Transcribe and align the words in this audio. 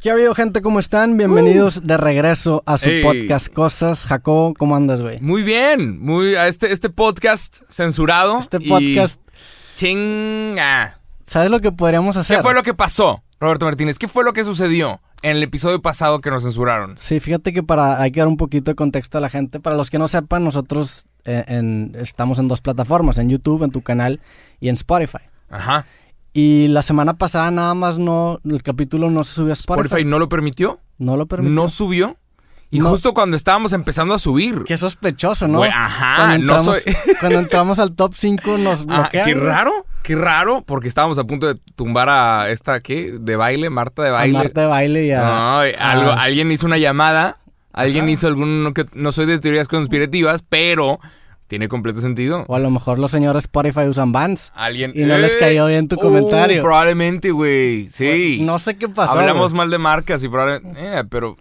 ¿Qué 0.00 0.08
ha 0.10 0.14
habido, 0.14 0.34
gente? 0.34 0.62
¿Cómo 0.62 0.78
están? 0.78 1.18
Bienvenidos 1.18 1.86
de 1.86 1.98
regreso 1.98 2.62
a 2.64 2.78
su 2.78 2.88
Ey. 2.88 3.02
podcast 3.02 3.52
Cosas. 3.52 4.06
Jacobo, 4.06 4.54
¿cómo 4.54 4.74
andas, 4.74 5.02
güey? 5.02 5.20
Muy 5.20 5.42
bien, 5.42 6.00
muy 6.00 6.36
a 6.36 6.48
este, 6.48 6.72
este 6.72 6.88
podcast 6.88 7.62
censurado. 7.68 8.38
Este 8.40 8.56
y 8.62 8.68
podcast, 8.68 9.20
Chinga. 9.76 10.98
¿sabes 11.22 11.50
lo 11.50 11.60
que 11.60 11.70
podríamos 11.70 12.16
hacer? 12.16 12.38
¿Qué 12.38 12.42
fue 12.42 12.54
lo 12.54 12.62
que 12.62 12.72
pasó, 12.72 13.22
Roberto 13.40 13.66
Martínez? 13.66 13.98
¿Qué 13.98 14.08
fue 14.08 14.24
lo 14.24 14.32
que 14.32 14.42
sucedió 14.42 15.02
en 15.22 15.36
el 15.36 15.42
episodio 15.42 15.82
pasado 15.82 16.22
que 16.22 16.30
nos 16.30 16.44
censuraron? 16.44 16.96
Sí, 16.96 17.20
fíjate 17.20 17.52
que 17.52 17.62
para 17.62 18.00
hay 18.00 18.10
que 18.10 18.20
dar 18.20 18.28
un 18.28 18.38
poquito 18.38 18.70
de 18.70 18.74
contexto 18.76 19.18
a 19.18 19.20
la 19.20 19.28
gente. 19.28 19.60
Para 19.60 19.76
los 19.76 19.90
que 19.90 19.98
no 19.98 20.08
sepan, 20.08 20.44
nosotros 20.44 21.04
eh, 21.26 21.44
en- 21.46 21.94
estamos 22.00 22.38
en 22.38 22.48
dos 22.48 22.62
plataformas, 22.62 23.18
en 23.18 23.28
YouTube, 23.28 23.64
en 23.64 23.70
tu 23.70 23.82
canal 23.82 24.20
y 24.60 24.70
en 24.70 24.74
Spotify. 24.76 25.18
Ajá. 25.50 25.84
Y 26.32 26.68
la 26.68 26.82
semana 26.82 27.14
pasada 27.14 27.50
nada 27.50 27.74
más 27.74 27.98
no, 27.98 28.38
el 28.44 28.62
capítulo 28.62 29.10
no 29.10 29.24
se 29.24 29.34
subió 29.34 29.50
a 29.50 29.54
Spotify. 29.54 29.86
Spotify 29.86 30.04
no 30.08 30.18
lo 30.18 30.28
permitió, 30.28 30.80
No 30.98 31.16
lo 31.16 31.26
permitió. 31.26 31.54
no 31.54 31.68
subió. 31.68 32.16
Y 32.72 32.78
No. 32.78 32.90
justo 32.90 33.14
cuando 33.14 33.36
estábamos 33.36 33.72
empezando 33.72 34.14
a 34.14 34.20
subir. 34.20 34.62
Qué 34.64 34.78
sospechoso, 34.78 35.48
¿no? 35.48 35.64
Ajá, 35.64 36.14
cuando 36.18 36.38
no 36.38 36.52
entramos, 36.58 36.82
soy- 36.84 36.94
cuando 37.20 37.38
entramos 37.40 37.78
al 37.80 37.96
top 37.96 38.14
5 38.14 38.58
nos 38.58 38.82
Ah, 38.82 38.84
bloquean. 39.00 39.24
qué 39.26 39.34
güey. 39.34 39.44
raro, 39.44 39.72
qué 40.04 40.14
raro, 40.14 40.62
porque 40.64 40.86
estábamos 40.86 41.18
a 41.18 41.24
punto 41.24 41.48
de 41.52 41.56
tumbar 41.74 42.08
a 42.08 42.48
esta, 42.50 42.78
¿qué? 42.80 43.16
De 43.18 43.34
baile, 43.34 43.70
Marta 43.70 44.02
de 44.04 44.10
A 44.10 44.12
baile. 44.12 44.38
Marta 44.38 44.60
de 44.60 44.66
baile 44.68 45.06
y 45.06 45.10
a... 45.10 45.58
Ay, 45.60 45.72
algo- 45.80 46.10
a- 46.12 46.22
alguien 46.22 46.52
hizo 46.52 46.64
una 46.66 46.78
llamada, 46.78 47.38
alguien 47.72 48.04
Ajá. 48.04 48.12
hizo 48.12 48.28
algún... 48.28 48.72
que 48.72 48.86
no 48.94 49.10
soy 49.10 49.26
de 49.26 49.40
teorías 49.40 49.66
conspirativas, 49.66 50.44
pero 50.48 51.00
tiene 51.50 51.68
completo 51.68 52.00
sentido. 52.00 52.44
O 52.46 52.54
a 52.54 52.60
lo 52.60 52.70
mejor 52.70 53.00
los 53.00 53.10
señores 53.10 53.42
Spotify 53.42 53.80
usan 53.88 54.12
Vans. 54.12 54.52
Alguien... 54.54 54.92
Y 54.94 55.02
no 55.02 55.18
les 55.18 55.34
cayó 55.34 55.66
bien 55.66 55.88
tu 55.88 55.96
uh, 55.96 55.98
comentario. 55.98 56.62
Probablemente, 56.62 57.32
güey, 57.32 57.90
sí. 57.90 58.38
No 58.42 58.60
sé 58.60 58.76
qué 58.76 58.88
pasó. 58.88 59.18
Hablamos 59.18 59.52
mal 59.52 59.68
de 59.68 59.78
marcas 59.78 60.22
y 60.22 60.28
probablemente... 60.28 60.78
eh, 60.80 61.02
pero 61.10 61.36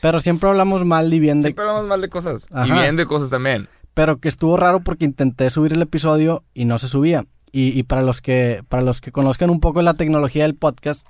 Pero 0.00 0.18
siempre 0.18 0.48
hablamos 0.48 0.84
mal 0.84 1.14
y 1.14 1.20
bien 1.20 1.38
de... 1.38 1.44
siempre 1.44 1.62
hablamos 1.64 1.86
mal 1.86 2.00
de 2.00 2.08
cosas. 2.08 2.48
Y 2.66 2.72
bien 2.72 2.96
de 2.96 3.06
cosas 3.06 3.30
también. 3.30 3.68
Pero 3.94 4.18
que 4.18 4.28
estuvo 4.28 4.56
raro 4.56 4.80
porque 4.80 5.04
intenté 5.04 5.48
subir 5.48 5.74
el 5.74 5.82
episodio 5.82 6.42
y 6.54 6.64
no 6.64 6.78
se 6.78 6.88
subía. 6.88 7.24
Y, 7.52 7.78
y 7.78 7.84
para 7.84 8.02
los 8.02 8.20
que 8.20 8.64
para 8.68 8.82
los 8.82 9.00
que 9.00 9.12
conozcan 9.12 9.48
un 9.48 9.60
poco 9.60 9.80
la 9.82 9.94
tecnología 9.94 10.42
del 10.42 10.56
podcast, 10.56 11.06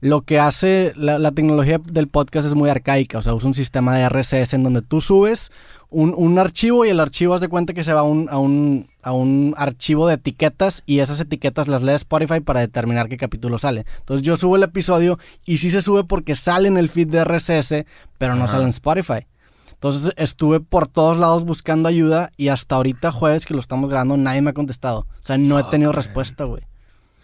lo 0.00 0.22
que 0.22 0.38
hace 0.38 0.92
la, 0.94 1.18
la 1.18 1.32
tecnología 1.32 1.80
del 1.82 2.06
podcast 2.06 2.46
es 2.46 2.54
muy 2.54 2.70
arcaica. 2.70 3.18
O 3.18 3.22
sea, 3.22 3.34
usa 3.34 3.48
un 3.48 3.54
sistema 3.54 3.96
de 3.96 4.08
RSS 4.08 4.52
en 4.54 4.62
donde 4.62 4.82
tú 4.82 5.00
subes 5.00 5.50
un, 5.90 6.14
un 6.16 6.38
archivo 6.38 6.84
y 6.84 6.88
el 6.88 7.00
archivo 7.00 7.34
haz 7.34 7.40
de 7.40 7.48
cuenta 7.48 7.72
que 7.74 7.84
se 7.84 7.92
va 7.92 8.00
a 8.00 8.04
un, 8.04 8.28
a, 8.30 8.38
un, 8.38 8.88
a 9.02 9.12
un 9.12 9.54
archivo 9.56 10.06
de 10.08 10.14
etiquetas 10.14 10.82
y 10.86 10.98
esas 10.98 11.20
etiquetas 11.20 11.68
las 11.68 11.82
lee 11.82 11.92
Spotify 11.92 12.40
para 12.40 12.60
determinar 12.60 13.08
qué 13.08 13.16
capítulo 13.16 13.58
sale. 13.58 13.86
Entonces 13.98 14.26
yo 14.26 14.36
subo 14.36 14.56
el 14.56 14.62
episodio 14.62 15.18
y 15.44 15.58
sí 15.58 15.70
se 15.70 15.82
sube 15.82 16.04
porque 16.04 16.34
sale 16.34 16.68
en 16.68 16.76
el 16.76 16.88
feed 16.88 17.08
de 17.08 17.24
RSS, 17.24 17.84
pero 18.18 18.34
no 18.34 18.44
Ajá. 18.44 18.52
sale 18.52 18.64
en 18.64 18.70
Spotify. 18.70 19.26
Entonces 19.72 20.12
estuve 20.16 20.60
por 20.60 20.88
todos 20.88 21.18
lados 21.18 21.44
buscando 21.44 21.88
ayuda 21.88 22.30
y 22.36 22.48
hasta 22.48 22.76
ahorita 22.76 23.12
jueves 23.12 23.44
que 23.44 23.54
lo 23.54 23.60
estamos 23.60 23.90
grabando 23.90 24.16
nadie 24.16 24.40
me 24.40 24.50
ha 24.50 24.54
contestado. 24.54 25.00
O 25.00 25.22
sea, 25.22 25.36
no 25.38 25.58
he 25.58 25.64
tenido 25.64 25.90
man. 25.90 25.96
respuesta, 25.96 26.44
güey. 26.44 26.62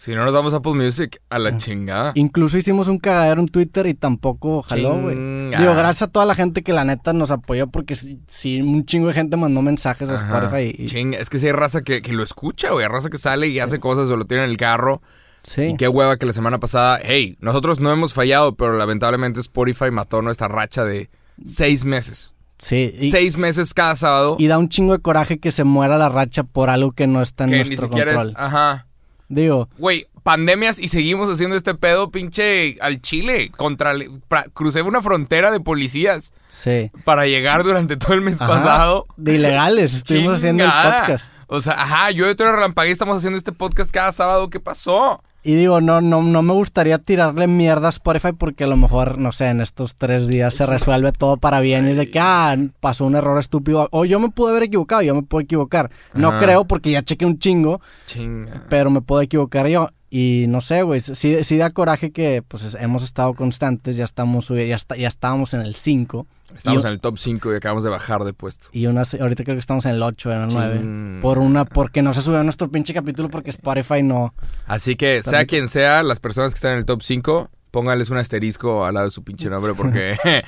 Si 0.03 0.13
no 0.13 0.25
nos 0.25 0.33
damos 0.33 0.53
Apple 0.53 0.73
Music, 0.73 1.21
a 1.29 1.39
la 1.39 1.55
chingada. 1.55 2.11
Incluso 2.15 2.57
hicimos 2.57 2.89
un 2.89 2.97
cagadero 2.97 3.39
en 3.39 3.47
Twitter 3.47 3.87
y 3.87 3.93
tampoco 3.93 4.61
jaló, 4.61 4.99
güey. 4.99 5.15
Digo, 5.15 5.75
gracias 5.75 6.01
a 6.01 6.07
toda 6.07 6.25
la 6.25 6.35
gente 6.35 6.61
que 6.61 6.73
la 6.73 6.83
neta 6.83 7.13
nos 7.13 7.31
apoyó 7.31 7.67
porque 7.67 7.95
sí, 7.95 8.61
un 8.61 8.85
chingo 8.85 9.07
de 9.07 9.13
gente 9.13 9.37
mandó 9.37 9.61
mensajes 9.61 10.09
a 10.09 10.15
Ajá. 10.15 10.25
Spotify 10.25 10.75
y, 10.77 10.87
Chinga, 10.87 11.17
es 11.19 11.29
que 11.29 11.39
si 11.39 11.45
hay 11.45 11.53
raza 11.53 11.83
que, 11.83 12.01
que 12.01 12.11
lo 12.11 12.21
escucha, 12.21 12.71
güey. 12.71 12.83
Hay 12.83 12.91
raza 12.91 13.09
que 13.09 13.17
sale 13.17 13.47
y 13.47 13.61
hace 13.61 13.79
cosas 13.79 14.09
o 14.09 14.17
lo 14.17 14.25
tiene 14.25 14.43
en 14.43 14.49
el 14.49 14.57
carro. 14.57 15.01
sí. 15.43 15.61
Y 15.67 15.77
qué 15.77 15.87
hueva 15.87 16.17
que 16.17 16.25
la 16.25 16.33
semana 16.33 16.59
pasada, 16.59 16.99
hey, 17.01 17.37
nosotros 17.39 17.79
no 17.79 17.89
hemos 17.89 18.13
fallado, 18.13 18.57
pero 18.57 18.73
lamentablemente 18.73 19.39
Spotify 19.39 19.89
mató 19.89 20.21
nuestra 20.21 20.49
racha 20.49 20.83
de 20.83 21.09
seis 21.45 21.85
meses. 21.85 22.35
Sí, 22.57 22.93
y, 22.99 23.09
seis 23.09 23.37
meses 23.37 23.73
cada 23.73 23.95
sábado. 23.95 24.35
y 24.37 24.47
da 24.47 24.57
un 24.57 24.67
chingo 24.67 24.91
de 24.91 24.99
coraje 24.99 25.39
que 25.39 25.53
se 25.53 25.63
muera 25.63 25.97
la 25.97 26.09
racha 26.09 26.43
por 26.43 26.69
algo 26.69 26.91
que 26.91 27.07
no 27.07 27.21
está 27.21 27.45
en 27.45 27.51
que 27.51 27.55
ni 27.55 27.63
nuestro 27.69 27.87
siquiera 27.87 28.15
control. 28.15 28.31
es. 28.31 28.37
Ajá. 28.37 28.87
Digo, 29.33 29.69
Güey, 29.77 30.07
pandemias 30.23 30.79
y 30.79 30.87
seguimos 30.87 31.31
haciendo 31.31 31.55
este 31.55 31.75
pedo, 31.75 32.11
pinche, 32.11 32.77
al 32.81 33.01
Chile. 33.01 33.51
Contra, 33.55 33.93
pra- 33.93 34.49
crucé 34.53 34.81
una 34.81 35.01
frontera 35.01 35.51
de 35.51 35.59
policías 35.59 36.33
sí. 36.47 36.91
para 37.03 37.25
llegar 37.27 37.63
durante 37.63 37.97
todo 37.97 38.13
el 38.13 38.21
mes 38.21 38.39
Ajá. 38.41 38.47
pasado. 38.47 39.05
De 39.17 39.35
ilegales, 39.35 39.93
estuvimos 39.93 40.35
haciendo 40.35 40.63
el 40.63 40.71
podcast. 40.71 41.31
O 41.47 41.61
sea, 41.61 41.73
ajá, 41.73 42.11
yo 42.11 42.25
de 42.25 42.35
Toro 42.35 42.53
Relampagué 42.53 42.91
estamos 42.91 43.17
haciendo 43.17 43.37
este 43.37 43.51
podcast 43.51 43.91
cada 43.91 44.11
sábado. 44.11 44.49
¿Qué 44.49 44.59
pasó? 44.59 45.21
Y 45.45 45.55
digo, 45.55 45.81
no, 45.81 45.99
no, 45.99 46.21
no 46.23 46.41
me 46.41 46.53
gustaría 46.53 46.99
tirarle 46.99 47.47
mierda 47.47 47.87
a 47.87 47.89
Spotify 47.89 48.31
porque 48.31 48.63
a 48.63 48.67
lo 48.67 48.77
mejor, 48.77 49.17
no 49.17 49.33
sé, 49.33 49.47
en 49.49 49.59
estos 49.59 49.95
tres 49.95 50.27
días 50.29 50.53
se 50.53 50.65
resuelve 50.65 51.11
todo 51.11 51.35
para 51.35 51.59
bien 51.59 51.85
y 51.87 51.91
es 51.91 51.97
de 51.97 52.09
que, 52.09 52.17
ah, 52.19 52.55
pasó 52.79 53.05
un 53.05 53.15
error 53.15 53.37
estúpido. 53.37 53.89
O 53.91 54.05
yo 54.05 54.19
me 54.21 54.29
pude 54.29 54.51
haber 54.51 54.63
equivocado, 54.63 55.01
yo 55.01 55.13
me 55.13 55.23
puedo 55.23 55.41
equivocar. 55.43 55.91
No 56.13 56.29
Ajá. 56.29 56.39
creo 56.39 56.65
porque 56.65 56.91
ya 56.91 57.03
chequé 57.03 57.25
un 57.25 57.39
chingo, 57.39 57.81
Chinga. 58.05 58.63
pero 58.69 58.89
me 58.89 59.01
puedo 59.01 59.21
equivocar 59.21 59.67
yo. 59.67 59.89
Y 60.15 60.45
no 60.47 60.61
sé, 60.61 60.83
güey, 60.83 61.01
sí, 61.01 61.43
sí 61.43 61.57
da 61.57 61.71
coraje 61.71 62.11
que 62.11 62.43
pues 62.47 62.61
es- 62.61 62.75
hemos 62.75 63.01
estado 63.01 63.33
constantes, 63.33 63.95
ya 63.95 64.03
estamos, 64.03 64.47
ya, 64.49 64.75
está- 64.75 64.95
ya 64.95 65.07
estábamos 65.07 65.55
en 65.55 65.61
el 65.61 65.73
5. 65.73 66.27
Estamos 66.55 66.83
y, 66.83 66.85
en 66.85 66.93
el 66.93 66.99
top 66.99 67.17
5 67.17 67.51
y 67.51 67.55
acabamos 67.55 67.83
de 67.83 67.89
bajar 67.89 68.23
de 68.23 68.31
puesto. 68.31 68.67
y 68.73 68.85
unas- 68.85 69.15
ahorita 69.15 69.43
creo 69.43 69.55
que 69.55 69.59
estamos 69.61 69.87
en 69.87 69.93
el 69.93 70.03
8, 70.03 70.31
en 70.31 70.41
el 70.43 70.49
9. 70.53 70.77
Chin. 70.77 71.19
Por 71.19 71.39
una, 71.39 71.65
porque 71.65 72.03
no 72.03 72.13
se 72.13 72.21
subió 72.21 72.43
nuestro 72.43 72.69
pinche 72.69 72.93
capítulo 72.93 73.27
porque 73.29 73.49
Spotify 73.49 74.03
no. 74.03 74.35
Así 74.67 74.95
que, 74.95 75.23
sea 75.23 75.45
quien 75.45 75.67
sea, 75.67 76.03
las 76.03 76.19
personas 76.19 76.51
que 76.53 76.57
están 76.57 76.73
en 76.73 76.77
el 76.77 76.85
top 76.85 77.01
5, 77.01 77.49
pónganles 77.71 78.11
un 78.11 78.17
asterisco 78.17 78.85
al 78.85 78.93
lado 78.93 79.07
de 79.07 79.11
su 79.11 79.23
pinche 79.23 79.49
nombre 79.49 79.73
porque, 79.73 80.15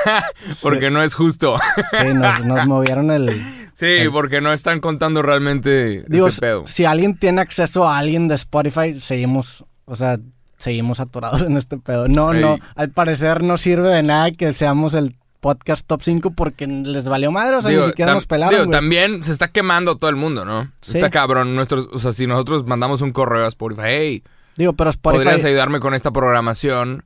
porque 0.60 0.90
no 0.90 1.00
es 1.04 1.14
justo. 1.14 1.56
Sí, 1.92 2.08
nos, 2.14 2.44
nos 2.44 2.66
movieron 2.66 3.12
el... 3.12 3.30
Sí, 3.74 3.98
porque 4.10 4.40
no 4.40 4.52
están 4.52 4.80
contando 4.80 5.20
realmente 5.20 6.04
Digo, 6.08 6.28
este 6.28 6.40
pedo. 6.40 6.66
si 6.66 6.84
alguien 6.84 7.18
tiene 7.18 7.40
acceso 7.40 7.86
a 7.88 7.98
alguien 7.98 8.28
de 8.28 8.36
Spotify, 8.36 8.98
seguimos, 9.00 9.64
o 9.84 9.96
sea, 9.96 10.18
seguimos 10.56 11.00
atorados 11.00 11.42
en 11.42 11.56
este 11.56 11.76
pedo. 11.76 12.08
No, 12.08 12.32
Ey. 12.32 12.40
no, 12.40 12.58
al 12.76 12.90
parecer 12.90 13.42
no 13.42 13.58
sirve 13.58 13.88
de 13.88 14.02
nada 14.02 14.30
que 14.30 14.52
seamos 14.52 14.94
el 14.94 15.16
podcast 15.40 15.86
top 15.86 16.00
5 16.02 16.30
porque 16.30 16.66
les 16.66 17.06
valió 17.06 17.30
madre, 17.30 17.56
o 17.56 17.60
sea, 17.62 17.70
Digo, 17.70 17.82
ni 17.82 17.88
siquiera 17.88 18.14
nos 18.14 18.26
pelaron, 18.26 18.58
digo, 18.58 18.70
también 18.70 19.22
se 19.22 19.32
está 19.32 19.48
quemando 19.48 19.96
todo 19.96 20.08
el 20.08 20.16
mundo, 20.16 20.44
¿no? 20.46 20.72
Sí. 20.80 20.92
Está 20.94 21.10
cabrón. 21.10 21.54
Nuestros, 21.54 21.88
o 21.92 21.98
sea, 21.98 22.14
si 22.14 22.26
nosotros 22.26 22.64
mandamos 22.66 23.02
un 23.02 23.12
correo 23.12 23.44
a 23.44 23.48
Spotify, 23.48 23.82
hey, 23.84 24.22
Digo, 24.56 24.72
pero 24.72 24.90
¿podrías 25.02 25.44
ayudarme 25.44 25.80
con 25.80 25.94
esta 25.94 26.12
programación? 26.12 27.04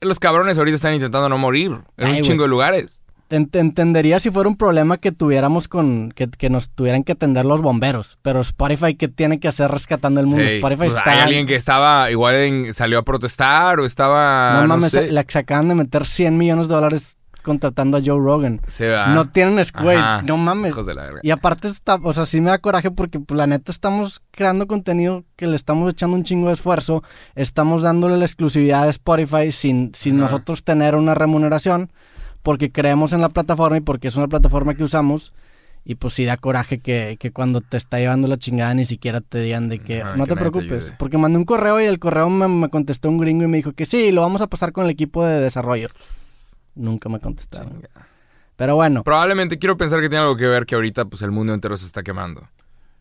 Los 0.00 0.18
cabrones 0.18 0.58
ahorita 0.58 0.76
están 0.76 0.94
intentando 0.94 1.28
no 1.28 1.38
morir 1.38 1.80
en 1.96 2.06
Ay, 2.08 2.16
un 2.16 2.22
chingo 2.22 2.42
de 2.42 2.48
lugares. 2.48 3.00
Ent- 3.30 3.56
entendería 3.58 4.20
si 4.20 4.30
fuera 4.30 4.48
un 4.48 4.56
problema 4.56 4.96
que 4.98 5.12
tuviéramos 5.12 5.68
con, 5.68 6.10
que, 6.12 6.28
que 6.28 6.50
nos 6.50 6.70
tuvieran 6.70 7.04
que 7.04 7.12
atender 7.12 7.44
los 7.44 7.60
bomberos, 7.62 8.18
pero 8.22 8.40
Spotify, 8.40 8.94
¿qué 8.94 9.08
tiene 9.08 9.40
que 9.40 9.48
hacer 9.48 9.70
rescatando 9.70 10.20
el 10.20 10.26
mundo? 10.26 10.44
Sí, 10.46 10.56
Spotify 10.56 10.76
pues 10.86 10.94
está... 10.94 11.10
Hay 11.10 11.18
alguien 11.20 11.46
que 11.46 11.54
estaba, 11.56 12.10
igual 12.10 12.34
en- 12.36 12.74
salió 12.74 12.98
a 12.98 13.02
protestar 13.02 13.80
o 13.80 13.86
estaba. 13.86 14.54
no 14.54 14.60
No, 14.62 14.68
mames, 14.68 14.92
sé. 14.92 15.10
se 15.28 15.38
acaban 15.38 15.68
de 15.68 15.74
meter 15.74 16.04
100 16.06 16.36
millones 16.36 16.68
de 16.68 16.74
dólares 16.74 17.16
contratando 17.42 17.96
a 17.96 18.00
Joe 18.04 18.18
Rogan. 18.18 18.60
Sí. 18.68 18.84
No 19.14 19.30
tienen, 19.30 19.58
Ajá. 19.58 20.20
no 20.22 20.36
mames. 20.36 20.70
Hijos 20.72 20.84
de 20.86 20.94
la 20.94 21.02
verga. 21.04 21.20
Y 21.22 21.30
aparte 21.30 21.68
está, 21.68 21.94
o 22.02 22.12
sea, 22.12 22.26
sí 22.26 22.42
me 22.42 22.50
da 22.50 22.58
coraje 22.58 22.90
porque 22.90 23.20
pues, 23.20 23.38
la 23.38 23.46
neta 23.46 23.72
estamos 23.72 24.20
creando 24.32 24.66
contenido 24.66 25.24
que 25.34 25.46
le 25.46 25.56
estamos 25.56 25.90
echando 25.90 26.16
un 26.16 26.24
chingo 26.24 26.48
de 26.48 26.54
esfuerzo, 26.54 27.02
estamos 27.36 27.80
dándole 27.80 28.18
la 28.18 28.26
exclusividad 28.26 28.84
de 28.84 28.90
Spotify 28.90 29.50
sin, 29.50 29.92
sin 29.94 30.16
Ajá. 30.16 30.24
nosotros 30.24 30.62
tener 30.62 30.94
una 30.94 31.14
remuneración, 31.14 31.90
porque 32.48 32.72
creemos 32.72 33.12
en 33.12 33.20
la 33.20 33.28
plataforma 33.28 33.76
y 33.76 33.82
porque 33.82 34.08
es 34.08 34.16
una 34.16 34.26
plataforma 34.26 34.72
que 34.72 34.82
usamos. 34.82 35.34
Y 35.84 35.96
pues 35.96 36.14
sí 36.14 36.24
da 36.24 36.38
coraje 36.38 36.78
que, 36.78 37.18
que 37.20 37.30
cuando 37.30 37.60
te 37.60 37.76
está 37.76 37.98
llevando 37.98 38.26
la 38.26 38.38
chingada 38.38 38.72
ni 38.72 38.86
siquiera 38.86 39.20
te 39.20 39.38
digan 39.42 39.68
de 39.68 39.80
que 39.80 40.02
no 40.16 40.24
que 40.24 40.30
te 40.30 40.36
preocupes. 40.36 40.94
porque 40.98 41.18
mandé 41.18 41.36
un 41.36 41.44
correo 41.44 41.78
y 41.78 41.84
el 41.84 41.98
correo 41.98 42.30
me, 42.30 42.48
me 42.48 42.70
contestó 42.70 43.10
un 43.10 43.18
gringo 43.18 43.44
y 43.44 43.48
me 43.48 43.58
dijo 43.58 43.72
que 43.72 43.84
sí, 43.84 44.12
lo 44.12 44.22
vamos 44.22 44.40
a 44.40 44.46
pasar 44.46 44.72
con 44.72 44.84
el 44.84 44.90
equipo 44.90 45.26
de 45.26 45.42
desarrollo. 45.42 45.88
Nunca 46.74 47.10
me 47.10 47.20
contestaron. 47.20 47.68
Chinga. 47.68 47.90
Pero 48.56 48.76
bueno, 48.76 49.04
Probablemente 49.04 49.58
quiero 49.58 49.76
pensar 49.76 50.00
que 50.00 50.08
tiene 50.08 50.22
algo 50.22 50.38
que 50.38 50.46
ver 50.46 50.64
que 50.64 50.74
ahorita 50.74 51.04
pues 51.04 51.20
el 51.20 51.32
mundo 51.32 51.52
entero 51.52 51.76
se 51.76 51.84
está 51.84 52.02
quemando. 52.02 52.48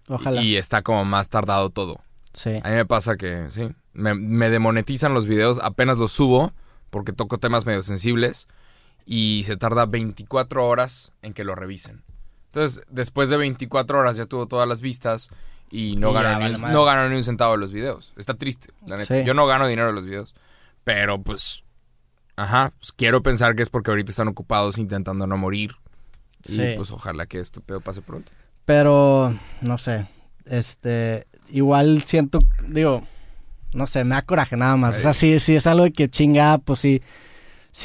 ojalá. 0.09 0.41
Y 0.41 0.57
está 0.57 0.81
como 0.81 1.05
más 1.05 1.29
tardado 1.29 1.69
todo. 1.69 2.01
sí. 2.33 2.59
A 2.65 2.69
mí 2.69 2.75
me 2.75 2.85
pasa 2.85 3.15
que, 3.15 3.45
sí, 3.49 3.69
me, 3.93 4.13
me 4.13 4.49
demonetizan 4.49 5.13
los 5.13 5.25
videos, 5.25 5.57
apenas 5.63 5.97
los 5.97 6.11
subo 6.11 6.51
porque 6.89 7.13
toco 7.13 7.37
temas 7.37 7.65
medio 7.65 7.81
sensibles 7.83 8.49
y 9.09 9.43
se 9.45 9.55
tarda 9.55 9.85
24 9.85 10.67
horas 10.67 11.13
en 11.21 11.33
que 11.33 11.45
lo 11.45 11.55
revisen. 11.55 12.03
Entonces, 12.47 12.83
después 12.89 13.29
de 13.29 13.37
24 13.37 13.97
horas 13.97 14.17
ya 14.17 14.25
tuvo 14.25 14.47
todas 14.47 14.67
las 14.67 14.81
vistas 14.81 15.29
y 15.71 15.95
no, 15.95 16.11
gano, 16.11 16.39
ni 16.39 16.55
un, 16.55 16.61
no 16.73 16.83
gano 16.83 17.09
ni 17.09 17.15
un 17.15 17.23
centavo 17.23 17.53
de 17.53 17.59
los 17.59 17.71
videos. 17.71 18.13
Está 18.17 18.33
triste, 18.33 18.69
la 18.85 18.97
neta. 18.97 19.19
Sí. 19.19 19.23
Yo 19.25 19.33
no 19.33 19.47
gano 19.47 19.65
dinero 19.65 19.87
de 19.87 19.93
los 19.93 20.05
videos. 20.05 20.35
Pero 20.83 21.21
pues, 21.21 21.63
ajá, 22.35 22.73
pues, 22.77 22.91
quiero 22.91 23.23
pensar 23.23 23.55
que 23.55 23.63
es 23.63 23.69
porque 23.69 23.91
ahorita 23.91 24.11
están 24.11 24.27
ocupados 24.27 24.77
intentando 24.77 25.25
no 25.25 25.37
morir. 25.37 25.75
Sí. 26.43 26.61
Y 26.61 26.75
pues 26.75 26.91
ojalá 26.91 27.25
que 27.27 27.39
este 27.39 27.61
pedo 27.61 27.79
pase 27.79 28.01
pronto. 28.01 28.31
Pero, 28.65 29.33
no 29.61 29.77
sé, 29.77 30.09
este, 30.45 31.27
igual 31.49 32.03
siento, 32.03 32.39
digo, 32.67 33.07
no 33.73 33.87
sé, 33.87 34.03
me 34.03 34.15
da 34.15 34.21
coraje 34.23 34.57
nada 34.57 34.75
más. 34.75 34.97
O 34.97 34.99
sea, 34.99 35.13
sí, 35.13 35.39
sí 35.39 35.55
es 35.55 35.65
algo 35.65 35.85
de 35.85 35.93
que 35.93 36.09
chingada, 36.09 36.57
pues 36.57 36.79
sí, 36.79 37.01
si 37.01 37.03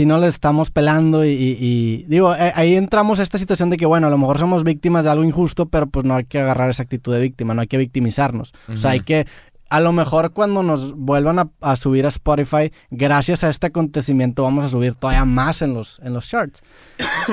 no 0.06 0.16
le 0.18 0.26
estamos 0.26 0.70
pelando 0.70 1.22
y, 1.24 1.28
y- 1.30 1.56
y- 1.60 2.04
digo, 2.08 2.34
eh, 2.34 2.52
ahí 2.54 2.76
entramos 2.76 3.20
a 3.20 3.22
esta 3.22 3.36
situación 3.36 3.68
de 3.68 3.76
que, 3.76 3.84
bueno, 3.84 4.06
a 4.06 4.10
lo 4.10 4.16
mejor 4.16 4.38
somos 4.38 4.64
víctimas 4.64 5.04
de 5.04 5.10
algo 5.10 5.22
injusto, 5.24 5.66
pero 5.66 5.86
pues 5.86 6.06
no 6.06 6.14
hay 6.14 6.24
que 6.24 6.38
agarrar 6.40 6.70
esa 6.70 6.82
actitud 6.82 7.12
de 7.12 7.20
víctima, 7.20 7.52
no 7.52 7.60
hay 7.60 7.66
que 7.66 7.76
victimizarnos. 7.76 8.54
O 8.68 8.76
sea, 8.78 8.92
hay 8.92 9.00
que, 9.00 9.26
a 9.68 9.80
lo 9.80 9.92
mejor 9.92 10.32
cuando 10.32 10.62
nos 10.62 10.94
vuelvan 10.96 11.38
a, 11.38 11.50
a 11.60 11.76
subir 11.76 12.06
a 12.06 12.08
Spotify, 12.08 12.72
gracias 12.90 13.44
a 13.44 13.50
este 13.50 13.66
acontecimiento 13.66 14.42
vamos 14.44 14.64
a 14.64 14.68
subir 14.70 14.94
todavía 14.94 15.24
más 15.26 15.60
en 15.62 15.74
los, 15.74 15.98
en 16.02 16.14
los 16.14 16.26
charts. 16.26 16.62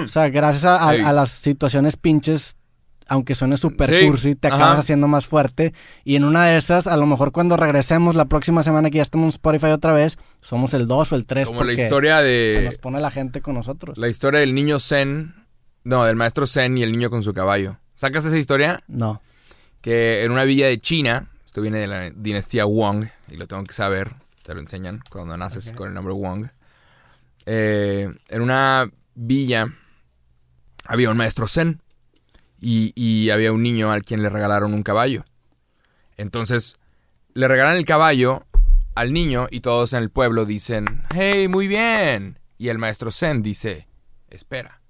o 0.03 0.07
sea, 0.07 0.27
gracias 0.29 0.65
a, 0.65 0.85
a- 0.89 0.95
Ey. 0.95 1.01
a 1.01 1.13
las 1.13 1.29
situaciones 1.31 1.95
pinches, 1.95 2.57
aunque 3.09 3.35
suene 3.35 3.57
super 3.57 3.89
Sí, 3.89 4.07
cursi, 4.07 4.35
te 4.35 4.47
ajá. 4.47 4.55
acabas 4.57 4.79
haciendo 4.79 5.07
más 5.07 5.27
fuerte. 5.27 5.73
Y 6.05 6.15
en 6.15 6.23
una 6.23 6.45
de 6.45 6.57
esas, 6.57 6.87
a 6.87 6.95
lo 6.95 7.05
mejor 7.05 7.31
cuando 7.31 7.57
regresemos 7.57 8.15
la 8.15 8.25
próxima 8.25 8.63
semana 8.63 8.89
que 8.89 8.97
ya 8.97 9.03
estemos 9.03 9.25
en 9.25 9.29
Spotify 9.29 9.67
otra 9.67 9.93
vez, 9.93 10.17
somos 10.41 10.73
el 10.73 10.87
2 10.87 11.11
o 11.11 11.15
el 11.15 11.25
3 11.25 11.47
Como 11.47 11.63
la 11.63 11.73
historia 11.73 12.19
se 12.19 12.23
de... 12.23 12.61
nos 12.65 12.77
pone 12.77 13.01
la 13.01 13.11
gente 13.11 13.41
con 13.41 13.55
nosotros. 13.55 13.97
La 13.97 14.07
historia 14.07 14.39
del 14.39 14.53
niño 14.55 14.79
Zen. 14.79 15.35
No, 15.83 16.05
del 16.05 16.15
maestro 16.15 16.45
Zen 16.47 16.77
y 16.77 16.83
el 16.83 16.91
niño 16.91 17.09
con 17.09 17.23
su 17.23 17.33
caballo. 17.33 17.77
¿Sacas 17.95 18.25
esa 18.25 18.37
historia? 18.37 18.83
No. 18.87 19.21
Que 19.81 20.23
en 20.23 20.31
una 20.31 20.43
villa 20.43 20.67
de 20.67 20.79
China, 20.79 21.29
esto 21.45 21.61
viene 21.61 21.79
de 21.79 21.87
la 21.87 22.09
dinastía 22.11 22.65
Wong, 22.65 23.07
y 23.29 23.37
lo 23.37 23.47
tengo 23.47 23.63
que 23.63 23.73
saber, 23.73 24.11
te 24.43 24.53
lo 24.53 24.59
enseñan 24.59 25.01
cuando 25.09 25.35
naces 25.37 25.71
con 25.71 25.87
el 25.87 25.93
nombre 25.93 26.13
Wong. 26.13 26.47
Eh, 27.45 28.09
en 28.27 28.41
una 28.41 28.89
villa 29.15 29.67
había 30.85 31.09
un 31.09 31.17
maestro 31.17 31.47
Zen 31.47 31.81
y, 32.61 33.29
había 33.29 33.51
un 33.51 33.63
niño 33.63 33.91
al 33.91 34.03
quien 34.03 34.21
le 34.21 34.29
regalaron 34.29 34.73
un 34.73 34.83
caballo. 34.83 35.25
Entonces, 36.17 36.77
le 37.33 37.47
regalan 37.47 37.77
el 37.77 37.85
caballo 37.85 38.45
al 38.95 39.13
niño 39.13 39.47
y 39.49 39.61
todos 39.61 39.93
en 39.93 40.03
el 40.03 40.09
pueblo 40.09 40.45
dicen, 40.45 41.03
hey, 41.13 41.47
muy 41.47 41.67
bien. 41.67 42.39
Y 42.57 42.69
el 42.69 42.77
maestro 42.77 43.11
Zen 43.11 43.41
dice, 43.41 43.87
espera. 44.29 44.81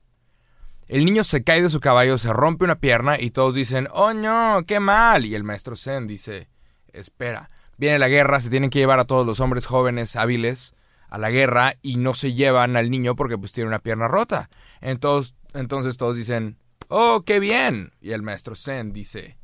El 0.87 1.05
niño 1.05 1.23
se 1.23 1.43
cae 1.43 1.61
de 1.61 1.69
su 1.69 1.79
caballo, 1.79 2.17
se 2.17 2.33
rompe 2.33 2.63
una 2.63 2.79
pierna 2.79 3.19
y 3.19 3.29
todos 3.29 3.53
dicen, 3.53 3.87
oh 3.91 4.13
no, 4.13 4.63
qué 4.65 4.79
mal. 4.79 5.25
Y 5.25 5.35
el 5.35 5.43
maestro 5.43 5.75
Zen 5.75 6.07
dice, 6.07 6.49
espera. 6.93 7.51
Viene 7.77 7.99
la 7.99 8.09
guerra, 8.09 8.41
se 8.41 8.49
tienen 8.49 8.71
que 8.71 8.79
llevar 8.79 8.99
a 8.99 9.05
todos 9.05 9.25
los 9.25 9.39
hombres 9.39 9.67
jóvenes 9.67 10.15
hábiles 10.15 10.73
a 11.09 11.17
la 11.17 11.29
guerra 11.29 11.73
y 11.81 11.97
no 11.97 12.13
se 12.13 12.33
llevan 12.33 12.75
al 12.75 12.89
niño 12.89 13.15
porque 13.15 13.37
pues 13.37 13.51
tiene 13.51 13.67
una 13.67 13.79
pierna 13.79 14.07
rota. 14.07 14.49
Entonces, 14.81 15.35
entonces 15.53 15.97
todos 15.97 16.15
dicen, 16.15 16.57
oh, 16.89 17.23
qué 17.25 17.39
bien. 17.39 17.93
Y 18.01 18.11
el 18.11 18.21
maestro 18.21 18.55
Zen 18.55 18.91
dice, 18.93 19.37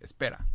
espera. 0.00 0.46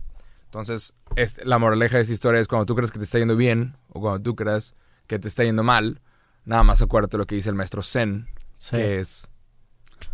Entonces, 0.46 0.94
este, 1.16 1.46
la 1.46 1.60
moraleja 1.60 1.98
de 1.98 2.04
esta 2.04 2.14
historia 2.14 2.40
es 2.42 2.48
cuando 2.48 2.66
tú 2.66 2.76
crees 2.76 2.92
que 2.92 3.00
te 3.00 3.06
está 3.06 3.20
yendo 3.20 3.36
bien 3.36 3.76
o 3.90 4.00
cuando 4.02 4.22
tú 4.22 4.36
crees 4.36 4.76
que 5.08 5.20
te 5.20 5.28
está 5.28 5.44
yendo 5.44 5.64
mal, 5.64 6.02
nada 6.46 6.64
más 6.64 6.82
acuérdate 6.82 7.18
lo 7.18 7.26
que 7.26 7.36
dice 7.36 7.50
el 7.50 7.56
maestro 7.56 7.82
Zen, 7.84 8.28
Sí. 8.58 8.76
que 8.76 9.00
es... 9.00 9.28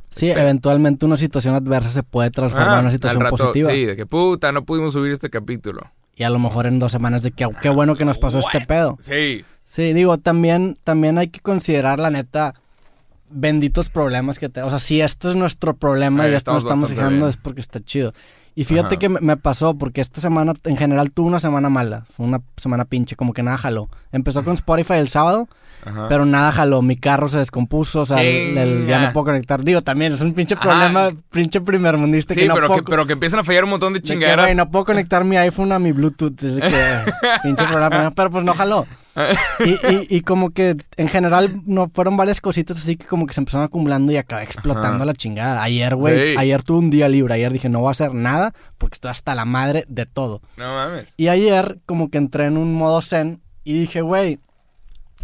Sí, 0.10 0.28
espera. 0.28 0.44
eventualmente 0.44 1.06
una 1.06 1.18
situación 1.18 1.56
adversa 1.56 1.90
se 1.90 2.04
puede 2.04 2.32
transformar 2.32 2.70
en 2.70 2.76
Ah, 2.76 2.80
una 2.82 2.92
situación 2.92 3.22
rato, 3.22 3.36
positiva. 3.38 3.72
Sí, 3.72 3.86
de 3.86 3.96
que 3.98 4.06
puta, 4.06 4.52
no 4.54 4.64
pudimos 4.64 4.94
subir 4.94 5.12
este 5.12 5.30
capítulo. 5.30 5.92
Y 6.16 6.24
a 6.24 6.30
lo 6.30 6.40
mejor 6.40 6.68
en 6.68 6.80
dos 6.80 6.94
semanas 6.94 7.22
de 7.24 7.32
que 7.32 7.46
qué 7.62 7.68
bueno 7.70 7.96
que 7.98 8.06
nos 8.06 8.18
pasó 8.18 8.40
este 8.40 8.62
pedo. 8.66 8.98
Sí. 9.02 9.44
Sí, 9.66 9.92
digo, 9.92 10.18
también, 10.18 10.78
también 10.86 11.18
hay 11.18 11.28
que 11.28 11.42
considerar 11.42 12.00
la 12.00 12.10
neta 12.12 12.54
benditos 13.36 13.90
problemas 13.90 14.40
que 14.40 14.50
te... 14.50 14.62
O 14.62 14.70
sea, 14.70 14.80
si 14.80 15.02
esto 15.02 15.30
es 15.30 15.36
nuestro 15.36 15.76
problema 15.76 16.26
Eh, 16.26 16.32
y 16.32 16.34
esto 16.36 16.54
lo 16.54 16.60
estamos 16.60 16.90
fijando 16.90 17.28
es 17.28 17.38
porque 17.38 17.62
está 17.62 17.80
chido. 17.84 18.12
Y 18.56 18.64
fíjate 18.64 18.96
Ajá. 18.96 18.98
que 18.98 19.10
me, 19.10 19.20
me 19.20 19.38
pasó 19.38 19.78
porque 19.78 20.00
esta 20.02 20.22
semana 20.22 20.54
en 20.64 20.78
general 20.78 21.12
tuve 21.12 21.28
una 21.28 21.40
semana 21.40 21.70
mala. 21.70 22.06
Fue 22.16 22.26
una 22.26 22.42
semana 22.56 22.86
pinche, 22.86 23.16
como 23.16 23.34
que 23.34 23.44
nada 23.44 23.58
jaló. 23.58 23.90
Empezó 24.12 24.44
con 24.46 24.54
Spotify 24.54 24.94
el 24.94 25.10
sábado, 25.10 25.50
Ajá. 25.86 26.08
pero 26.10 26.26
nada 26.26 26.52
jaló. 26.52 26.82
Mi 26.82 26.98
carro 26.98 27.28
se 27.30 27.38
descompuso, 27.38 28.02
o 28.02 28.06
sea, 28.06 28.22
el- 28.24 28.58
el- 28.58 28.86
ya 28.88 29.06
no 29.08 29.14
puedo 29.14 29.26
conectar. 29.26 29.64
Digo, 29.64 29.82
también 29.82 30.14
es 30.14 30.22
un 30.22 30.34
pinche 30.34 30.56
Ajá. 30.56 30.64
problema, 30.64 31.10
pinche 31.32 31.62
primer 31.62 31.98
mundista 31.98 32.34
sí, 32.34 32.42
que 32.42 32.48
no 32.48 32.56
pero, 32.56 32.68
puedo... 32.68 32.84
que, 32.84 32.90
pero 32.90 33.06
que 33.06 33.14
empiezan 33.14 33.40
a 33.40 33.44
fallar 33.44 33.64
un 33.64 33.70
montón 33.72 33.94
de 33.94 34.00
de 34.00 34.04
que, 34.04 34.08
chingaderas. 34.14 34.46
güey, 34.46 34.56
no 34.56 34.70
puedo 34.70 34.86
conectar 34.86 35.24
mi 35.24 35.38
iPhone 35.38 35.72
a 35.72 35.80
mi 35.80 35.92
Bluetooth. 35.92 36.34
Desde 36.40 36.62
que 36.62 37.12
pinche 37.44 37.64
programa. 37.66 38.12
Pero 38.16 38.30
pues 38.32 38.44
no 38.44 38.54
jaló. 38.54 38.86
Y, 39.64 39.70
y, 39.70 40.08
y 40.10 40.22
como 40.22 40.50
que 40.50 40.76
en 40.98 41.08
general 41.08 41.62
no 41.66 41.88
fueron 41.88 42.18
varias 42.18 42.42
cositas 42.42 42.76
así 42.78 42.98
que 42.98 43.06
como 43.06 43.26
que 43.26 43.34
se 43.34 43.40
empezaron 43.40 43.64
acumulando 43.66 44.12
y 44.12 44.18
acabé 44.18 44.44
explotando 44.44 44.96
Ajá. 44.98 45.06
la 45.06 45.14
chingada. 45.14 45.64
Ayer, 45.64 45.96
güey, 45.96 46.34
Sí. 46.34 46.36
ayer 46.38 46.62
tuve 46.64 46.80
un 46.80 46.90
día 46.90 47.08
libre. 47.08 47.34
Ayer 47.34 47.54
dije, 47.54 47.70
no 47.70 47.80
voy 47.80 47.88
a 47.88 47.92
hacer 47.92 48.14
nada 48.14 48.54
porque 48.78 48.96
estoy 48.96 49.12
hasta 49.12 49.34
la 49.34 49.46
madre 49.46 49.86
de 49.88 50.06
todo. 50.06 50.42
No 50.58 50.66
mames. 50.74 51.14
Y 51.16 51.30
ayer 51.30 51.80
como 51.86 52.10
que 52.10 52.18
entré 52.18 52.46
en 52.48 52.58
un 52.58 52.74
modo 52.74 53.02
zen 53.02 53.42
y 53.64 53.80
dije, 53.80 54.02
güey, 54.02 54.40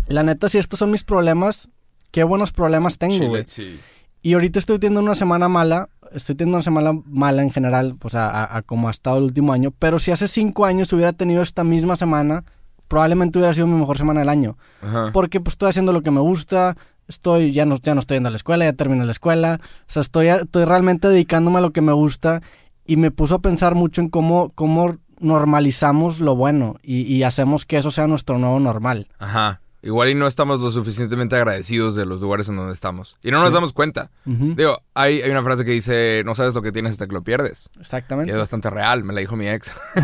la 0.07 0.23
neta, 0.23 0.49
si 0.49 0.57
estos 0.57 0.79
son 0.79 0.91
mis 0.91 1.03
problemas, 1.03 1.69
qué 2.11 2.23
buenos 2.23 2.51
problemas 2.51 2.97
tengo, 2.97 3.27
güey. 3.27 3.43
sí. 3.47 3.79
Y 4.23 4.33
ahorita 4.33 4.59
estoy 4.59 4.77
teniendo 4.77 4.99
una 5.01 5.15
semana 5.15 5.47
mala. 5.47 5.89
Estoy 6.13 6.35
teniendo 6.35 6.57
una 6.57 6.63
semana 6.63 6.91
mala 7.05 7.41
en 7.41 7.49
general, 7.49 7.95
pues 7.97 8.13
a, 8.13 8.29
a- 8.29 8.57
a 8.57 8.61
como 8.61 8.87
ha 8.87 8.91
estado 8.91 9.17
el 9.17 9.23
último 9.23 9.51
año. 9.51 9.71
Pero 9.79 9.97
si 9.97 10.11
hace 10.11 10.27
cinco 10.27 10.65
años 10.65 10.93
hubiera 10.93 11.11
tenido 11.11 11.41
esta 11.41 11.63
misma 11.63 11.95
semana, 11.95 12.43
probablemente 12.87 13.39
hubiera 13.39 13.53
sido 13.55 13.65
mi 13.65 13.79
mejor 13.79 13.97
semana 13.97 14.19
del 14.19 14.29
año. 14.29 14.57
Ajá. 14.83 15.09
Porque 15.11 15.39
pues 15.39 15.53
estoy 15.53 15.69
haciendo 15.69 15.91
lo 15.91 16.01
que 16.03 16.11
me 16.11 16.19
gusta. 16.19 16.77
Estoy, 17.07 17.51
ya 17.51 17.65
no, 17.65 17.77
ya 17.77 17.95
no 17.95 17.99
estoy 18.01 18.17
yendo 18.17 18.27
a 18.27 18.31
la 18.31 18.37
escuela, 18.37 18.65
ya 18.65 18.73
terminé 18.73 19.03
la 19.05 19.11
escuela. 19.11 19.59
O 19.63 19.91
sea, 19.91 20.03
estoy, 20.03 20.27
estoy 20.27 20.65
realmente 20.65 21.07
dedicándome 21.07 21.57
a 21.57 21.61
lo 21.61 21.71
que 21.71 21.81
me 21.81 21.91
gusta. 21.93 22.43
Y 22.85 22.97
me 22.97 23.09
puso 23.09 23.35
a 23.35 23.39
pensar 23.39 23.73
mucho 23.73 24.01
en 24.01 24.09
cómo, 24.09 24.51
cómo 24.53 24.97
normalizamos 25.19 26.19
lo 26.19 26.35
bueno. 26.35 26.75
Y, 26.83 27.01
y 27.03 27.23
hacemos 27.23 27.65
que 27.65 27.77
eso 27.77 27.89
sea 27.89 28.05
nuestro 28.07 28.37
nuevo 28.37 28.59
normal. 28.59 29.07
Ajá. 29.17 29.61
Igual 29.83 30.09
y 30.09 30.15
no 30.15 30.27
estamos 30.27 30.59
lo 30.59 30.69
suficientemente 30.71 31.35
agradecidos 31.35 31.95
de 31.95 32.05
los 32.05 32.21
lugares 32.21 32.47
en 32.49 32.55
donde 32.55 32.73
estamos. 32.73 33.17
Y 33.23 33.31
no 33.31 33.39
nos 33.39 33.49
Sí. 33.49 33.53
damos 33.55 33.73
cuenta. 33.73 34.11
Digo, 34.25 34.79
hay, 34.93 35.21
hay 35.23 35.31
una 35.31 35.41
frase 35.43 35.65
que 35.65 35.71
dice, 35.71 36.21
no 36.23 36.35
sabes 36.35 36.53
lo 36.53 36.61
que 36.61 36.71
tienes 36.71 36.91
hasta 36.91 37.07
que 37.07 37.13
lo 37.13 37.23
pierdes. 37.23 37.69
Y 37.75 37.79
Exactamente. 37.81 38.31
es 38.31 38.37
bastante 38.37 38.69
real, 38.69 39.03
me 39.03 39.13
la 39.13 39.21
dijo 39.21 39.35
mi 39.35 39.47
ex. 39.47 39.71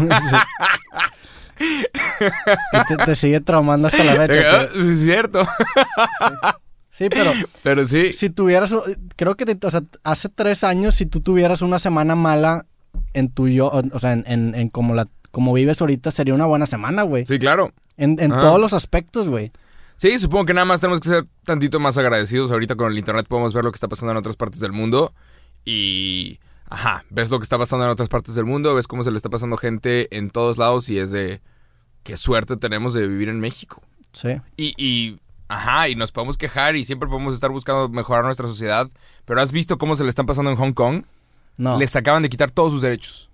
Y 1.60 2.88
te, 2.88 2.98
te 3.04 3.16
sigue 3.16 3.40
traumando 3.42 3.88
hasta 3.88 4.04
la 4.04 4.16
fecha. 4.28 4.60
Ah, 4.60 4.68
es 4.76 5.00
cierto. 5.02 5.48
Sí, 6.92 7.08
pero 7.10 7.32
Pero 7.64 7.86
sí. 7.88 8.14
si 8.14 8.30
tuvieras, 8.30 8.74
creo 9.16 9.36
que 9.36 9.46
te- 9.56 9.66
o 9.68 9.72
sea, 9.72 9.82
hace 10.04 10.30
tres 10.30 10.64
años, 10.64 10.96
si 10.96 11.06
tú 11.06 11.22
tuvieras 11.22 11.62
una 11.62 11.80
semana 11.80 12.16
mala 12.16 12.66
en 13.14 13.30
tu 13.32 13.48
yo, 13.48 13.72
o, 13.72 14.00
sea, 14.00 14.14
en, 14.14 14.24
en, 14.28 14.56
en 14.56 14.70
como 14.70 14.94
la 14.94 15.08
como 15.32 15.54
vives 15.54 15.82
ahorita, 15.82 16.10
sería 16.10 16.34
una 16.34 16.46
buena 16.46 16.66
semana, 16.66 17.04
güey. 17.04 17.26
Sí, 17.26 17.38
claro. 17.38 17.72
En, 17.98 18.20
en 18.20 18.30
todos 18.32 18.60
los 18.60 18.74
aspectos, 18.74 19.28
güey. 19.28 19.52
Sí, 19.98 20.20
supongo 20.20 20.46
que 20.46 20.54
nada 20.54 20.66
más 20.66 20.80
tenemos 20.80 21.00
que 21.00 21.10
ser 21.10 21.26
tantito 21.44 21.80
más 21.80 21.98
agradecidos. 21.98 22.52
Ahorita 22.52 22.76
con 22.76 22.92
el 22.92 22.98
internet 22.98 23.26
podemos 23.28 23.54
ver 23.54 23.64
lo 23.64 23.72
que 23.72 23.78
está 23.78 23.88
pasando 23.88 24.12
en 24.12 24.18
otras 24.18 24.36
partes 24.36 24.60
del 24.60 24.72
mundo. 24.72 25.14
Y. 25.66 26.40
Ajá, 26.70 27.06
ves 27.10 27.30
lo 27.30 27.40
que 27.40 27.44
está 27.44 27.58
pasando 27.58 27.86
en 27.86 27.92
otras 27.92 28.10
partes 28.10 28.36
del 28.36 28.46
mundo, 28.46 28.76
ves 28.76 28.88
cómo 28.88 29.04
se 29.04 29.10
le 29.10 29.18
está 29.18 29.30
pasando 29.30 29.58
gente 29.58 30.16
en 30.16 30.30
todos 30.30 30.58
lados 30.58 30.90
y 30.90 31.00
es 31.00 31.12
de. 31.12 31.42
Qué 32.04 32.16
suerte 32.16 32.56
tenemos 32.58 32.94
de 32.94 33.08
vivir 33.08 33.28
en 33.28 33.40
México. 33.40 33.82
Sí. 34.14 34.40
Y, 34.56 34.74
y, 34.78 35.20
ajá, 35.50 35.90
y 35.90 35.96
nos 35.96 36.12
podemos 36.12 36.38
quejar 36.38 36.78
y 36.78 36.86
siempre 36.86 37.10
podemos 37.10 37.34
estar 37.34 37.50
buscando 37.50 37.90
mejorar 37.90 38.24
nuestra 38.24 38.48
sociedad. 38.48 38.90
Pero 39.26 39.42
has 39.42 39.52
visto 39.52 39.78
cómo 39.78 39.96
se 39.96 40.04
le 40.04 40.10
están 40.10 40.26
pasando 40.26 40.52
en 40.52 40.58
Hong 40.58 40.74
Kong. 40.74 41.04
No. 41.58 41.78
Les 41.78 41.96
acaban 41.96 42.24
de 42.24 42.30
quitar 42.30 42.52
todos 42.52 42.72
sus 42.72 42.82
derechos. 42.82 43.30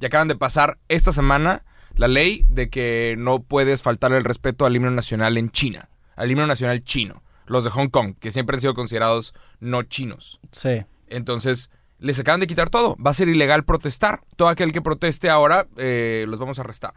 Y 0.00 0.06
acaban 0.06 0.28
de 0.28 0.34
pasar 0.34 0.78
esta 0.88 1.12
semana 1.12 1.62
la 1.94 2.08
ley 2.08 2.44
de 2.48 2.68
que 2.68 3.14
no 3.16 3.40
puedes 3.40 3.82
faltarle 3.82 4.18
el 4.18 4.24
respeto 4.24 4.66
al 4.66 4.74
himno 4.74 4.90
nacional 4.90 5.36
en 5.38 5.50
China. 5.50 5.88
Al 6.20 6.30
himno 6.30 6.46
nacional 6.46 6.84
chino. 6.84 7.22
Los 7.46 7.64
de 7.64 7.70
Hong 7.70 7.88
Kong, 7.88 8.14
que 8.20 8.30
siempre 8.30 8.56
han 8.56 8.60
sido 8.60 8.74
considerados 8.74 9.32
no 9.58 9.82
chinos. 9.82 10.38
Sí. 10.52 10.84
Entonces, 11.08 11.70
les 11.98 12.18
acaban 12.18 12.40
de 12.40 12.46
quitar 12.46 12.68
todo. 12.68 12.94
Va 13.04 13.10
a 13.10 13.14
ser 13.14 13.28
ilegal 13.28 13.64
protestar. 13.64 14.20
Todo 14.36 14.48
aquel 14.48 14.72
que 14.72 14.82
proteste 14.82 15.30
ahora, 15.30 15.66
eh, 15.78 16.26
los 16.28 16.38
vamos 16.38 16.58
a 16.58 16.62
arrestar. 16.62 16.92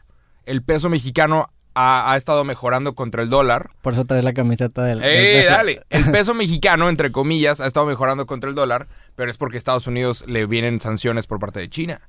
El 0.46 0.62
peso 0.62 0.89
mexicano 0.89 1.48
ha, 1.74 2.12
ha 2.12 2.18
estado 2.18 2.44
mejorando 2.44 2.96
contra 2.96 3.24
el 3.24 3.30
dólar. 3.30 3.70
Por 3.82 3.94
eso 3.94 4.03
traes 4.03 4.25
la 4.25 4.34
camiseta 4.34 4.84
del. 4.84 5.01
¡Eh, 5.01 5.46
dale! 5.48 5.82
El 5.89 6.12
peso 6.12 6.34
mexicano, 6.34 6.89
entre 6.89 7.13
comillas, 7.13 7.62
ha 7.62 7.65
estado 7.65 7.86
mejorando 7.86 8.25
contra 8.25 8.50
el 8.50 8.56
dólar, 8.56 8.89
pero 9.15 9.32
es 9.32 9.38
porque 9.38 9.56
a 9.56 9.60
Estados 9.60 9.88
Unidos 9.88 10.25
le 10.27 10.46
vienen 10.48 10.82
sanciones 10.82 11.27
por 11.27 11.39
parte 11.39 11.62
de 11.62 11.70
China. 11.70 12.01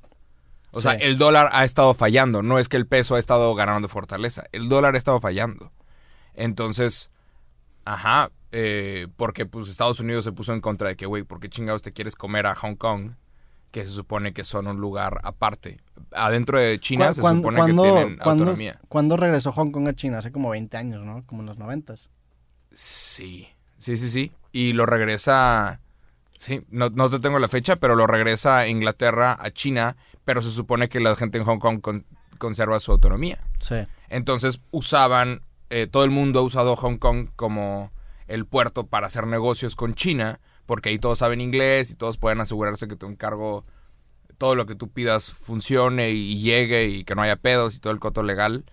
O 0.71 0.81
sea, 0.81 0.91
el 0.91 1.17
dólar 1.17 1.49
ha 1.53 1.63
estado 1.63 1.93
fallando, 1.93 2.43
no 2.43 2.59
es 2.59 2.67
que 2.67 2.75
el 2.75 2.85
peso 2.85 3.15
ha 3.15 3.19
estado 3.19 3.55
ganando 3.55 3.87
fortaleza, 3.87 4.43
el 4.51 4.67
dólar 4.67 4.95
ha 4.95 4.97
estado 4.97 5.21
fallando. 5.21 5.71
Entonces, 6.35 7.11
ajá, 7.85 8.31
eh, 8.51 9.07
porque 9.17 9.45
pues 9.45 9.67
Estados 9.69 9.99
Unidos 9.99 10.23
se 10.25 10.31
puso 10.31 10.53
en 10.53 10.61
contra 10.61 10.89
de 10.89 10.95
que, 10.95 11.05
güey, 11.05 11.23
¿por 11.23 11.39
qué 11.39 11.49
chingados 11.49 11.81
te 11.81 11.91
quieres 11.93 12.15
comer 12.15 12.45
a 12.47 12.55
Hong 12.55 12.75
Kong? 12.75 13.11
Que 13.71 13.81
se 13.83 13.89
supone 13.89 14.33
que 14.33 14.45
son 14.45 14.67
un 14.67 14.77
lugar 14.77 15.19
aparte. 15.23 15.81
Adentro 16.13 16.57
de 16.59 16.79
China 16.79 17.09
¿Cu- 17.09 17.13
se 17.15 17.21
supone 17.21 17.57
que 17.65 17.73
tienen 17.73 18.17
cuándo- 18.17 18.43
autonomía. 18.43 18.79
¿Cuándo 18.87 19.17
regresó 19.17 19.51
Hong 19.51 19.71
Kong 19.71 19.87
a 19.89 19.93
China? 19.93 20.19
Hace 20.19 20.31
como 20.31 20.49
20 20.51 20.77
años, 20.77 21.03
¿no? 21.05 21.21
Como 21.25 21.41
en 21.41 21.47
los 21.47 21.57
90. 21.57 21.95
Sí, 22.71 23.47
sí, 23.77 23.97
sí, 23.97 24.09
sí. 24.09 24.31
Y 24.51 24.73
lo 24.73 24.85
regresa, 24.85 25.81
sí, 26.39 26.61
no, 26.69 26.89
no 26.89 27.09
te 27.09 27.19
tengo 27.19 27.39
la 27.39 27.47
fecha, 27.49 27.75
pero 27.75 27.95
lo 27.95 28.07
regresa 28.07 28.59
a 28.59 28.67
Inglaterra, 28.67 29.37
a 29.39 29.51
China, 29.51 29.97
pero 30.23 30.41
se 30.41 30.49
supone 30.51 30.87
que 30.89 30.99
la 30.99 31.15
gente 31.15 31.37
en 31.37 31.43
Hong 31.45 31.59
Kong 31.59 31.81
con- 31.81 32.05
conserva 32.37 32.79
su 32.79 32.91
autonomía. 32.91 33.41
Sí. 33.59 33.75
Entonces 34.09 34.61
usaban, 34.71 35.41
eh, 35.69 35.87
todo 35.87 36.03
el 36.03 36.11
mundo 36.11 36.39
ha 36.39 36.43
usado 36.43 36.75
Hong 36.75 36.97
Kong 36.97 37.29
como 37.35 37.91
el 38.27 38.45
puerto 38.45 38.87
para 38.87 39.07
hacer 39.07 39.27
negocios 39.27 39.75
con 39.75 39.93
China, 39.93 40.39
porque 40.65 40.89
ahí 40.89 40.99
todos 40.99 41.19
saben 41.19 41.41
inglés 41.41 41.91
y 41.91 41.95
todos 41.95 42.17
pueden 42.17 42.39
asegurarse 42.39 42.87
que 42.87 42.95
tu 42.95 43.07
encargo, 43.07 43.65
todo 44.37 44.55
lo 44.55 44.65
que 44.65 44.75
tú 44.75 44.89
pidas 44.89 45.31
funcione 45.31 46.11
y 46.11 46.41
llegue 46.41 46.87
y 46.87 47.03
que 47.03 47.15
no 47.15 47.21
haya 47.21 47.35
pedos 47.35 47.75
y 47.75 47.79
todo 47.79 47.93
el 47.93 47.99
coto 47.99 48.23
legal. 48.23 48.65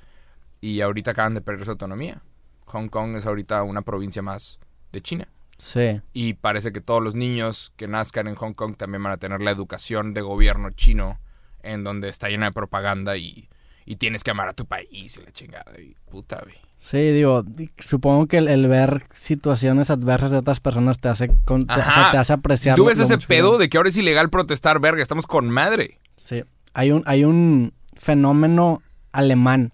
Y 0.60 0.80
ahorita 0.80 1.10
acaban 1.10 1.34
de 1.34 1.40
perder 1.40 1.64
su 1.64 1.72
autonomía. 1.72 2.22
Hong 2.66 2.88
Kong 2.88 3.16
es 3.16 3.26
ahorita 3.26 3.62
una 3.62 3.82
provincia 3.82 4.22
más 4.22 4.58
de 4.92 5.02
China. 5.02 5.28
Sí. 5.58 6.00
Y 6.12 6.34
parece 6.34 6.72
que 6.72 6.80
todos 6.80 7.02
los 7.02 7.14
niños 7.14 7.72
que 7.76 7.88
nazcan 7.88 8.28
en 8.28 8.34
Hong 8.36 8.54
Kong 8.54 8.76
también 8.76 9.02
van 9.02 9.12
a 9.12 9.18
tener 9.18 9.42
la 9.42 9.50
educación 9.50 10.14
de 10.14 10.20
gobierno 10.22 10.70
chino, 10.70 11.20
en 11.62 11.84
donde 11.84 12.08
está 12.08 12.28
llena 12.28 12.46
de 12.46 12.52
propaganda 12.52 13.16
y, 13.16 13.48
y 13.84 13.96
tienes 13.96 14.24
que 14.24 14.30
amar 14.30 14.48
a 14.48 14.54
tu 14.54 14.66
país 14.66 15.16
y 15.16 15.22
la 15.22 15.32
chingada. 15.32 15.78
Y 15.80 15.96
puta, 16.10 16.40
güey. 16.42 16.71
Sí, 16.84 16.98
digo, 16.98 17.42
di- 17.44 17.70
supongo 17.78 18.26
que 18.26 18.38
el, 18.38 18.48
el 18.48 18.66
ver 18.66 19.04
situaciones 19.14 19.88
adversas 19.88 20.32
de 20.32 20.38
otras 20.38 20.58
personas 20.60 20.98
te 20.98 21.08
hace, 21.08 21.30
con- 21.44 21.66
te, 21.66 21.72
o 21.74 21.76
sea, 21.76 21.86
Ajá. 21.86 22.10
te 22.10 22.16
hace 22.18 22.26
Si 22.26 22.32
apreciar. 22.32 22.76
tú 22.76 22.84
ves 22.86 22.98
ese 22.98 23.18
que- 23.18 23.26
pedo 23.26 23.56
de 23.56 23.68
que 23.68 23.76
ahora 23.76 23.88
es 23.88 23.96
ilegal 23.96 24.30
protestar, 24.30 24.80
verga, 24.80 25.00
estamos 25.00 25.26
con 25.26 25.48
madre. 25.48 26.00
Sí. 26.16 26.42
Hay 26.74 26.90
un, 26.90 27.02
hay 27.06 27.24
un 27.24 27.72
fenómeno 27.96 28.82
alemán. 29.12 29.72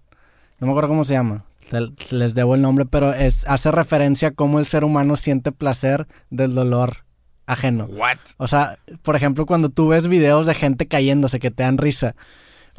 No 0.60 0.66
me 0.66 0.72
acuerdo 0.72 0.90
cómo 0.90 1.04
se 1.04 1.14
llama. 1.14 1.44
Te- 1.70 2.14
Les 2.14 2.34
debo 2.34 2.54
el 2.54 2.60
nombre, 2.62 2.84
pero 2.84 3.12
es, 3.14 3.44
hace 3.48 3.72
referencia 3.72 4.28
a 4.28 4.30
cómo 4.32 4.58
el 4.58 4.66
ser 4.66 4.84
humano 4.84 5.16
siente 5.16 5.50
placer 5.50 6.06
del 6.30 6.54
dolor 6.54 7.04
ajeno. 7.46 7.86
What? 7.86 8.18
O 8.36 8.46
sea, 8.46 8.78
por 9.02 9.16
ejemplo, 9.16 9.46
cuando 9.46 9.70
tú 9.70 9.88
ves 9.88 10.08
videos 10.08 10.46
de 10.46 10.54
gente 10.54 10.86
cayéndose 10.86 11.40
que 11.40 11.50
te 11.50 11.62
dan 11.62 11.78
risa. 11.78 12.14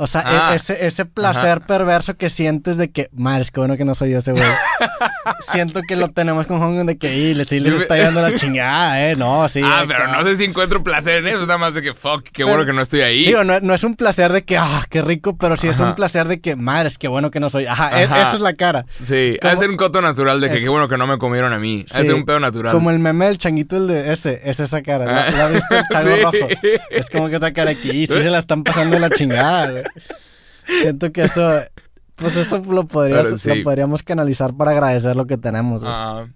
O 0.01 0.07
sea, 0.07 0.21
e- 0.21 0.25
Ah. 0.29 0.51
ese, 0.55 0.85
ese 0.87 1.03
placer 1.05 1.57
Ajá. 1.57 1.67
perverso 1.67 2.15
que 2.15 2.29
sientes 2.29 2.77
de 2.77 2.89
que, 2.89 3.09
madre, 3.13 3.41
es 3.41 3.51
que 3.51 3.59
bueno 3.59 3.75
que 3.75 3.83
no 3.83 3.95
soy 3.95 4.11
yo 4.11 4.19
ese 4.19 4.31
güey. 4.31 4.43
Siento 5.51 5.81
que 5.81 5.95
lo 5.95 6.09
tenemos 6.09 6.47
con 6.47 6.59
Hong 6.59 6.77
Kong 6.77 6.87
de 6.87 6.97
que, 6.97 7.15
y, 7.15 7.33
le- 7.33 7.45
sí 7.45 7.59
les 7.59 7.73
está 7.73 7.95
llevando 7.95 8.21
la 8.21 8.33
chingada, 8.35 9.09
eh. 9.09 9.15
No, 9.15 9.47
sí. 9.49 9.61
ah, 9.63 9.83
pero 9.87 10.07
no 10.07 10.23
sé 10.25 10.35
si 10.37 10.45
encuentro 10.45 10.83
placer 10.83 11.17
en 11.17 11.27
eso, 11.27 11.41
nada 11.41 11.57
más 11.57 11.73
de 11.73 11.81
que 11.81 11.93
fuck, 11.93 12.23
qué 12.31 12.43
bueno 12.43 12.65
que 12.65 12.73
no 12.73 12.81
estoy 12.81 13.01
ahí. 13.01 13.25
Digo, 13.25 13.43
no, 13.43 13.59
no 13.59 13.73
es 13.73 13.83
un 13.83 13.95
placer 13.95 14.31
de 14.31 14.43
que, 14.43 14.57
ah, 14.57 14.85
qué 14.89 15.01
rico, 15.01 15.37
pero 15.37 15.57
sí 15.57 15.67
es 15.67 15.79
un 15.79 15.95
placer 15.95 16.27
de 16.27 16.39
que, 16.39 16.55
madre, 16.55 16.87
es 16.87 16.97
que 16.97 17.07
bueno 17.07 17.29
que 17.31 17.39
no 17.39 17.49
soy. 17.49 17.65
Ajá, 17.65 17.99
e- 17.99 18.05
Ajá. 18.05 18.21
eso 18.27 18.35
es 18.37 18.41
la 18.41 18.53
cara. 18.53 18.85
sí, 19.03 19.37
como- 19.41 19.49
ha 19.51 19.53
de 19.55 19.59
ser 19.59 19.69
un 19.69 19.77
coto 19.77 20.01
natural 20.01 20.39
de 20.41 20.49
que 20.49 20.55
Es- 20.57 20.61
qué 20.63 20.69
bueno 20.69 20.87
que 20.87 20.97
no 20.97 21.07
me 21.07 21.17
comieron 21.17 21.51
a 21.53 21.59
mí. 21.59 21.85
Sí, 21.93 22.09
un 22.09 22.25
pedo 22.25 22.39
natural. 22.39 22.73
Como 22.73 22.89
el 22.91 22.99
meme 22.99 23.25
del 23.25 23.37
changuito, 23.37 23.77
el 23.77 23.87
de 23.87 24.13
ese, 24.13 24.41
es 24.45 24.59
esa 24.59 24.81
cara. 24.81 25.05
¿La, 25.05 25.29
la 25.31 25.45
has 25.45 25.51
visto 25.53 25.75
el 25.77 25.83
chango 25.91 26.15
Sí. 26.15 26.23
rojo? 26.23 26.47
Es 26.89 27.09
como 27.09 27.29
que 27.29 27.35
esa 27.35 27.51
cara 27.51 27.71
aquí, 27.71 27.89
y 27.91 28.07
sí 28.07 28.13
se 28.13 28.29
la 28.29 28.39
están 28.39 28.63
pasando 28.63 28.97
la 28.97 29.09
chingada, 29.09 29.69
güey. 29.71 29.83
Siento 30.81 31.11
que 31.11 31.23
eso, 31.23 31.61
pues 32.15 32.35
eso 32.35 32.57
lo, 32.59 32.87
podrías- 32.87 33.23
Pero 33.23 33.37
sí. 33.37 33.55
lo 33.55 33.63
podríamos 33.63 34.03
canalizar 34.03 34.53
para 34.55 34.71
agradecer 34.71 35.15
lo 35.15 35.25
que 35.25 35.37
tenemos. 35.37 35.81
Ah, 35.85 36.27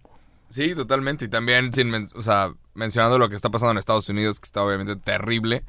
sí, 0.50 0.74
totalmente. 0.76 1.26
Y 1.26 1.28
también, 1.28 1.72
sin 1.74 1.90
men- 1.90 2.10
o 2.16 2.22
sea, 2.22 2.54
mencionando 2.74 3.20
lo 3.20 3.30
que 3.30 3.36
está 3.36 3.50
pasando 3.50 3.72
en 3.72 3.78
Estados 3.78 4.10
Unidos, 4.10 4.40
que 4.40 4.46
está 4.46 4.64
obviamente 4.64 4.96
terrible. 4.96 5.64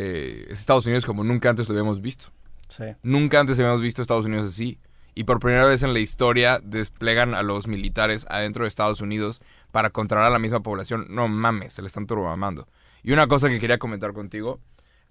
eh, 0.00 0.46
es 0.50 0.60
Estados 0.60 0.86
Unidos 0.86 1.04
como 1.06 1.24
nunca 1.24 1.50
antes 1.50 1.68
lo 1.68 1.72
habíamos 1.74 2.00
visto. 2.00 2.26
Sí. 2.68 2.84
Nunca 3.02 3.40
antes 3.40 3.58
habíamos 3.58 3.80
visto 3.80 4.00
Estados 4.00 4.26
Unidos 4.26 4.46
así. 4.48 4.78
Y 5.16 5.24
por 5.24 5.40
primera 5.40 5.64
vez 5.64 5.82
en 5.82 5.92
la 5.92 5.98
historia 5.98 6.60
desplegan 6.62 7.34
a 7.34 7.42
los 7.42 7.66
militares 7.66 8.24
adentro 8.30 8.62
de 8.62 8.68
Estados 8.68 9.00
Unidos 9.00 9.40
para 9.72 9.90
controlar 9.90 10.26
a 10.26 10.30
la 10.30 10.38
misma 10.38 10.60
población. 10.60 11.06
No 11.10 11.26
mames, 11.26 11.72
se 11.72 11.82
le 11.82 11.88
están 11.88 12.06
turbamando. 12.06 12.68
Y 13.02 13.10
una 13.12 13.26
cosa 13.26 13.48
que 13.48 13.58
quería 13.58 13.78
comentar 13.78 14.12
contigo. 14.12 14.60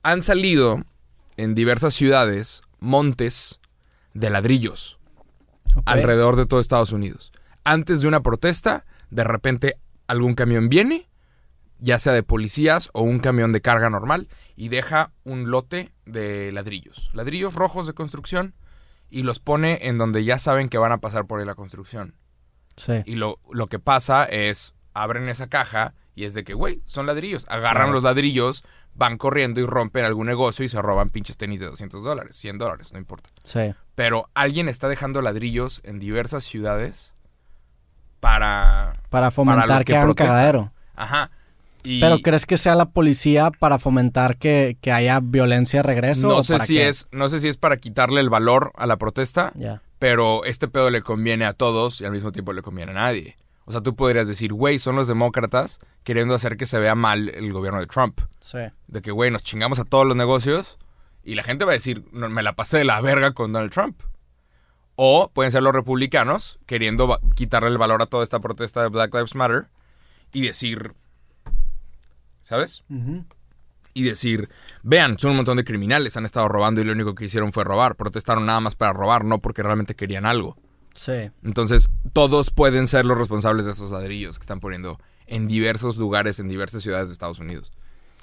Han 0.04 0.22
salido 0.22 0.84
en 1.38 1.56
diversas 1.56 1.94
ciudades 1.94 2.62
montes 2.79 3.60
de 4.13 4.29
ladrillos 4.29 5.00
alrededor 5.86 6.36
de 6.36 6.46
todo 6.46 6.60
Estados 6.60 6.91
Unidos. 6.91 7.32
Antes 7.63 8.01
de 8.01 8.08
una 8.08 8.22
protesta, 8.22 8.86
de 9.10 9.24
repente 9.24 9.77
algún 10.08 10.34
camión 10.36 10.70
viene, 10.70 11.08
ya 11.79 12.00
sea 12.00 12.13
de 12.13 12.24
policías 12.24 12.89
o 12.94 13.01
un 13.01 13.20
camión 13.20 13.51
de 13.51 13.62
carga 13.62 13.89
normal, 13.89 14.27
y 14.56 14.70
deja 14.70 15.12
un 15.24 15.51
lote 15.51 15.91
de 16.06 16.51
ladrillos. 16.51 17.12
Ladrillos 17.13 17.53
rojos 17.53 17.86
de 17.88 17.94
construcción 17.94 18.56
y 19.10 19.24
los 19.24 19.39
pone 19.39 19.79
en 19.88 19.98
donde 19.98 20.24
ya 20.24 20.39
saben 20.39 20.70
que 20.70 20.77
van 20.79 20.91
a 20.91 20.98
pasar 21.00 21.27
por 21.27 21.39
ahí 21.39 21.46
la 21.46 21.56
construcción. 21.56 22.15
Sí. 22.75 22.94
Y 23.06 23.15
lo, 23.15 23.39
lo 23.51 23.67
que 23.67 23.79
pasa 23.79 24.25
es, 24.25 24.74
abren 24.94 25.29
esa 25.29 25.48
caja 25.48 25.94
y 26.15 26.24
es 26.25 26.34
de 26.34 26.44
que, 26.44 26.53
güey, 26.56 26.82
son 26.86 27.06
ladrillos. 27.06 27.46
Agarran 27.50 27.84
Claro. 27.84 27.91
los 27.94 28.03
ladrillos, 28.03 28.63
van 28.98 29.18
corriendo 29.18 29.62
y 29.62 29.66
rompen 29.66 30.04
algún 30.06 30.27
negocio 30.27 30.66
y 30.66 30.70
se 30.70 30.82
roban 30.82 31.10
pinches 31.10 31.38
tenis 31.38 31.60
de 31.60 31.68
200 31.68 32.04
dólares, 32.04 32.36
100 32.36 32.58
dólares, 32.58 32.92
no 32.94 33.00
importa. 33.00 33.30
Sí. 33.44 33.74
Pero 33.96 34.30
alguien 34.34 34.68
está 34.68 34.89
dejando 34.89 35.22
ladrillos 35.22 35.82
en 35.84 36.00
diversas 36.00 36.44
ciudades 36.44 37.13
para... 38.20 38.94
Para 39.10 39.32
fomentar 39.32 39.68
los 39.70 39.77
que, 39.80 39.86
que 39.86 39.98
hagan 39.98 40.13
cagadero. 40.13 40.72
Ajá. 40.96 41.32
Y 41.84 42.01
Pero 42.01 42.18
¿crees 42.20 42.46
que 42.46 42.58
sea 42.58 42.75
la 42.75 42.88
policía 42.89 43.51
para 43.51 43.80
fomentar 43.80 44.38
que, 44.38 44.77
que 44.82 44.92
haya 44.92 45.20
violencia 45.22 45.80
de 45.82 45.84
regreso? 45.88 46.27
no 46.27 46.44
sé 46.44 46.54
para 46.54 46.66
si 46.66 46.75
qué? 46.75 46.89
es 46.89 47.08
no 47.12 47.30
sé 47.30 47.39
si 47.39 47.48
es 47.48 47.56
para 47.58 47.77
quitarle 47.77 48.20
el 48.20 48.30
valor 48.30 48.72
a 48.75 48.88
la 48.88 48.98
protesta, 48.98 49.54
Ya. 49.56 49.82
pero 50.00 50.44
este 50.44 50.68
pedo 50.68 50.89
le 50.89 51.01
conviene 51.01 51.46
a 51.46 51.54
todos 51.54 52.01
y 52.01 52.06
al 52.06 52.12
mismo 52.12 52.32
tiempo 52.32 52.51
le 52.51 52.62
conviene 52.63 52.92
a 52.92 52.96
nadie. 52.96 53.38
O 53.70 53.74
sea, 53.74 53.82
tú 53.82 53.98
podrías 53.98 54.30
decir, 54.30 54.54
güey, 54.54 54.80
son 54.80 54.96
los 54.96 55.10
demócratas 55.10 55.80
queriendo 56.06 56.34
hacer 56.34 56.56
que 56.56 56.66
se 56.66 56.80
vea 56.80 56.96
mal 56.96 57.28
el 57.28 57.52
gobierno 57.52 57.82
de 57.82 57.86
Trump. 57.86 58.22
Sí. 58.40 58.60
De 58.88 59.02
que, 59.02 59.12
güey, 59.12 59.30
nos 59.30 59.44
chingamos 59.44 59.78
a 59.78 59.84
todos 59.84 60.08
los 60.08 60.16
negocios 60.16 60.78
y 61.22 61.36
la 61.36 61.44
gente 61.44 61.66
va 61.66 61.72
a 61.72 61.74
decir, 61.74 62.06
"No, 62.14 62.30
me 62.30 62.44
la 62.44 62.56
pasé 62.56 62.78
de 62.78 62.86
la 62.86 63.02
verga 63.02 63.34
con 63.34 63.52
Donald 63.52 63.74
Trump. 63.74 64.02
O 64.96 65.30
pueden 65.34 65.52
ser 65.52 65.64
los 65.64 65.74
republicanos 65.74 66.60
queriendo 66.66 67.20
quitarle 67.36 67.68
el 67.68 67.78
valor 67.78 68.02
a 68.02 68.06
toda 68.06 68.24
esta 68.24 68.40
protesta 68.40 68.84
de 68.84 68.88
Black 68.88 69.14
Lives 69.14 69.36
Matter 69.36 69.68
y 70.32 70.44
decir, 70.44 70.94
¿sabes? 72.40 72.86
Y 73.94 74.04
decir, 74.04 74.48
vean, 74.82 75.20
son 75.20 75.32
un 75.32 75.38
montón 75.38 75.58
de 75.58 75.66
criminales, 75.66 76.16
han 76.16 76.24
estado 76.24 76.48
robando 76.48 76.80
y 76.80 76.86
lo 76.86 76.94
único 76.94 77.16
que 77.16 77.26
hicieron 77.26 77.52
fue 77.52 77.66
robar, 77.66 77.98
protestaron 77.98 78.46
nada 78.46 78.62
más 78.62 78.76
para 78.76 78.94
robar, 78.94 79.26
no 79.26 79.40
porque 79.40 79.62
realmente 79.62 79.94
querían 79.94 80.26
algo. 80.26 80.56
Sí. 80.98 81.30
Entonces, 81.44 81.89
todos 82.12 82.50
pueden 82.50 82.88
ser 82.88 83.06
los 83.06 83.18
responsables 83.18 83.66
de 83.66 83.72
estos 83.72 83.92
ladrillos 83.92 84.39
que 84.39 84.44
están 84.44 84.60
poniendo 84.60 85.00
en 85.27 85.48
diversos 85.48 85.98
lugares, 85.98 86.39
en 86.39 86.48
diversas 86.48 86.82
ciudades 86.82 87.08
de 87.08 87.13
Estados 87.13 87.39
Unidos. 87.39 87.72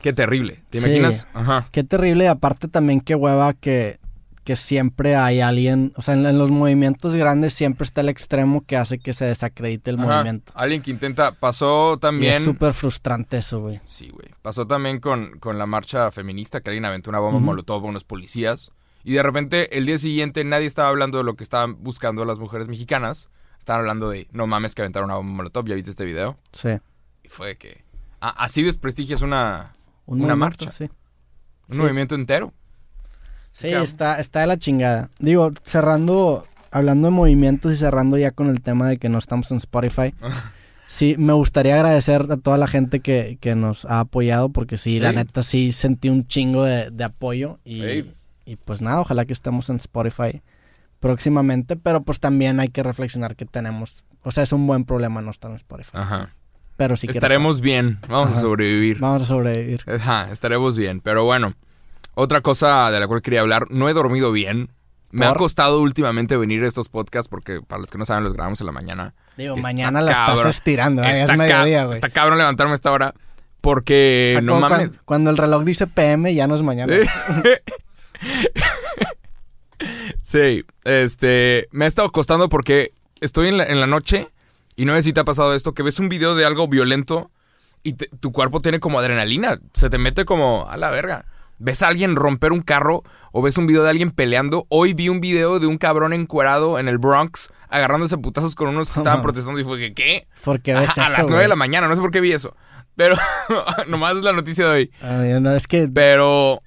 Qué 0.03 0.13
terrible, 0.13 0.63
¿te 0.71 0.81
Sí. 0.81 0.87
imaginas? 0.87 1.29
Ajá. 1.35 1.69
Qué 1.71 1.85
terrible 1.85 2.25
y 2.25 2.27
aparte 2.27 2.67
también 2.67 3.01
qué 3.01 3.15
hueva 3.15 3.55
que, 3.55 4.01
que 4.43 4.57
siempre 4.57 5.15
hay 5.15 5.41
alguien, 5.41 5.93
o 5.97 6.03
sea, 6.03 6.15
en, 6.15 6.27
en 6.27 6.37
los 6.39 6.51
movimientos 6.51 7.15
grandes 7.15 7.55
siempre 7.55 7.85
está 7.85 8.01
el 8.01 8.09
extremo 8.09 8.63
que 8.67 8.77
hace 8.77 8.99
que 8.99 9.15
se 9.15 9.25
desacredite 9.25 9.91
el 9.91 10.01
Ajá. 10.01 10.07
movimiento. 10.17 10.53
Alguien 10.57 10.83
que 10.83 10.91
intenta, 10.91 11.33
pasó 11.33 11.95
Y 11.95 12.01
también... 12.01 12.35
es 12.35 12.43
súper 12.45 12.73
frustrante 12.75 13.39
eso, 13.39 13.61
güey. 13.61 13.81
Sí, 13.85 14.11
güey. 14.11 14.29
Pasó 14.43 14.67
también 14.67 14.99
con, 14.99 15.39
con 15.39 15.57
la 15.59 15.67
marcha 15.67 16.11
feminista, 16.11 16.61
que 16.61 16.71
alguien 16.71 16.85
aventó 16.87 17.09
una 17.11 17.21
bomba 17.21 17.37
Ujú. 17.39 17.47
molotov 17.47 17.85
a 17.85 17.89
unos 17.89 18.05
policías. 18.05 18.73
Y 19.05 19.13
de 19.15 19.23
repente, 19.23 19.77
el 19.77 19.87
día 19.87 19.99
siguiente, 19.99 20.43
nadie 20.45 20.67
estaba 20.67 20.89
hablando 20.89 21.19
de 21.19 21.25
lo 21.25 21.35
que 21.37 21.45
estaban 21.45 21.83
buscando 21.83 22.25
las 22.25 22.39
mujeres 22.39 22.69
mexicanas. 22.69 23.29
Estaban 23.59 23.81
hablando 23.81 24.09
de, 24.11 24.27
no 24.33 24.47
mames, 24.47 24.75
que 24.75 24.83
aventaron 24.83 25.11
una 25.11 25.17
bomba 25.17 25.33
molotov. 25.35 25.67
¿Ya 25.67 25.75
viste 25.75 25.91
este 25.91 26.05
video? 26.05 26.39
Sí. 26.53 26.71
Y 27.23 27.29
fue 27.29 27.57
que... 27.57 27.85
a- 28.21 28.45
así 28.45 28.63
desprestigias 28.63 29.23
una, 29.23 29.73
Un 30.07 30.23
Una 30.23 30.37
marcha. 30.37 30.73
Sí. 30.73 30.85
un 31.69 31.77
Sí. 31.77 31.81
movimiento 31.81 32.15
entero. 32.15 32.53
Sí, 33.53 33.69
está, 33.69 34.19
está 34.19 34.41
de 34.41 34.47
la 34.49 34.59
chingada. 34.59 35.11
Digo, 35.19 35.51
cerrando, 35.63 36.45
hablando 36.71 37.07
de 37.09 37.13
movimientos 37.13 37.73
y 37.73 37.77
cerrando 37.77 38.19
ya 38.19 38.33
con 38.33 38.49
el 38.49 38.61
tema 38.63 38.89
de 38.89 38.99
que 38.99 39.09
no 39.09 39.19
estamos 39.19 39.51
en 39.51 39.59
Spotify. 39.59 40.15
Sí, 40.87 41.17
me 41.19 41.33
gustaría 41.33 41.75
agradecer 41.77 42.27
a 42.31 42.37
toda 42.37 42.59
la 42.59 42.69
gente 42.69 43.01
que, 43.01 43.39
que 43.41 43.55
nos 43.57 43.85
ha 43.87 44.01
apoyado 44.01 44.51
porque 44.51 44.77
sí, 44.77 45.01
la 45.01 45.13
neta 45.13 45.43
sí 45.43 45.73
sentí 45.73 46.09
un 46.11 46.27
chingo 46.29 46.63
de, 46.63 46.91
de 46.91 47.05
apoyo 47.05 47.59
y. 47.65 48.05
y 48.45 48.57
pues 48.57 48.81
nada, 48.83 49.01
ojalá 49.01 49.25
que 49.25 49.33
estemos 49.33 49.71
en 49.71 49.77
Spotify 49.77 50.43
próximamente, 51.01 51.77
pero 51.77 52.03
pues 52.03 52.21
también 52.21 52.61
hay 52.61 52.69
que 52.69 52.83
reflexionar 52.83 53.37
que 53.37 53.45
tenemos, 53.45 54.05
o 54.23 54.31
sea, 54.31 54.43
es 54.43 54.53
un 54.53 54.67
buen 54.67 54.85
problema 54.85 55.21
no 55.21 55.31
estar 55.31 55.51
en 55.51 55.57
Spotify, 55.57 55.91
Ajá. 55.95 56.31
pero 56.77 56.97
sí 56.97 57.07
que 57.07 57.13
Estaremos 57.13 57.61
bien. 57.61 57.99
Vamos 58.09 58.31
Ajá. 58.31 58.39
a 58.39 58.41
sobrevivir. 58.41 58.99
vamos 59.01 59.23
a 59.23 59.27
sobrevivir. 59.27 59.85
Ajá, 59.87 60.29
estaremos 60.33 60.77
bien. 60.77 61.01
Pero 61.01 61.25
bueno, 61.25 61.55
otra 62.15 62.41
cosa 62.41 62.91
de 62.91 63.01
la 63.01 63.07
cual 63.07 63.21
quería 63.23 63.41
hablar, 63.41 63.67
no 63.71 63.89
he 63.89 63.93
dormido 63.93 64.33
bien. 64.33 64.71
Me 65.11 65.27
ha 65.27 65.35
costado 65.35 65.81
últimamente 65.81 66.37
venir 66.37 66.65
a 66.65 66.67
estos 66.67 66.89
podcasts 66.89 67.29
porque, 67.29 67.61
para 67.61 67.81
los 67.81 67.89
que 67.91 67.99
no 67.99 68.05
saben, 68.05 68.25
los 68.25 68.33
grabamos 68.33 68.61
en 68.61 68.67
la 68.67 68.73
mañana. 68.73 69.15
Digo, 69.37 69.55
Está 69.55 69.69
mañana 69.69 70.01
la 70.01 70.11
cabrón. 70.13 70.37
estás 70.39 70.57
estirando, 70.57 71.05
¿eh? 71.05 71.23
es 71.23 71.37
mediodía, 71.37 71.85
güey. 71.85 71.99
está 71.99 72.09
cabrón 72.09 72.37
levantarme 72.39 72.73
a 72.73 72.75
esta 72.75 72.91
hora 72.91 73.15
porque 73.61 74.41
no 74.43 74.59
mames. 74.59 74.77
Cuando, 74.89 75.03
cuando 75.05 75.31
el 75.31 75.37
reloj 75.37 75.63
dice 75.65 75.87
PM, 75.87 76.35
ya 76.35 76.49
no 76.49 76.57
es 76.57 76.63
mañana. 76.63 76.93
Sí, 80.23 80.65
este, 80.85 81.69
me 81.73 81.85
ha 81.85 81.89
estado 81.89 82.11
costando 82.11 82.49
porque 82.49 82.93
estoy 83.21 83.49
en 83.49 83.59
la, 83.59 83.65
en 83.65 83.81
la 83.81 83.87
noche 83.87 84.29
y 84.77 84.85
no 84.85 84.95
sé 84.95 85.03
si 85.03 85.13
te 85.13 85.21
ha 85.21 85.25
pasado 85.25 85.55
esto, 85.55 85.75
que 85.75 85.83
ves 85.83 85.99
un 85.99 86.09
video 86.09 86.35
de 86.35 86.45
algo 86.45 86.69
violento 86.69 87.31
y 87.83 87.95
te- 87.95 88.09
tu 88.21 88.33
cuerpo 88.33 88.61
tiene 88.61 88.81
como 88.81 88.99
adrenalina, 88.99 89.59
se 89.75 89.91
te 89.91 89.99
mete 89.99 90.25
como 90.25 90.67
a 90.71 90.77
la 90.77 90.91
verga. 90.91 91.27
ves 91.59 91.83
a 91.83 91.89
alguien 91.89 92.17
romper 92.17 92.53
un 92.53 92.63
carro 92.63 93.03
o 93.33 93.43
ves 93.43 93.59
un 93.59 93.67
video 93.67 93.83
de 93.83 93.91
alguien 93.91 94.11
peleando. 94.11 94.65
Hoy 94.71 94.95
vi 94.95 95.09
un 95.09 95.21
video 95.21 95.59
de 95.61 95.67
un 95.67 95.77
cabrón 95.77 96.13
encuerado 96.13 96.79
en 96.79 96.89
el 96.89 96.99
Bronx 96.99 97.51
agarrándose 97.69 98.15
a 98.15 98.19
putazos 98.19 98.55
con 98.55 98.69
unos 98.69 98.91
que 98.91 99.01
estaban 99.01 99.23
protestando 99.23 99.61
y 99.61 99.65
fue 99.65 99.79
que, 99.79 99.93
¿qué? 99.93 100.27
Porque 100.45 100.73
ves 100.75 100.97
a 100.99 101.11
las 101.11 101.27
9 101.27 101.43
de 101.43 101.49
la 101.49 101.57
mañana, 101.57 101.89
no 101.89 101.95
sé 101.95 102.01
por 102.01 102.11
qué 102.11 102.21
vi 102.21 102.33
eso. 102.33 102.57
Pero 102.97 103.17
nomás 103.89 104.17
es 104.17 104.23
la 104.23 104.33
noticia 104.33 104.67
de 104.67 104.71
hoy. 104.71 104.91
Ay, 105.03 105.41
no, 105.41 105.55
es 105.55 105.67
que 105.67 105.89
Pero 105.89 106.61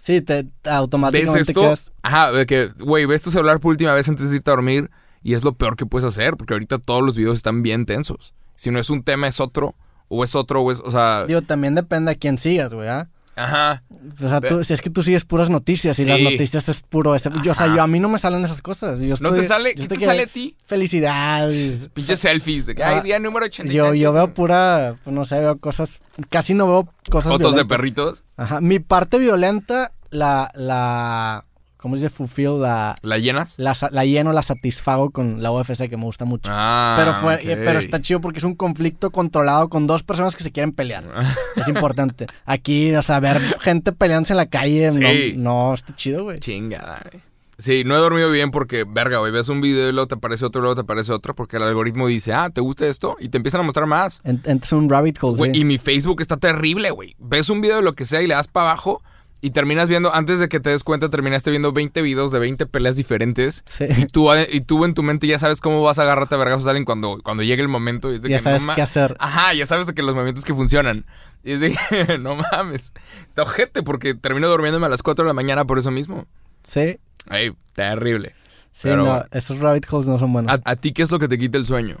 sí, 0.00 0.20
te 0.22 0.44
te 0.44 0.50
ves 0.64 0.72
automáticamente 0.72 1.40
esto, 1.52 1.60
quedas- 1.60 1.92
ajá, 2.02 2.32
de 2.32 2.46
que, 2.46 2.68
güey, 2.78 3.06
ves 3.06 3.22
tu 3.22 3.30
celular 3.30 3.60
por 3.60 3.70
última 3.70 3.92
vez 3.92 4.08
antes 4.08 4.30
de 4.30 4.36
irte 4.36 4.50
a 4.50 4.54
dormir 4.54 4.90
y 5.22 5.34
es 5.34 5.44
lo 5.44 5.52
peor 5.52 5.76
que 5.76 5.84
puedes 5.86 6.06
hacer 6.08 6.36
porque 6.36 6.54
ahorita 6.54 6.78
todos 6.78 7.02
los 7.02 7.16
videos 7.16 7.36
están 7.36 7.62
bien 7.62 7.84
tensos. 7.86 8.32
Si 8.54 8.70
no 8.70 8.78
es 8.78 8.88
un 8.90 9.02
tema, 9.02 9.26
es 9.28 9.40
otro, 9.40 9.74
o 10.08 10.24
es 10.24 10.34
otro, 10.34 10.62
o 10.62 10.72
es, 10.72 10.80
o 10.80 10.90
sea, 10.90 11.24
Digo, 11.26 11.42
también 11.42 11.74
depende 11.74 12.10
a 12.12 12.14
quién 12.14 12.36
sigas, 12.38 12.72
güey, 12.74 12.88
¿ah? 12.88 13.08
Ajá. 13.36 13.82
O 14.22 14.28
sea, 14.28 14.40
tú- 14.40 14.64
si 14.64 14.72
es 14.74 14.80
que 14.80 14.90
tú 14.90 15.02
sigues 15.02 15.24
puras 15.24 15.48
noticias 15.50 15.98
y 15.98 16.02
Sí. 16.02 16.08
las 16.08 16.20
noticias 16.20 16.68
es 16.68 16.82
puro 16.82 17.14
ese. 17.14 17.30
Yo, 17.42 17.52
o 17.52 17.54
sea, 17.54 17.66
yo 17.74 17.82
a 17.82 17.86
mí 17.86 18.00
no 18.00 18.08
me 18.08 18.18
salen 18.18 18.44
esas 18.44 18.62
cosas. 18.62 19.00
Yo 19.00 19.14
¿No 19.20 19.32
te 19.32 19.46
sale? 19.46 19.74
¿Qué 19.74 19.86
te 19.86 19.98
sale 19.98 20.22
a 20.22 20.26
ti? 20.26 20.56
Felicidad. 20.64 21.48
Pinches 21.94 22.20
selfies 22.20 22.66
de 22.66 22.74
que, 22.74 22.82
Ah, 22.84 23.00
día 23.02 23.18
número 23.18 23.46
80. 23.46 23.72
Yo, 23.72 23.94
yo 23.94 24.12
veo 24.12 24.32
pura, 24.34 24.96
pues 25.04 25.14
no 25.14 25.24
sé, 25.24 25.40
veo 25.40 25.58
cosas, 25.58 26.00
casi 26.28 26.54
no 26.54 26.66
veo 26.66 26.88
cosas 27.10 27.32
Fotos 27.32 27.54
de 27.56 27.64
perritos. 27.64 28.24
Ajá, 28.36 28.60
mi 28.60 28.78
parte 28.78 29.18
violenta 29.18 29.92
la, 30.10 30.50
la, 30.54 31.44
¿cómo 31.80 31.96
se 31.96 32.02
dice? 32.04 32.14
Fulfill, 32.14 32.60
la, 32.60 32.96
¿La 33.02 33.18
llenas? 33.18 33.54
la, 33.58 33.76
la 33.90 34.04
lleno, 34.04 34.32
la 34.32 34.42
satisfago 34.42 35.10
con 35.10 35.42
la 35.42 35.50
UFC 35.50 35.88
que 35.88 35.96
me 35.96 36.04
gusta 36.04 36.24
mucho. 36.24 36.50
Ah, 36.54 36.96
pero, 36.98 37.14
fue, 37.14 37.34
ok. 37.36 37.60
pero 37.64 37.78
está 37.78 38.00
chido 38.00 38.20
porque 38.20 38.38
es 38.38 38.44
un 38.44 38.54
conflicto 38.54 39.10
controlado 39.10 39.68
con 39.68 39.86
dos 39.86 40.02
personas 40.02 40.36
que 40.36 40.44
se 40.44 40.52
quieren 40.52 40.72
pelear. 40.72 41.04
Es 41.56 41.68
importante. 41.68 42.26
Aquí, 42.46 42.94
o 42.94 43.02
sea, 43.02 43.20
ver 43.20 43.40
gente 43.60 43.92
peleándose 43.92 44.32
en 44.32 44.36
la 44.38 44.46
calle, 44.46 44.92
Sí. 44.92 45.34
no, 45.36 45.68
no, 45.68 45.74
está 45.74 45.94
chido, 45.96 46.24
güey. 46.24 46.38
Chingada, 46.38 47.00
güey. 47.10 47.22
Sí, 47.58 47.82
no 47.84 47.94
he 47.94 47.98
dormido 47.98 48.30
bien 48.30 48.50
porque, 48.50 48.86
verga, 48.88 49.18
güey, 49.18 49.30
ves 49.32 49.50
un 49.50 49.60
video 49.60 49.90
y 49.90 49.92
luego 49.92 50.06
te 50.08 50.14
aparece 50.14 50.46
otro 50.46 50.60
y 50.60 50.62
luego 50.62 50.76
te 50.76 50.80
aparece 50.80 51.12
otro 51.12 51.34
porque 51.34 51.58
el 51.58 51.62
algoritmo 51.64 52.06
dice, 52.06 52.32
ah, 52.32 52.48
¿te 52.48 52.62
gusta 52.62 52.86
esto? 52.86 53.16
Y 53.20 53.28
te 53.28 53.36
empiezan 53.36 53.60
a 53.60 53.64
mostrar 53.64 53.84
más. 53.86 54.22
En- 54.24 54.40
Entras 54.46 54.72
en 54.72 54.78
un 54.78 54.88
rabbit 54.88 55.18
hole, 55.20 55.36
Güey, 55.36 55.52
sí. 55.52 55.60
Y 55.60 55.64
mi 55.64 55.76
Facebook 55.76 56.22
está 56.22 56.38
terrible, 56.38 56.90
güey. 56.90 57.16
Ves 57.18 57.50
un 57.50 57.60
video 57.60 57.76
de 57.76 57.82
lo 57.82 57.92
que 57.94 58.06
sea 58.06 58.22
y 58.22 58.26
le 58.26 58.32
das 58.34 58.48
para 58.48 58.70
abajo 58.70 59.02
y 59.42 59.50
terminas 59.50 59.88
viendo, 59.88 60.14
antes 60.14 60.38
de 60.38 60.48
que 60.48 60.60
te 60.60 60.70
des 60.70 60.84
cuenta, 60.84 61.08
terminaste 61.08 61.50
viendo 61.50 61.72
20 61.72 62.02
videos 62.02 62.30
de 62.30 62.38
20 62.38 62.66
peleas 62.66 62.96
diferentes. 62.96 63.62
Sí. 63.66 63.86
Y 63.96 64.06
tú, 64.06 64.28
y 64.34 64.60
tú 64.60 64.84
en 64.84 64.92
tu 64.94 65.02
mente 65.02 65.26
ya 65.26 65.38
sabes 65.38 65.60
cómo 65.60 65.82
vas 65.82 65.98
a 65.98 66.02
agarrarte 66.02 66.34
a 66.34 66.38
vergazos 66.38 66.66
a 66.66 66.70
alguien 66.70 66.84
cuando, 66.84 67.20
cuando 67.22 67.42
llegue 67.42 67.62
el 67.62 67.68
momento. 67.68 68.12
Y 68.12 68.16
es 68.16 68.22
de 68.22 68.28
Ya 68.28 68.36
que 68.36 68.42
sabes 68.42 68.66
no 68.66 68.74
qué 68.74 68.82
hacer. 68.82 69.16
Ajá, 69.18 69.54
ya 69.54 69.64
sabes 69.64 69.86
de 69.86 69.94
que 69.94 70.02
los 70.02 70.14
movimientos 70.14 70.44
que 70.44 70.54
funcionan. 70.54 71.06
Y 71.42 71.52
es 71.52 71.60
de 71.60 71.72
que, 71.72 72.18
no 72.18 72.36
mames. 72.36 72.92
Está 73.28 73.42
ojete 73.42 73.82
porque 73.82 74.14
termino 74.14 74.48
durmiéndome 74.48 74.86
a 74.86 74.90
las 74.90 75.02
4 75.02 75.24
de 75.24 75.28
la 75.28 75.34
mañana 75.34 75.64
por 75.64 75.78
eso 75.78 75.90
mismo. 75.90 76.26
Sí, 76.62 76.98
Ay, 77.28 77.52
terrible. 77.72 78.34
sí, 78.72 78.88
Pero 78.88 79.04
no, 79.04 79.24
esos 79.32 79.58
rabbit 79.58 79.86
holes 79.90 80.08
no 80.08 80.18
son 80.18 80.32
buenos. 80.34 80.52
¿A, 80.52 80.70
a 80.70 80.76
ti 80.76 80.92
qué 80.92 81.02
es 81.02 81.10
lo 81.10 81.18
que 81.18 81.28
te 81.28 81.38
quita 81.38 81.56
el 81.56 81.64
sueño? 81.64 81.96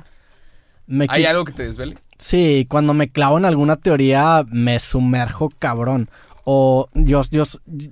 Me 0.86 1.06
¿Hay 1.08 1.24
algo 1.24 1.44
que 1.44 1.52
te 1.52 1.62
desvele? 1.62 1.96
Sí, 2.18 2.66
cuando 2.68 2.94
me 2.94 3.08
clavo 3.10 3.38
en 3.38 3.44
alguna 3.44 3.76
teoría 3.76 4.44
me 4.50 4.78
sumerjo 4.78 5.48
cabrón. 5.58 6.10
O 6.52 6.88
yo, 6.94 7.22
yo, 7.30 7.44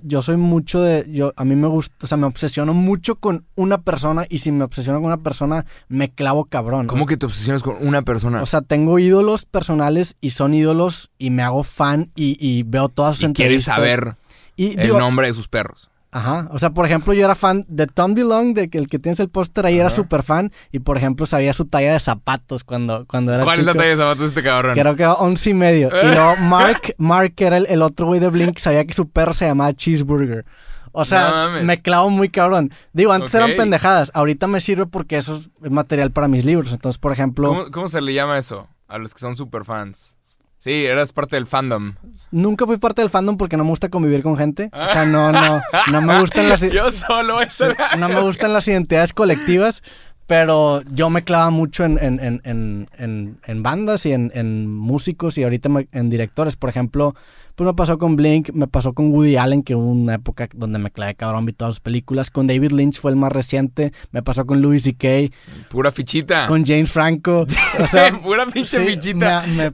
yo 0.03 0.21
soy 0.21 0.35
mucho 0.35 0.81
de... 0.81 1.05
Yo, 1.09 1.31
a 1.37 1.45
mí 1.45 1.55
me 1.55 1.69
gusta, 1.69 1.95
o 2.01 2.07
sea, 2.07 2.17
me 2.17 2.25
obsesiono 2.25 2.73
mucho 2.73 3.15
con 3.15 3.45
una 3.55 3.83
persona 3.83 4.25
y 4.29 4.39
si 4.39 4.51
me 4.51 4.65
obsesiono 4.65 4.99
con 4.99 5.05
una 5.05 5.23
persona, 5.23 5.65
me 5.87 6.09
clavo 6.09 6.43
cabrón. 6.43 6.87
¿Cómo 6.87 7.05
que 7.05 7.15
te 7.15 7.25
obsesionas 7.25 7.63
con 7.63 7.77
una 7.79 8.01
persona? 8.01 8.41
O 8.41 8.45
sea, 8.45 8.59
tengo 8.59 8.99
ídolos 8.99 9.45
personales 9.45 10.17
y 10.19 10.31
son 10.31 10.53
ídolos 10.53 11.09
y 11.17 11.29
me 11.29 11.41
hago 11.41 11.63
fan 11.63 12.11
y, 12.15 12.35
y 12.37 12.63
veo 12.63 12.89
todas 12.89 13.15
sus 13.15 13.29
y 13.29 13.33
quieres 13.33 13.65
entrevistas. 13.65 13.75
saber 13.75 14.17
y, 14.57 14.77
el 14.77 14.87
digo, 14.87 14.99
nombre 14.99 15.27
de 15.27 15.33
sus 15.33 15.47
perros. 15.47 15.89
Ajá, 16.11 16.47
o 16.51 16.57
sea, 16.57 16.71
por 16.71 16.85
ejemplo, 16.87 17.13
yo 17.13 17.23
era 17.23 17.35
fan 17.35 17.65
de 17.67 17.85
Tom 17.85 18.15
DeLonge, 18.15 18.53
de 18.61 18.69
que 18.71 18.79
el 18.79 18.87
que 18.87 18.97
tienes 18.97 19.19
el 19.19 19.29
póster 19.29 19.67
ahí 19.67 19.77
era 19.79 19.91
súper 19.91 20.23
fan 20.23 20.51
y, 20.71 20.79
por 20.79 20.97
ejemplo, 20.97 21.27
sabía 21.27 21.53
su 21.53 21.65
talla 21.65 21.93
de 21.93 21.99
zapatos 21.99 22.63
cuando, 22.63 23.05
cuando 23.05 23.31
era 23.31 23.43
¿Cuál 23.43 23.59
es 23.59 23.65
la 23.67 23.75
talla 23.75 23.89
de 23.91 23.95
zapatos 23.97 24.19
de 24.21 24.25
este 24.27 24.41
cabrón? 24.43 24.73
Creo 24.73 24.95
que 24.95 25.03
era 25.03 25.13
once 25.13 25.51
y 25.51 25.53
medio. 25.53 25.89
Y 26.03 26.07
luego 26.07 26.35
Mark, 26.37 26.95
Mark 26.97 27.33
que 27.35 27.45
era 27.45 27.57
el, 27.57 27.67
el 27.69 27.83
otro 27.83 28.07
güey 28.07 28.19
de 28.19 28.29
Blink, 28.29 28.57
sabía 28.57 28.85
que 28.85 28.93
su 28.93 29.07
perro 29.09 29.35
se 29.35 29.45
llamaba 29.45 29.71
Cheeseburger. 29.73 30.45
O 30.91 31.01
No 31.01 31.05
sea, 31.05 31.29
mames. 31.29 31.63
me 31.65 31.79
clavo 31.79 32.09
muy 32.09 32.29
cabrón. 32.29 32.71
Digo, 32.93 33.11
antes 33.13 33.35
eran 33.35 33.51
pendejadas. 33.55 34.09
Ahorita 34.15 34.47
me 34.47 34.59
sirve 34.61 34.87
porque 34.87 35.17
eso 35.19 35.35
es 35.63 35.69
material 35.71 36.09
para 36.11 36.27
mis 36.27 36.43
libros. 36.43 36.71
Entonces, 36.71 36.97
por 36.97 37.11
ejemplo, 37.11 37.49
¿Cómo, 37.49 37.69
cómo 37.69 37.87
se 37.87 38.01
le 38.01 38.15
llama 38.15 38.39
eso? 38.39 38.67
A 38.87 38.97
los 38.97 39.13
que 39.13 39.19
son 39.19 39.35
super 39.35 39.63
fans. 39.65 40.15
Sí, 40.59 40.85
eras 40.85 41.13
parte 41.13 41.37
del 41.37 41.47
fandom. 41.47 41.93
nunca 42.31 42.65
fui 42.65 42.77
parte 42.77 43.01
del 43.01 43.09
fandom 43.09 43.37
porque 43.37 43.55
no 43.57 43.63
me 43.63 43.69
gusta 43.69 43.87
convivir 43.89 44.21
con 44.21 44.35
gente. 44.37 44.69
O 44.73 44.87
sea, 44.91 45.05
no, 45.05 45.31
no, 45.31 45.61
no 45.91 46.01
me 46.01 46.19
gustan 46.19 46.49
las... 46.49 46.59
Yo 46.73 46.91
solo 46.91 47.39
eso. 47.41 47.65
no 47.97 48.09
me 48.09 48.19
gustan 48.21 48.51
las 48.53 48.67
identidades 48.67 49.13
colectivas, 49.13 49.81
pero 50.27 50.81
yo 50.91 51.09
me 51.09 51.23
clavo 51.23 51.49
mucho 51.51 51.85
en, 51.85 51.97
en, 52.01 52.41
en, 52.43 53.39
en, 53.47 53.63
bandas 53.63 54.05
y 54.05 54.11
en, 54.11 54.31
en 54.35 54.67
músicos 54.71 55.37
y 55.39 55.43
ahorita 55.43 55.69
me- 55.69 55.87
en 55.91 56.09
directores. 56.09 56.55
Por 56.55 56.69
ejemplo, 56.69 57.15
pues 57.59 57.67
me 57.67 57.73
pasó 57.73 57.97
con 57.97 58.15
Blink, 58.15 58.51
me 58.53 58.67
pasó 58.67 58.93
con 58.93 59.11
Woody 59.11 59.35
Allen, 59.35 59.63
que 59.63 59.75
hubo 59.75 59.91
una 59.91 60.13
época 60.15 60.47
donde 60.55 60.79
me 60.79 60.91
clavé 60.91 61.15
cabrón, 61.15 61.45
vi 61.45 61.51
todas 61.51 61.73
sus 61.75 61.81
películas. 61.81 62.29
Con 62.31 62.47
David 62.47 62.71
Lynch 62.71 63.01
fue 63.01 63.11
el 63.11 63.17
más 63.17 63.33
reciente. 63.33 63.91
Me 64.11 64.23
pasó 64.23 64.45
con 64.45 64.61
Louis 64.61 64.81
C.K., 64.83 65.35
Pura 65.69 65.91
fichita. 65.91 66.47
con 66.47 66.65
James 66.65 66.89
Franco. 66.89 67.45
O 67.83 67.87
sea, 67.87 68.17
Pura 68.21 68.45
pinche 68.45 68.77
sí, 68.77 68.85
fichita. 68.85 69.43
me- 69.45 69.71
me- 69.71 69.73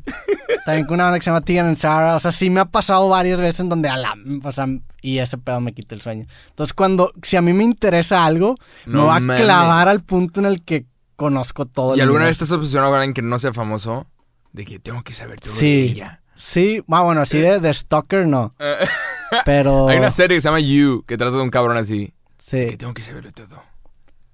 también 0.65 0.87
con 0.87 0.95
una 0.95 1.03
banda 1.03 1.19
que 1.19 1.23
se 1.25 1.29
llama 1.29 1.41
Tegan 1.41 1.67
and 1.67 1.75
Sarah. 1.77 2.15
O 2.15 2.19
sea, 2.19 2.31
sí 2.31 2.49
me 2.49 2.59
ha 2.59 2.65
pasado 2.65 3.07
varias 3.07 3.39
veces 3.39 3.59
en 3.59 3.69
donde 3.69 3.87
a 3.87 3.97
la... 3.97 4.15
O 4.43 4.51
sea, 4.51 4.65
y 5.03 5.19
ese 5.19 5.37
pedo 5.37 5.61
me 5.61 5.73
quita 5.75 5.93
el 5.93 6.01
sueño. 6.01 6.25
Entonces, 6.49 6.73
cuando... 6.73 7.11
Si 7.21 7.35
a 7.37 7.41
mí 7.43 7.53
me 7.53 7.63
interesa 7.63 8.25
algo, 8.25 8.55
me 8.87 8.95
No 8.95 9.05
va 9.05 9.17
a 9.17 9.19
clavar 9.19 9.87
al 9.87 10.01
punto 10.03 10.39
en 10.39 10.47
el 10.47 10.63
que 10.63 10.87
conozco 11.15 11.65
todo 11.67 11.93
el 11.93 11.99
¿Y 11.99 12.01
alguna 12.01 12.23
vez 12.23 12.31
estás 12.31 12.51
obsesionado 12.51 12.91
con 12.93 12.99
alguien 12.99 13.13
que 13.13 13.21
no 13.21 13.37
sea 13.37 13.53
famoso? 13.53 14.07
De 14.53 14.65
que 14.65 14.79
tengo 14.79 15.03
que 15.03 15.13
saber 15.13 15.39
todo 15.39 15.53
Sí. 15.53 15.65
de 15.65 15.83
ella. 15.83 16.21
Sí, 16.35 16.83
ah, 16.89 17.01
bueno, 17.01 17.21
así 17.21 17.39
de, 17.39 17.59
de 17.59 17.73
stalker 17.73 18.27
no. 18.27 18.53
Eh, 18.59 18.85
Pero... 19.45 19.87
Hay 19.89 19.97
una 19.97 20.11
serie 20.11 20.37
que 20.37 20.41
se 20.41 20.47
llama 20.49 20.59
You, 20.59 21.03
que 21.07 21.17
trata 21.17 21.35
de 21.37 21.41
un 21.41 21.49
cabrón 21.49 21.77
así. 21.77 22.07
Que 22.07 22.71
Sí, 22.71 22.77
tengo 22.77 22.93
que 22.93 23.01
saberlo 23.01 23.31
todo. 23.31 23.63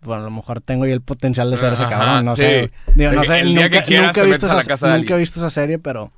bueno, 0.01 0.23
a 0.23 0.25
lo 0.25 0.31
mejor 0.31 0.59
tengo 0.61 0.85
yo 0.85 0.93
el 0.93 1.01
potencial 1.01 1.49
de 1.49 1.57
ser 1.57 1.73
ese 1.73 1.83
cabrón, 1.87 2.25
no 2.25 2.33
sí. 2.35 2.41
sé. 2.41 2.71
Digo, 2.95 3.11
no 3.11 3.21
que 3.21 3.27
sé, 3.27 3.39
el 3.39 3.49
día 3.53 3.63
nunca, 3.67 3.79
que 3.79 3.85
quieras 3.85 4.07
nunca 4.07 4.21
he 4.21 4.25
visto 4.25 4.45
esa, 4.47 4.63
casa 4.63 4.87
de 4.89 4.97
nunca 4.97 5.15
he 5.15 5.17
visto 5.19 5.39
esa 5.39 5.49
serie, 5.49 5.79
pero... 5.79 6.11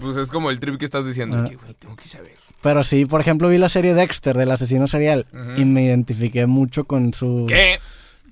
Pues 0.00 0.16
es 0.16 0.30
como 0.30 0.50
el 0.50 0.58
trip 0.58 0.78
que 0.78 0.86
estás 0.86 1.06
diciendo. 1.06 1.38
Ah. 1.44 1.48
Que, 1.48 1.56
güey, 1.56 1.74
tengo 1.74 1.94
que 1.94 2.04
saber. 2.04 2.32
Pero 2.62 2.82
sí, 2.82 3.04
por 3.04 3.20
ejemplo, 3.20 3.48
vi 3.48 3.58
la 3.58 3.68
serie 3.68 3.92
Dexter 3.92 4.36
del 4.36 4.50
asesino 4.50 4.86
serial 4.86 5.26
Ujú. 5.32 5.60
y 5.60 5.64
me 5.64 5.82
identifiqué 5.84 6.46
mucho 6.46 6.84
con 6.84 7.12
su... 7.12 7.44
¿Qué? 7.48 7.78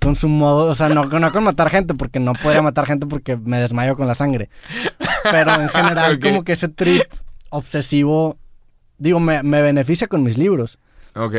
Con 0.01 0.17
su 0.17 0.29
modo, 0.29 0.71
o 0.71 0.75
sea, 0.75 0.89
no, 0.89 1.05
no 1.05 1.33
con 1.33 1.45
matar 1.45 1.71
gente, 1.71 1.95
porque 1.95 2.19
no 2.21 2.33
podría 2.33 2.63
matar 2.63 2.87
gente 2.87 3.07
porque 3.07 3.37
me 3.37 3.59
desmayo 3.59 3.97
con 3.97 4.07
la 4.07 4.15
sangre. 4.15 4.49
Pero 5.31 5.61
en 5.61 5.69
general, 5.69 6.19
como 6.23 6.43
que 6.43 6.53
ese 6.53 6.69
trip 6.69 7.03
obsesivo, 7.51 8.39
digo, 8.99 9.21
me, 9.21 9.43
me 9.43 9.61
beneficia 9.63 10.07
con 10.07 10.23
mis 10.23 10.39
libros. 10.39 10.79
Ok. 11.15 11.35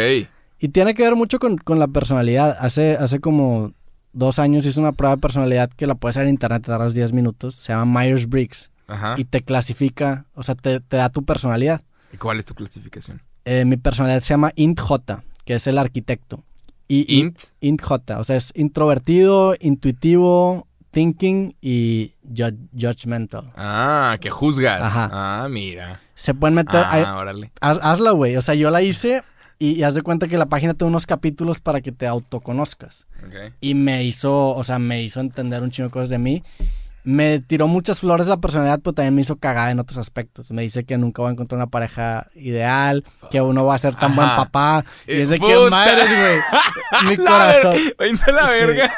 Y 0.59 0.69
tiene 0.69 0.93
que 0.93 1.03
ver 1.03 1.15
mucho 1.15 1.39
con, 1.39 1.57
con 1.57 1.79
la 1.79 1.87
personalidad. 1.87 2.55
Hace, 2.59 2.95
hace 2.95 3.19
como 3.19 3.73
dos 4.13 4.37
años 4.37 4.65
hice 4.65 4.79
una 4.79 4.91
prueba 4.91 5.15
de 5.15 5.21
personalidad 5.21 5.71
que 5.71 5.87
la 5.87 5.95
puedes 5.95 6.17
hacer 6.17 6.27
en 6.27 6.33
internet, 6.33 6.61
te 6.61 6.67
tardas 6.67 6.93
10 6.93 7.13
minutos. 7.13 7.55
Se 7.55 7.73
llama 7.73 8.01
Myers-Briggs. 8.01 8.69
Ajá. 8.87 9.15
Y 9.17 9.25
te 9.25 9.41
clasifica, 9.41 10.25
o 10.35 10.43
sea, 10.43 10.53
te, 10.55 10.81
te 10.81 10.97
da 10.97 11.09
tu 11.09 11.23
personalidad. 11.23 11.81
¿Y 12.13 12.17
cuál 12.17 12.37
es 12.37 12.45
tu 12.45 12.53
clasificación? 12.53 13.21
Eh, 13.45 13.65
mi 13.65 13.77
personalidad 13.77 14.21
se 14.21 14.33
llama 14.33 14.51
Int 14.55 14.79
J, 14.79 15.23
que 15.45 15.55
es 15.55 15.65
el 15.65 15.77
arquitecto. 15.77 16.43
Y, 16.93 17.19
Int. 17.19 17.39
Int 17.61 17.81
J, 17.81 18.19
o 18.19 18.23
sea, 18.25 18.35
es 18.35 18.51
introvertido, 18.55 19.55
intuitivo, 19.59 20.67
thinking 20.91 21.55
y 21.61 22.15
ju- 22.27 22.57
judgmental. 22.77 23.51
Ah, 23.55 24.17
que 24.19 24.29
juzgas. 24.29 24.81
Ajá. 24.81 25.09
Ah, 25.13 25.47
mira. 25.49 26.01
Se 26.15 26.33
pueden 26.33 26.55
meter, 26.55 26.83
Ah, 26.85 27.15
órale. 27.17 27.51
haz- 27.61 27.79
hazla, 27.81 28.11
güey. 28.11 28.35
O 28.35 28.41
sea, 28.41 28.55
yo 28.55 28.69
la 28.71 28.81
hice 28.81 29.23
y, 29.57 29.71
y 29.79 29.83
haz 29.83 29.95
de 29.95 30.01
cuenta 30.01 30.27
que 30.27 30.37
la 30.37 30.47
página 30.47 30.73
tiene 30.73 30.89
unos 30.89 31.05
capítulos 31.05 31.59
para 31.61 31.79
que 31.81 31.91
te 31.93 32.07
autoconozcas. 32.07 33.07
Ok. 33.25 33.53
Y 33.61 33.73
me 33.73 34.03
hizo, 34.03 34.49
o 34.55 34.63
sea, 34.65 34.77
me 34.79 35.01
hizo 35.01 35.19
entender 35.21 35.63
un 35.63 35.71
chingo 35.71 35.87
de 35.87 35.93
cosas 35.93 36.09
de 36.09 36.17
mí. 36.19 36.43
Me 37.03 37.39
tiró 37.39 37.67
muchas 37.67 37.99
flores 37.99 38.27
la 38.27 38.37
personalidad, 38.37 38.79
pero 38.83 38.93
también 38.93 39.15
me 39.15 39.21
hizo 39.21 39.37
cagada 39.37 39.71
en 39.71 39.79
otros 39.79 39.97
aspectos. 39.97 40.51
Me 40.51 40.61
dice 40.61 40.83
que 40.83 40.97
nunca 40.97 41.21
voy 41.23 41.29
a 41.29 41.31
encontrar 41.33 41.57
una 41.57 41.67
pareja 41.67 42.27
ideal, 42.35 43.03
que 43.31 43.41
uno 43.41 43.65
va 43.65 43.75
a 43.75 43.79
ser 43.79 43.95
tan 43.95 44.15
buen 44.15 44.27
papá. 44.29 44.85
Y 45.07 45.13
Eh, 45.13 45.21
es 45.23 45.29
de 45.29 45.37
puta. 45.39 45.53
que 45.53 45.69
madres, 45.69 46.07
güey. 46.07 47.09
Mi 47.17 47.23
La 47.23 47.31
corazón. 47.31 47.73
ver- 47.97 48.33
la 48.33 48.47
Sí. 48.47 48.53
verga. 48.65 48.95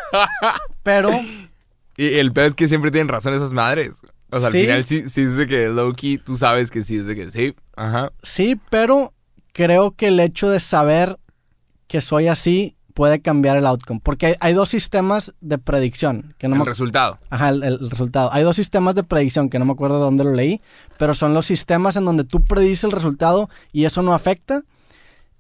Pero 0.84 1.12
Y 1.98 2.16
el 2.18 2.34
peor 2.34 2.48
es 2.48 2.56
que 2.56 2.68
siempre 2.68 2.90
tienen 2.92 3.08
razón 3.08 3.34
esas 3.36 3.52
madres. 3.54 4.02
O 4.32 4.40
sea, 4.40 4.48
al 4.48 4.52
Sí. 4.54 4.62
final 4.62 4.84
sí, 4.86 5.08
sí 5.10 5.22
es 5.22 5.36
de 5.36 5.46
que 5.48 5.68
Loki, 5.70 6.18
tú 6.18 6.38
sabes 6.38 6.72
que 6.72 6.82
sí 6.82 6.98
es 6.98 7.06
de 7.06 7.16
que 7.16 7.30
sí. 7.30 7.56
Ajá. 7.76 8.12
Sí, 8.24 8.60
pero 8.72 9.14
creo 9.54 9.92
que 9.92 10.08
el 10.08 10.20
hecho 10.20 10.50
de 10.50 10.60
saber 10.60 11.20
que 11.88 12.02
soy 12.02 12.28
así 12.28 12.76
puede 12.94 13.22
cambiar 13.22 13.58
el 13.58 13.66
outcome. 13.66 14.00
Porque 14.04 14.28
hay, 14.28 14.36
hay 14.40 14.54
dos 14.54 14.70
sistemas 14.70 15.34
de 15.42 15.58
predicción. 15.58 16.36
Que 16.38 16.48
no 16.48 16.56
el 16.56 16.60
me, 16.60 16.66
resultado. 16.66 17.18
ajá, 17.30 17.50
el, 17.50 17.64
el 17.64 17.90
resultado. 17.90 18.30
Hay 18.32 18.44
dos 18.44 18.56
sistemas 18.56 18.96
de 18.96 19.04
predicción 19.04 19.50
que 19.50 19.60
no 19.60 19.66
me 19.66 19.74
acuerdo 19.74 19.98
de 19.98 20.04
dónde 20.04 20.24
lo 20.24 20.34
leí. 20.34 20.62
Pero 20.98 21.14
son 21.14 21.34
los 21.34 21.46
sistemas 21.46 21.96
en 21.96 22.06
donde 22.06 22.24
tú 22.24 22.44
predices 22.44 22.84
el 22.86 22.92
resultado 22.92 23.50
y 23.72 23.86
eso 23.86 24.02
no 24.02 24.14
afecta. 24.14 24.64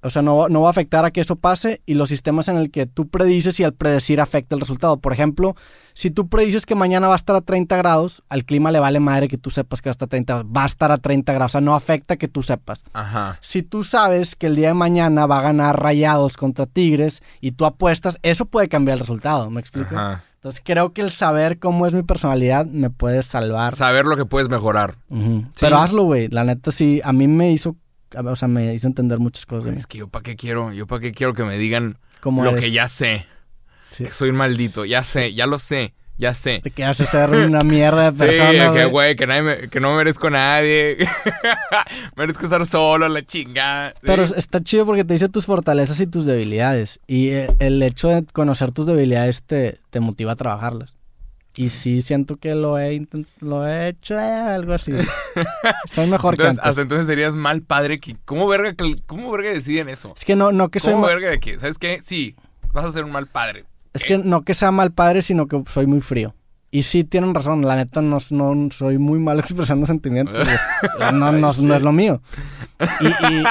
O 0.03 0.09
sea, 0.09 0.21
no, 0.21 0.49
no 0.49 0.61
va 0.61 0.67
a 0.67 0.71
afectar 0.71 1.05
a 1.05 1.11
que 1.11 1.21
eso 1.21 1.35
pase 1.37 1.81
y 1.85 1.93
los 1.93 2.09
sistemas 2.09 2.47
en 2.47 2.57
el 2.57 2.71
que 2.71 2.85
tú 2.85 3.07
predices 3.07 3.59
y 3.59 3.63
al 3.63 3.73
predecir 3.73 4.19
afecta 4.19 4.55
el 4.55 4.61
resultado. 4.61 4.97
Por 4.97 5.13
ejemplo, 5.13 5.55
si 5.93 6.11
tú 6.11 6.27
predices 6.27 6.65
que 6.65 6.75
mañana 6.75 7.07
va 7.07 7.13
a 7.13 7.17
estar 7.17 7.35
a 7.35 7.41
30 7.41 7.77
grados, 7.77 8.23
al 8.29 8.45
clima 8.45 8.71
le 8.71 8.79
vale 8.79 8.99
madre 8.99 9.27
que 9.27 9.37
tú 9.37 9.49
sepas 9.49 9.81
que 9.81 9.89
va 9.89 9.91
a 9.91 9.93
estar 9.93 10.07
a 10.07 10.09
30 10.09 10.43
Va 10.43 10.63
a 10.63 10.65
estar 10.65 10.91
a 10.91 10.97
30 10.97 11.33
grados. 11.33 11.51
O 11.51 11.53
sea, 11.53 11.61
no 11.61 11.75
afecta 11.75 12.17
que 12.17 12.27
tú 12.27 12.43
sepas. 12.43 12.83
Ajá. 12.93 13.37
Si 13.41 13.63
tú 13.63 13.83
sabes 13.83 14.35
que 14.35 14.47
el 14.47 14.55
día 14.55 14.69
de 14.69 14.73
mañana 14.73 15.25
va 15.25 15.39
a 15.39 15.41
ganar 15.41 15.81
rayados 15.81 16.37
contra 16.37 16.65
Tigres 16.65 17.21
y 17.41 17.51
tú 17.51 17.65
apuestas, 17.65 18.19
eso 18.23 18.45
puede 18.45 18.69
cambiar 18.69 18.95
el 18.95 18.99
resultado. 18.99 19.49
¿Me 19.49 19.61
explico? 19.61 19.95
Ajá. 19.95 20.23
Entonces 20.43 20.61
creo 20.65 20.91
que 20.91 20.99
el 20.99 21.09
saber 21.09 21.57
cómo 21.57 21.87
es 21.87 21.93
mi 21.93 22.03
personalidad 22.03 22.65
me 22.65 22.89
puede 22.89 23.23
salvar. 23.23 23.75
Saber 23.75 24.05
lo 24.05 24.17
que 24.17 24.25
puedes 24.25 24.49
mejorar. 24.49 24.97
Sí. 25.09 25.45
Pero 25.57 25.77
hazlo, 25.77 26.03
güey. 26.03 26.27
La 26.27 26.43
neta 26.43 26.73
sí, 26.73 26.99
a 27.01 27.13
mí 27.13 27.29
me 27.29 27.53
hizo, 27.53 27.77
o 28.15 28.35
sea, 28.35 28.47
me 28.47 28.73
hizo 28.73 28.87
entender 28.87 29.19
muchas 29.19 29.45
cosas. 29.45 29.75
Es 29.75 29.87
que 29.87 29.99
yo 29.99 30.07
para 30.07 30.23
qué 30.23 30.35
quiero, 30.35 30.71
yo 30.73 30.87
para 30.87 31.01
qué 31.01 31.11
quiero 31.11 31.33
que 31.33 31.43
me 31.43 31.57
digan 31.57 31.97
lo 32.23 32.49
eres. 32.49 32.61
que 32.61 32.71
ya 32.71 32.87
sé. 32.89 33.25
Sí. 33.81 34.05
Que 34.05 34.11
soy 34.11 34.29
un 34.29 34.35
maldito, 34.37 34.85
ya 34.85 35.03
sé, 35.03 35.33
ya 35.33 35.45
lo 35.45 35.59
sé, 35.59 35.93
ya 36.17 36.33
sé. 36.33 36.61
Te 36.63 36.71
quedas 36.71 36.99
a 37.01 37.05
ser 37.05 37.29
una 37.31 37.61
mierda 37.61 38.09
de 38.11 38.17
Sí, 38.17 38.23
persona, 38.39 38.71
que 38.73 38.85
güey. 38.85 39.15
que, 39.15 39.27
nadie 39.27 39.41
me- 39.41 39.69
que 39.69 39.79
no 39.79 39.93
merezco 39.95 40.27
a 40.27 40.31
nadie. 40.31 40.97
merezco 42.15 42.45
estar 42.45 42.65
solo, 42.65 43.07
la 43.09 43.23
chingada. 43.23 43.91
Sí. 43.91 43.97
Pero 44.03 44.23
está 44.23 44.63
chido 44.63 44.85
porque 44.85 45.03
te 45.03 45.13
dice 45.13 45.29
tus 45.29 45.45
fortalezas 45.45 45.99
y 45.99 46.07
tus 46.07 46.25
debilidades. 46.25 46.99
Y 47.07 47.29
eh, 47.29 47.53
el 47.59 47.81
hecho 47.83 48.07
de 48.09 48.23
conocer 48.25 48.71
tus 48.71 48.85
debilidades 48.85 49.43
te, 49.43 49.77
te 49.89 49.99
motiva 49.99 50.31
a 50.33 50.35
trabajarlas. 50.35 50.95
Y 51.55 51.69
sí 51.69 52.01
siento 52.01 52.37
que 52.37 52.55
lo 52.55 52.79
he, 52.79 53.05
lo 53.39 53.67
he 53.67 53.89
hecho, 53.89 54.15
eh, 54.15 54.19
algo 54.19 54.73
así. 54.73 54.91
Soy 55.91 56.07
mejor 56.07 56.33
entonces, 56.33 56.55
que 56.55 56.61
antes. 56.61 56.69
hasta 56.69 56.81
entonces 56.81 57.05
serías 57.05 57.35
mal 57.35 57.61
padre 57.61 57.99
que... 57.99 58.17
¿Cómo 58.25 58.47
verga, 58.47 58.73
cómo 59.05 59.31
verga 59.31 59.51
deciden 59.51 59.87
eso? 59.89 60.13
Es 60.17 60.25
que 60.25 60.35
no, 60.35 60.51
no 60.51 60.69
que 60.69 60.79
soy 60.79 60.93
¿Cómo 60.93 61.05
verga 61.05 61.29
de 61.29 61.39
que, 61.39 61.59
sabes 61.59 61.77
qué? 61.77 61.99
Sí, 62.03 62.35
vas 62.73 62.85
a 62.85 62.91
ser 62.91 63.05
un 63.05 63.11
mal 63.11 63.27
padre. 63.27 63.65
Es 63.93 64.03
que 64.03 64.17
no 64.17 64.41
que 64.41 64.55
sea 64.55 64.71
mal 64.71 64.91
padre, 64.91 65.21
sino 65.21 65.47
que 65.47 65.61
soy 65.67 65.85
muy 65.85 66.01
frío. 66.01 66.33
Y 66.75 66.81
sí 66.83 67.03
tienen 67.03 67.35
razón, 67.35 67.61
la 67.67 67.75
neta 67.75 68.01
no, 68.01 68.17
no 68.31 68.69
soy 68.71 68.97
muy 68.97 69.19
malo 69.19 69.39
expresando 69.41 69.85
sentimientos. 69.85 70.35
No, 70.99 71.11
no, 71.31 71.31
no 71.31 71.75
es 71.75 71.81
lo 71.83 71.91
mío. 71.91 72.19
Y, 72.99 73.07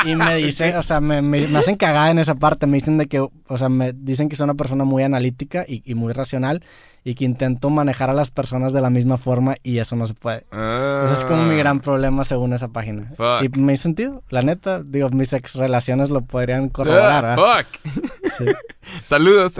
y- 0.09 0.11
y 0.13 0.17
me 0.17 0.35
dicen, 0.45 0.75
o 0.77 0.83
sea, 0.83 1.01
me, 1.01 1.23
me- 1.23 1.47
me 1.47 1.59
hacen 1.61 1.77
cagada 1.77 2.11
en 2.11 2.19
esa 2.19 2.35
parte. 2.35 2.67
Me 2.67 2.79
dicen 2.79 2.99
de 2.99 3.07
que, 3.07 3.21
o 3.21 3.59
sea, 3.59 3.69
me 3.69 3.93
dicen 3.93 4.29
que 4.29 4.35
soy 4.35 4.43
una 4.45 4.55
persona 4.55 4.83
muy 4.83 5.05
analítica 5.05 5.65
y, 5.69 5.83
y 5.89 5.95
muy 5.95 6.13
racional 6.13 6.65
y 7.05 7.15
que 7.15 7.25
intento 7.25 7.71
manejar 7.71 8.11
a 8.11 8.13
las 8.13 8.33
personas 8.33 8.73
de 8.73 8.81
la 8.81 8.91
misma 8.91 9.19
forma 9.19 9.55
y 9.63 9.79
eso 9.79 9.95
no 9.95 10.07
se 10.09 10.15
puede. 10.15 10.45
Entonces 10.51 11.19
es 11.19 11.25
como 11.25 11.45
mi 11.45 11.57
gran 11.57 11.79
problema 11.79 12.25
según 12.25 12.53
esa 12.55 12.69
página. 12.69 13.13
Ah. 13.21 13.39
Fuck. 13.41 13.57
Y 13.57 13.61
me 13.61 13.73
hizo 13.75 13.85
sentido, 13.85 14.25
la 14.31 14.43
neta. 14.43 14.83
Digo, 14.85 15.09
mis 15.11 15.33
ex 15.33 15.55
relaciones 15.55 16.11
lo 16.11 16.23
podrían 16.23 16.69
corroborar. 16.69 17.25
Ah, 17.25 17.37
fuck. 17.63 17.93
Sí. 18.37 18.45
Saludos. 19.05 19.55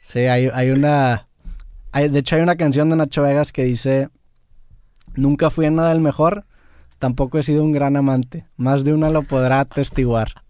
Sí, 0.00 0.20
hay, 0.20 0.50
hay 0.52 0.70
una. 0.70 1.26
Hay- 1.92 2.08
de 2.08 2.18
hecho, 2.20 2.36
hay 2.36 2.42
una 2.42 2.56
canción 2.56 2.88
de 2.90 2.96
Nacho 2.96 3.22
Vegas 3.22 3.52
que 3.52 3.64
dice: 3.64 4.08
Nunca 5.14 5.50
fui 5.50 5.66
en 5.66 5.74
nada 5.76 5.92
el 5.92 6.00
mejor, 6.00 6.44
tampoco 6.98 7.38
he 7.38 7.42
sido 7.42 7.62
un 7.64 7.72
gran 7.72 7.96
amante. 7.96 8.46
Más 8.56 8.84
de 8.84 8.92
una 8.92 9.10
lo 9.10 9.22
podrá 9.22 9.60
atestiguar. 9.60 10.42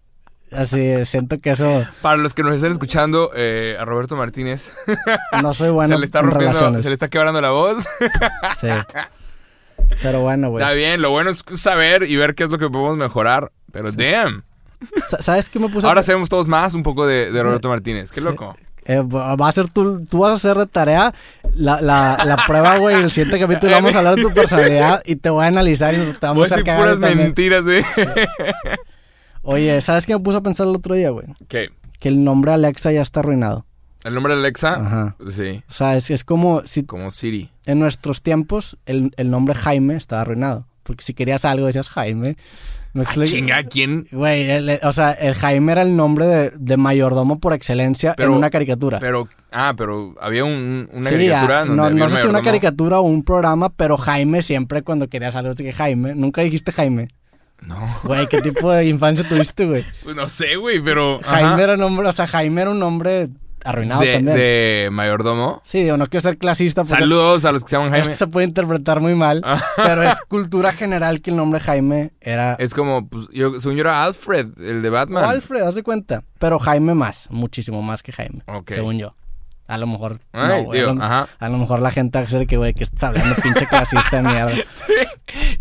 Así, 0.51 1.05
siento 1.05 1.39
que 1.39 1.51
eso 1.51 1.85
Para 2.01 2.17
los 2.17 2.33
que 2.33 2.43
nos 2.43 2.53
estén 2.55 2.73
escuchando, 2.73 3.31
eh, 3.33 3.77
a 3.79 3.85
Roberto 3.85 4.17
Martínez 4.17 4.73
no 5.41 5.53
soy 5.53 5.69
bueno 5.69 5.95
se 5.95 5.99
le 6.01 6.05
está 6.05 6.19
en 6.19 6.27
rompiendo, 6.27 6.81
se 6.81 6.89
le 6.89 6.93
está 6.93 7.07
quebrando 7.09 7.39
la 7.39 7.51
voz. 7.51 7.87
Sí. 8.59 8.67
Pero 10.01 10.21
bueno, 10.21 10.49
güey. 10.49 10.61
Está 10.61 10.73
bien, 10.73 11.01
lo 11.01 11.09
bueno 11.09 11.29
es 11.31 11.43
saber 11.55 12.03
y 12.03 12.17
ver 12.17 12.35
qué 12.35 12.43
es 12.43 12.49
lo 12.49 12.57
que 12.57 12.69
podemos 12.69 12.97
mejorar. 12.97 13.51
Pero 13.71 13.91
damn. 13.93 14.43
Sa- 15.07 15.21
¿Sabes 15.21 15.49
qué 15.49 15.57
me 15.59 15.69
puse? 15.69 15.87
a- 15.87 15.89
Ahora 15.89 16.03
sabemos 16.03 16.27
todos 16.27 16.47
más 16.47 16.73
un 16.73 16.83
poco 16.83 17.07
de, 17.07 17.31
de 17.31 17.43
Roberto 17.43 17.69
Martínez. 17.69 18.11
Qué 18.11 18.19
Sí. 18.19 18.25
loco. 18.25 18.55
Eh, 18.85 18.99
va 19.01 19.47
a 19.47 19.51
ser 19.51 19.69
tú, 19.69 20.05
tú 20.05 20.19
vas 20.19 20.31
a 20.31 20.33
hacer 20.35 20.57
de 20.57 20.65
tarea 20.65 21.13
la, 21.53 21.79
la, 21.81 22.17
la 22.25 22.37
prueba, 22.47 22.77
güey. 22.77 22.95
El 22.95 23.11
siguiente 23.11 23.39
capítulo 23.39 23.71
vamos 23.73 23.93
a 23.95 23.99
hablar 23.99 24.15
de 24.15 24.23
tu 24.23 24.33
personalidad 24.33 25.01
y 25.05 25.17
te 25.17 25.29
voy 25.29 25.43
a 25.45 25.47
analizar 25.47 25.93
y 25.93 25.97
te 25.97 26.03
Voy 26.05 26.17
vamos 26.21 26.51
a 26.51 26.55
a 26.55 26.63
cagar 26.63 26.79
puras 26.81 26.99
también. 26.99 27.17
mentiras, 27.19 27.65
¿eh? 27.67 27.83
Oye, 29.43 29.81
¿sabes 29.81 30.05
qué 30.05 30.13
me 30.15 30.19
puse 30.23 30.37
a 30.37 30.41
pensar 30.41 30.67
el 30.67 30.75
otro 30.75 30.95
día, 30.95 31.09
güey? 31.09 31.25
¿Qué? 31.47 31.69
Que 31.99 32.09
el 32.09 32.23
nombre 32.23 32.51
Alexa 32.51 32.91
ya 32.91 33.01
está 33.01 33.21
arruinado. 33.21 33.65
¿El 34.03 34.13
nombre 34.15 34.33
Alexa? 34.33 34.73
Ajá. 34.75 35.15
Sí, 35.31 35.63
O 35.69 35.73
sea, 35.73 35.95
es, 35.95 36.09
es 36.09 36.23
como 36.23 36.63
si 36.65 36.83
como 36.83 37.11
Siri. 37.11 37.49
en 37.65 37.79
nuestros 37.79 38.21
tiempos 38.21 38.77
el, 38.85 39.11
el 39.17 39.29
nombre 39.29 39.53
Jaime 39.55 39.95
estaba 39.95 40.23
arruinado. 40.23 40.65
Porque 40.83 41.03
si 41.03 41.13
querías 41.13 41.45
algo 41.45 41.67
decías 41.67 41.89
Jaime. 41.89 42.35
¿Me 42.93 43.05
Chinga, 43.05 43.63
¿quién? 43.63 44.05
Güey, 44.11 44.49
o 44.83 44.91
sea, 44.91 45.11
el 45.11 45.33
Jaime 45.33 45.71
era 45.71 45.81
el 45.81 45.95
nombre 45.95 46.25
de, 46.27 46.51
de 46.57 46.77
mayordomo 46.77 47.39
por 47.39 47.53
excelencia 47.53 48.13
Pero- 48.17 48.31
en 48.31 48.37
una 48.37 48.49
caricatura. 48.49 48.99
Pero, 48.99 49.29
ah, 49.51 49.73
pero 49.77 50.13
había 50.19 50.43
un- 50.43 50.89
una 50.91 51.09
Sí, 51.09 51.15
caricatura 51.15 51.59
donde 51.59 51.75
no, 51.75 51.83
había 51.85 51.99
no 51.99 52.05
un 52.05 52.11
sé 52.11 52.21
si 52.21 52.27
una 52.27 52.41
caricatura 52.41 52.99
o 52.99 53.03
un 53.03 53.23
programa, 53.23 53.69
pero 53.69 53.95
Jaime 53.97 54.41
siempre 54.41 54.81
cuando 54.81 55.07
querías 55.07 55.35
algo 55.35 55.53
decías 55.53 55.75
Jaime. 55.75 56.15
Nunca 56.15 56.41
dijiste 56.41 56.71
Jaime. 56.73 57.07
No, 57.65 57.77
Güey, 58.03 58.27
¿qué 58.27 58.41
tipo 58.41 58.71
de 58.71 58.87
infancia 58.87 59.23
tuviste, 59.27 59.65
güey? 59.65 59.85
pues 60.03 60.15
no 60.15 60.27
sé, 60.27 60.55
güey, 60.55 60.81
pero... 60.81 61.19
ajá. 61.23 61.47
Jaime 61.47 61.61
era 61.63 61.73
un 61.75 61.79
nombre, 61.79 62.07
o 62.09 62.13
sea, 62.13 62.25
Jaime 62.27 62.61
era 62.63 62.71
un 62.71 62.79
nombre 62.79 63.29
arruinado 63.63 64.01
de, 64.01 64.13
también. 64.13 64.35
de 64.37 64.89
mayordomo. 64.91 65.61
Sí, 65.63 65.83
digo, 65.83 65.97
no 65.97 66.05
quiero 66.07 66.21
ser 66.21 66.37
clasista 66.37 66.83
Saludos 66.85 67.45
a 67.45 67.51
los 67.51 67.63
que 67.63 67.69
se 67.69 67.75
llaman 67.77 67.91
Jaime. 67.91 68.11
esto 68.11 68.25
se 68.25 68.27
puede 68.31 68.47
interpretar 68.47 68.99
muy 69.01 69.15
mal, 69.15 69.41
Ah. 69.45 69.63
pero 69.77 70.03
es 70.03 70.19
cultura 70.27 70.73
general 70.73 71.21
que 71.21 71.29
el 71.31 71.37
nombre 71.37 71.59
Jaime 71.59 72.11
era... 72.21 72.55
Es 72.55 72.73
como, 72.73 73.07
pues, 73.07 73.27
yo, 73.33 73.59
según 73.59 73.75
yo 73.77 73.81
era 73.81 74.03
Alfred, 74.03 74.47
el 74.59 74.81
de 74.81 74.89
Batman. 74.89 75.23
O 75.23 75.27
Alfred, 75.29 75.61
haz 75.61 75.75
de 75.75 75.83
cuenta. 75.83 76.23
Pero 76.39 76.59
Jaime 76.59 76.93
más, 76.95 77.27
muchísimo 77.29 77.81
más 77.81 78.03
que 78.03 78.11
Jaime, 78.11 78.41
Ok. 78.47 78.71
según 78.73 78.97
yo. 78.97 79.15
A 79.67 79.77
lo 79.77 79.87
mejor. 79.87 80.19
Ay, 80.33 80.47
no, 80.49 80.63
güey, 80.65 80.79
digo, 80.81 80.91
a, 80.91 80.95
lo, 80.95 81.03
ajá. 81.03 81.27
a 81.39 81.49
lo 81.49 81.57
mejor 81.57 81.81
la 81.81 81.91
gente 81.91 82.19
va 82.21 82.45
que, 82.45 82.57
güey, 82.57 82.73
que 82.73 82.83
estás 82.83 83.03
hablando 83.05 83.35
pinche 83.41 83.65
clasista 83.67 84.17
de 84.17 84.23
mierda. 84.29 84.51
Sí. 84.71 84.93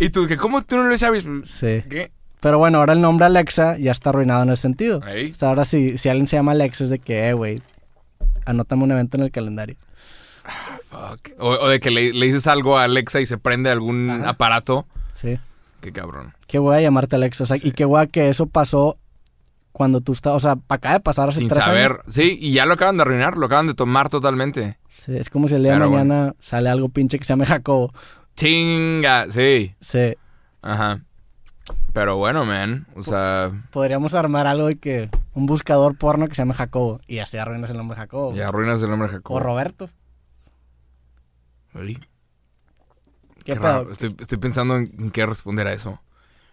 Y 0.00 0.08
tú, 0.10 0.26
que 0.26 0.36
¿cómo 0.36 0.62
tú 0.62 0.76
no 0.78 0.84
lo 0.84 0.96
sabes? 0.96 1.24
Sí. 1.44 1.84
¿Qué? 1.88 2.10
Pero 2.40 2.58
bueno, 2.58 2.78
ahora 2.78 2.94
el 2.94 3.00
nombre 3.02 3.26
Alexa 3.26 3.76
ya 3.78 3.92
está 3.92 4.10
arruinado 4.10 4.42
en 4.42 4.50
ese 4.50 4.62
sentido. 4.62 5.00
Ahí. 5.04 5.30
O 5.30 5.34
sea, 5.34 5.50
ahora 5.50 5.64
si, 5.64 5.96
si 5.96 6.08
alguien 6.08 6.26
se 6.26 6.36
llama 6.36 6.52
Alexa 6.52 6.84
es 6.84 6.90
de 6.90 6.98
que, 6.98 7.28
eh, 7.28 7.34
güey, 7.34 7.60
anótame 8.46 8.84
un 8.84 8.92
evento 8.92 9.16
en 9.16 9.24
el 9.24 9.30
calendario. 9.30 9.76
Fuck. 10.88 11.30
O, 11.38 11.48
o 11.50 11.68
de 11.68 11.80
que 11.80 11.90
le, 11.90 12.12
le 12.12 12.26
dices 12.26 12.46
algo 12.46 12.78
a 12.78 12.84
Alexa 12.84 13.20
y 13.20 13.26
se 13.26 13.38
prende 13.38 13.70
algún 13.70 14.10
Ajá. 14.10 14.30
aparato. 14.30 14.86
Sí. 15.12 15.38
Qué 15.80 15.92
cabrón. 15.92 16.34
Qué 16.46 16.58
a 16.58 16.80
llamarte 16.80 17.16
Alexa. 17.16 17.44
O 17.44 17.46
sea, 17.46 17.56
Sí. 17.58 17.68
y 17.68 17.72
qué 17.72 17.84
guay 17.84 18.08
que 18.08 18.28
eso 18.28 18.46
pasó 18.46 18.98
cuando 19.72 20.00
tú 20.00 20.12
estabas, 20.12 20.38
o 20.44 20.48
sea, 20.48 20.58
acaba 20.68 20.94
de 20.94 21.00
pasar 21.00 21.28
hace 21.28 21.38
Sin 21.38 21.48
tres 21.48 21.62
saber. 21.64 21.92
años. 21.92 22.00
Sí, 22.08 22.36
y 22.40 22.52
ya 22.52 22.66
lo 22.66 22.74
acaban 22.74 22.96
de 22.96 23.02
arruinar, 23.02 23.38
lo 23.38 23.46
acaban 23.46 23.66
de 23.68 23.74
tomar 23.74 24.08
totalmente. 24.08 24.78
Sí, 24.98 25.14
es 25.16 25.30
como 25.30 25.48
si 25.48 25.54
el 25.54 25.62
día 25.62 25.78
de 25.78 25.78
mañana 25.86 26.34
sale 26.40 26.68
algo 26.68 26.88
pinche 26.88 27.18
que 27.18 27.24
se 27.24 27.32
llame 27.32 27.46
Jacobo. 27.46 27.92
Chinga, 28.36 29.26
sí. 29.30 29.74
Sí. 29.80 30.14
Ajá. 30.62 31.00
Pero 31.92 32.16
bueno, 32.16 32.44
man. 32.44 32.86
O 32.96 33.02
sea, 33.02 33.52
Podríamos 33.70 34.12
armar 34.14 34.46
algo 34.46 34.66
de 34.66 34.76
que 34.76 35.08
un 35.34 35.46
buscador 35.46 35.96
porno 35.96 36.28
que 36.28 36.34
se 36.34 36.42
llame 36.42 36.54
Jacobo. 36.54 37.00
Y 37.06 37.18
así 37.18 37.38
arruinas 37.38 37.70
el 37.70 37.76
nombre 37.76 37.96
Jacobo. 37.96 38.34
ya 38.34 38.48
arruinas 38.48 38.82
el 38.82 38.90
nombre 38.90 39.08
de 39.08 39.14
O 39.14 39.18
Jacobo. 39.18 39.40
Roberto. 39.40 39.88
Ay, 41.74 41.94
¿Qué, 43.44 43.54
qué 43.54 43.60
pedo? 43.60 43.90
Estoy, 43.92 44.14
estoy 44.18 44.38
pensando 44.38 44.76
en, 44.76 44.92
en 44.98 45.10
qué 45.10 45.24
responder 45.26 45.66
a 45.66 45.72
eso. 45.72 46.00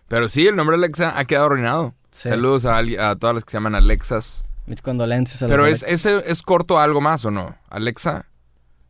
Pero 0.07 0.29
sí, 0.29 0.47
el 0.47 0.55
nombre 0.55 0.75
Alexa 0.75 1.17
ha 1.17 1.25
quedado 1.25 1.47
arruinado. 1.47 1.93
Sí. 2.11 2.29
Saludos 2.29 2.65
a, 2.65 2.77
a 2.77 3.15
todas 3.15 3.33
las 3.33 3.43
que 3.43 3.51
se 3.51 3.57
llaman 3.57 3.75
Alexas. 3.75 4.45
Mis 4.65 4.81
condolencias 4.81 5.43
a 5.43 5.47
Pero 5.47 5.65
es. 5.65 5.83
¿ese 5.83 6.21
es 6.25 6.41
corto 6.41 6.79
a 6.79 6.83
algo 6.83 7.01
más 7.01 7.25
o 7.25 7.31
no? 7.31 7.55
¿Alexa 7.69 8.25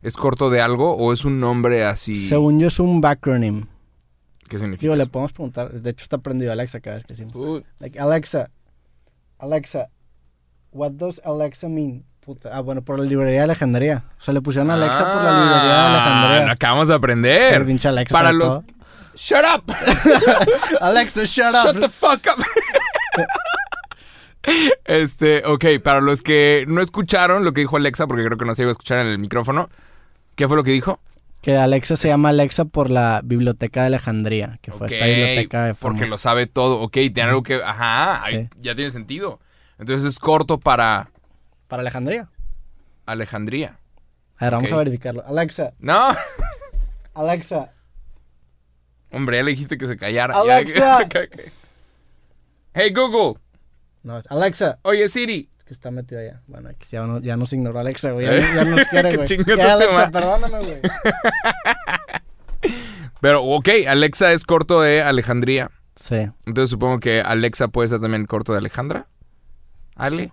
es 0.02 0.16
corto 0.16 0.50
de 0.50 0.60
algo 0.60 0.94
o 0.96 1.12
es 1.12 1.24
un 1.24 1.40
nombre 1.40 1.84
así? 1.84 2.28
Según 2.28 2.60
yo 2.60 2.68
es 2.68 2.78
un 2.78 3.00
backronym. 3.00 3.66
¿Qué 4.48 4.58
significa? 4.58 4.82
Digo, 4.82 4.96
le 4.96 5.06
podemos 5.06 5.32
preguntar. 5.32 5.72
De 5.72 5.90
hecho 5.90 6.04
está 6.04 6.18
prendido 6.18 6.52
Alexa 6.52 6.80
cada 6.80 6.96
vez 6.96 7.04
que 7.04 7.14
decimos. 7.14 7.62
Like, 7.80 7.98
Alexa. 7.98 8.50
Alexa. 9.38 9.88
What 10.72 10.92
does 10.92 11.20
Alexa 11.24 11.68
mean? 11.68 12.04
Puta. 12.20 12.50
Ah, 12.52 12.60
bueno, 12.60 12.82
por 12.82 12.98
la 12.98 13.04
librería 13.04 13.42
de 13.42 13.46
Legendaría. 13.46 14.04
O 14.18 14.20
sea, 14.20 14.34
le 14.34 14.40
pusieron 14.42 14.70
Alexa 14.70 15.12
por 15.12 15.22
la 15.24 15.32
librería 15.32 15.62
de 15.62 15.72
Ah, 15.72 15.88
Lo 15.88 15.96
Legendaría. 16.28 16.52
acabamos 16.52 16.88
de 16.88 16.94
aprender. 16.94 17.64
Pinche 17.66 17.88
Alexa 17.88 18.12
Para 18.12 18.32
los... 18.32 18.48
todo. 18.48 18.64
¡Shut 19.14 19.44
up! 19.56 19.64
Alexa, 20.80 21.24
shut 21.24 21.46
up. 21.54 21.64
¡Shut 21.72 21.80
the 21.80 21.88
fuck 21.88 22.20
up! 22.36 22.44
este, 24.84 25.44
ok, 25.44 25.64
para 25.82 26.00
los 26.00 26.22
que 26.22 26.64
no 26.68 26.80
escucharon 26.80 27.44
lo 27.44 27.52
que 27.52 27.60
dijo 27.62 27.76
Alexa, 27.76 28.06
porque 28.06 28.24
creo 28.24 28.38
que 28.38 28.44
no 28.44 28.54
se 28.54 28.62
iba 28.62 28.70
a 28.70 28.72
escuchar 28.72 29.00
en 29.00 29.08
el 29.08 29.18
micrófono, 29.18 29.68
¿qué 30.36 30.46
fue 30.48 30.56
lo 30.56 30.64
que 30.64 30.70
dijo? 30.70 31.00
Que 31.40 31.56
Alexa 31.56 31.96
se 31.96 32.08
llama 32.08 32.30
Alexa 32.30 32.64
por 32.64 32.90
la 32.90 33.20
biblioteca 33.24 33.82
de 33.82 33.86
Alejandría, 33.88 34.58
que 34.60 34.72
fue 34.72 34.88
esta 34.88 35.06
biblioteca 35.06 35.64
de 35.66 35.74
porque 35.74 36.06
lo 36.06 36.18
sabe 36.18 36.46
todo. 36.46 36.80
Ok, 36.80 36.92
tiene 36.94 37.22
algo 37.22 37.42
que... 37.44 37.62
Ajá, 37.62 38.18
Sí. 38.26 38.34
ahí 38.36 38.50
ya 38.60 38.74
tiene 38.74 38.90
sentido. 38.90 39.38
Entonces 39.78 40.08
es 40.08 40.18
corto 40.18 40.58
para 40.58 41.10
Para 41.68 41.82
Alejandría. 41.82 42.28
Alejandría. 43.06 43.78
A 44.36 44.44
ver, 44.46 44.54
vamos 44.54 44.72
a 44.72 44.76
verificarlo. 44.78 45.24
Alexa, 45.26 45.72
No, 45.78 46.14
Alexa, 47.14 47.72
hombre, 49.10 49.38
ya 49.38 49.42
le 49.44 49.50
dijiste 49.52 49.78
que 49.78 49.86
se 49.86 49.96
callara. 49.96 50.34
Ya- 50.44 50.56
Alexa. 50.56 50.96
se 50.98 51.08
ca- 51.08 51.28
Hey 52.74 52.92
Google, 52.92 53.40
No, 54.02 54.18
es 54.18 54.26
Alexa. 54.30 54.78
Oye, 54.82 55.08
Siri. 55.08 55.48
Que 55.68 55.74
está 55.74 55.90
metido 55.90 56.18
allá. 56.22 56.40
Bueno, 56.46 56.70
aquí 56.70 56.88
ya, 56.90 57.02
no- 57.06 57.20
ya 57.20 57.36
nos 57.36 57.52
ignoró 57.52 57.78
Alexa, 57.78 58.12
güey. 58.12 58.24
Ya, 58.26 58.54
ya 58.54 58.64
nos 58.64 58.86
quiere, 58.86 59.10
¿Qué 59.26 59.36
güey. 59.36 59.58
Ya, 59.58 59.74
Alexa, 59.74 60.10
perdóname, 60.10 60.58
güey. 60.64 60.80
Pero, 63.20 63.42
ok, 63.44 63.68
Alexa 63.86 64.32
es 64.32 64.44
corto 64.44 64.80
de 64.80 65.02
Alejandría. 65.02 65.70
Sí. 65.94 66.30
Entonces 66.46 66.70
supongo 66.70 67.00
que 67.00 67.20
Alexa 67.20 67.68
puede 67.68 67.88
ser 67.88 68.00
también 68.00 68.24
corto 68.26 68.52
de 68.52 68.58
Alejandra. 68.58 69.08
Ale. 69.96 70.24
Sí. 70.24 70.32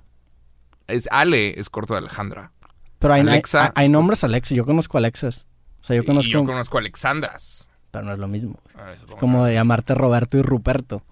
Es 0.88 1.08
Ale, 1.12 1.60
es 1.60 1.70
corto 1.70 1.94
de 1.96 2.00
Alejandra. 2.00 2.52
Pero 3.00 3.14
hay, 3.16 3.22
Alexa 3.22 3.66
hay, 3.66 3.70
hay 3.76 3.86
es 3.86 3.92
nombres 3.92 4.24
Alexa. 4.24 4.54
Yo 4.56 4.66
conozco 4.66 4.98
Alexas. 4.98 5.48
O 5.82 5.84
sea, 5.84 5.96
yo 5.98 6.06
conozco... 6.06 6.30
Y 6.30 6.34
yo 6.34 6.46
conozco 6.46 6.78
Alexandras. 6.78 7.70
Pero 7.92 8.06
no 8.06 8.14
es 8.14 8.20
lo 8.20 8.28
mismo. 8.28 8.60
Ah, 8.76 8.92
Es 8.94 9.16
como 9.16 9.44
de 9.46 9.54
llamarte 9.56 9.96
Roberto 9.96 10.38
y 10.38 10.42
Ruperto. 10.44 11.04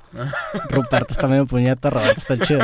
Ruperto 0.70 1.14
está 1.14 1.28
medio 1.28 1.48
puñeta, 1.48 1.90
Roberto 1.90 2.20
está 2.20 2.38
chido. 2.38 2.64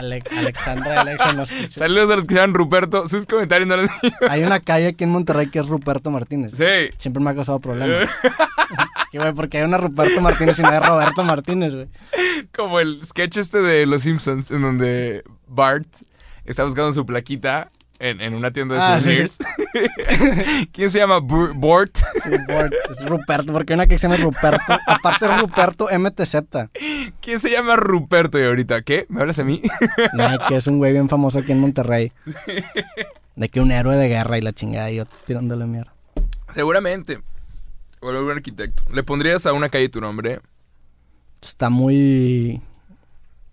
Ale- 0.00 0.22
Alexandra 0.36 0.94
y 0.94 0.98
Alexa 0.98 1.32
nos 1.32 1.50
puso- 1.50 1.68
Saludos 1.78 2.10
a 2.10 2.16
los 2.16 2.26
que 2.26 2.34
se 2.34 2.40
llaman 2.40 2.54
Ruperto. 2.54 3.06
Sus 3.08 3.26
comentarios 3.26 3.68
no 3.68 3.76
les 3.76 3.88
digo. 4.02 4.16
Hay 4.28 4.42
una 4.42 4.60
calle 4.60 4.88
aquí 4.88 5.04
en 5.04 5.10
Monterrey 5.10 5.48
que 5.48 5.58
es 5.60 5.66
Ruperto 5.66 6.10
Martínez. 6.10 6.52
Sí. 6.56 6.92
Siempre 6.96 7.22
me 7.22 7.30
ha 7.30 7.34
causado 7.34 7.60
problemas. 7.60 8.08
Que, 9.10 9.18
güey, 9.18 9.32
porque 9.32 9.58
hay 9.58 9.64
una 9.64 9.76
Ruperto 9.76 10.20
Martínez 10.20 10.56
y 10.60 10.62
no 10.62 10.68
hay 10.68 10.78
Roberto 10.78 11.24
Martínez, 11.24 11.74
güey. 11.74 11.88
Como 12.54 12.78
el 12.78 13.02
sketch 13.04 13.38
este 13.38 13.60
de 13.60 13.84
Los 13.84 14.02
Simpsons, 14.02 14.52
en 14.52 14.62
donde 14.62 15.24
Bart 15.48 15.84
está 16.44 16.62
buscando 16.62 16.92
su 16.92 17.04
plaquita 17.04 17.72
en, 18.00 18.20
en 18.20 18.34
una 18.34 18.50
tienda 18.50 18.74
de 18.74 18.80
Ah, 18.82 18.98
sí. 18.98 19.04
souvenirs. 19.04 19.38
¿Quién 20.72 20.90
se 20.90 20.98
llama? 20.98 21.18
Bur- 21.20 21.52
Bort. 21.54 21.96
Sí, 21.96 22.30
Bort, 22.48 22.72
es 22.90 23.04
Ruperto, 23.06 23.52
porque 23.52 23.72
hay 23.72 23.74
una 23.76 23.86
que 23.86 23.98
se 23.98 24.08
llama 24.08 24.16
Ruperto. 24.22 24.78
Aparte 24.86 25.26
es 25.26 25.40
Ruperto 25.40 25.88
MTZ. 25.96 26.36
¿Quién 27.20 27.38
se 27.40 27.50
llama 27.50 27.76
Ruperto 27.76 28.38
y 28.38 28.42
ahorita? 28.44 28.82
¿Qué? 28.82 29.06
¿Me 29.08 29.20
hablas 29.20 29.38
a 29.38 29.44
mí? 29.44 29.62
No, 30.14 30.28
que 30.48 30.56
es 30.56 30.66
un 30.66 30.78
güey 30.78 30.92
bien 30.92 31.08
famoso 31.08 31.38
aquí 31.38 31.52
en 31.52 31.60
Monterrey. 31.60 32.12
De 33.36 33.48
que 33.48 33.60
un 33.60 33.70
héroe 33.70 33.96
de 33.96 34.08
guerra 34.08 34.36
y 34.38 34.40
la 34.42 34.52
chingada 34.52 34.90
y 34.90 34.96
yo 34.96 35.04
tirándole 35.26 35.64
mierda. 35.66 35.92
Seguramente. 36.50 37.20
O 38.00 38.08
algún 38.10 38.30
arquitecto. 38.30 38.82
¿Le 38.92 39.02
pondrías 39.02 39.46
a 39.46 39.52
una 39.52 39.68
calle 39.68 39.88
tu 39.88 40.00
nombre? 40.00 40.40
Está 41.40 41.70
muy 41.70 42.60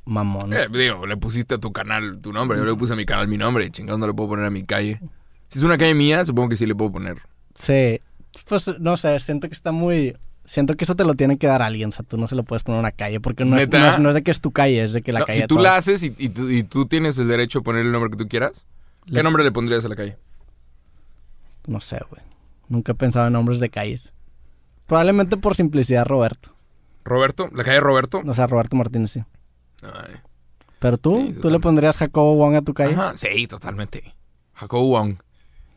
mamón. 0.07 0.53
Eh, 0.53 0.67
digo, 0.71 1.05
le 1.05 1.17
pusiste 1.17 1.55
a 1.55 1.57
tu 1.57 1.71
canal 1.71 2.19
tu 2.21 2.33
nombre. 2.33 2.57
Yo 2.57 2.65
le 2.65 2.75
puse 2.75 2.93
a 2.93 2.95
mi 2.95 3.05
canal 3.05 3.27
mi 3.27 3.37
nombre. 3.37 3.69
Chingados 3.71 3.99
no 3.99 4.07
le 4.07 4.13
puedo 4.13 4.29
poner 4.29 4.45
a 4.45 4.49
mi 4.49 4.63
calle. 4.63 4.99
Si 5.49 5.59
es 5.59 5.63
una 5.65 5.77
calle 5.77 5.93
mía, 5.93 6.23
supongo 6.25 6.49
que 6.49 6.55
sí 6.57 6.65
le 6.65 6.75
puedo 6.75 6.91
poner. 6.91 7.17
Sí, 7.55 7.99
pues 8.47 8.67
no 8.79 8.97
sé, 8.97 9.19
siento 9.19 9.47
que 9.47 9.53
está 9.53 9.71
muy... 9.71 10.15
Siento 10.45 10.75
que 10.75 10.85
eso 10.85 10.95
te 10.95 11.03
lo 11.03 11.13
tiene 11.15 11.37
que 11.37 11.47
dar 11.47 11.61
alguien, 11.61 11.89
o 11.89 11.91
sea, 11.91 12.05
tú 12.05 12.17
no 12.17 12.27
se 12.29 12.35
lo 12.35 12.43
puedes 12.43 12.63
poner 12.63 12.77
a 12.77 12.81
una 12.81 12.91
calle, 12.91 13.19
porque 13.19 13.43
no 13.43 13.57
es, 13.57 13.63
¿Neta? 13.63 13.79
no 13.79 13.89
es- 13.89 13.99
no 13.99 14.09
es 14.09 14.15
de 14.15 14.23
que 14.23 14.31
es 14.31 14.39
tu 14.39 14.51
calle, 14.51 14.81
es 14.83 14.93
de 14.93 15.01
que 15.01 15.11
la 15.11 15.19
No, 15.19 15.25
calle... 15.25 15.41
si 15.41 15.47
tú 15.47 15.55
todos. 15.55 15.63
la 15.63 15.75
haces 15.75 16.03
y, 16.03 16.15
y 16.17 16.29
tú, 16.29 16.49
y 16.49 16.63
tú 16.63 16.85
tienes 16.85 17.17
el 17.19 17.27
derecho 17.27 17.59
a 17.59 17.61
poner 17.63 17.85
el 17.85 17.91
nombre 17.91 18.09
que 18.11 18.15
tú 18.17 18.29
quieras, 18.29 18.65
¿qué 19.13 19.23
nombre 19.23 19.43
le 19.43 19.51
pondrías 19.51 19.83
a 19.83 19.89
la 19.89 19.95
calle? 19.97 20.17
No 21.67 21.81
sé, 21.81 21.99
güey. 22.09 22.21
Nunca 22.69 22.93
he 22.93 22.95
pensado 22.95 23.27
en 23.27 23.33
nombres 23.33 23.59
de 23.59 23.69
calles. 23.69 24.13
Probablemente 24.85 25.35
por 25.35 25.55
simplicidad 25.55 26.05
Roberto. 26.05 26.51
¿Roberto? 27.03 27.49
¿La 27.53 27.63
calle 27.65 27.79
Roberto? 27.81 28.21
O 28.25 28.33
sea, 28.33 28.47
Roberto 28.47 28.75
Martínez, 28.77 29.11
sí. 29.11 29.23
Ay. 29.83 30.15
Pero 30.79 30.97
tú, 30.97 31.31
Sí, 31.33 31.39
¿tú 31.39 31.49
le 31.49 31.59
pondrías 31.59 31.97
Jacobo 31.97 32.35
Wong 32.35 32.55
a 32.55 32.61
tu 32.61 32.73
calle? 32.73 32.93
Ajá, 32.93 33.17
sí, 33.17 33.47
totalmente. 33.47 34.13
Jacobo 34.53 34.87
Wong. 34.89 35.17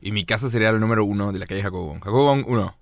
Y 0.00 0.12
mi 0.12 0.24
casa 0.24 0.48
sería 0.48 0.70
el 0.70 0.80
número 0.80 1.04
uno 1.04 1.32
de 1.32 1.38
la 1.38 1.46
calle 1.46 1.62
Jacobo 1.62 1.88
Wong. 1.88 2.00
Jacobo 2.02 2.24
Wong, 2.26 2.44
uno. 2.46 2.76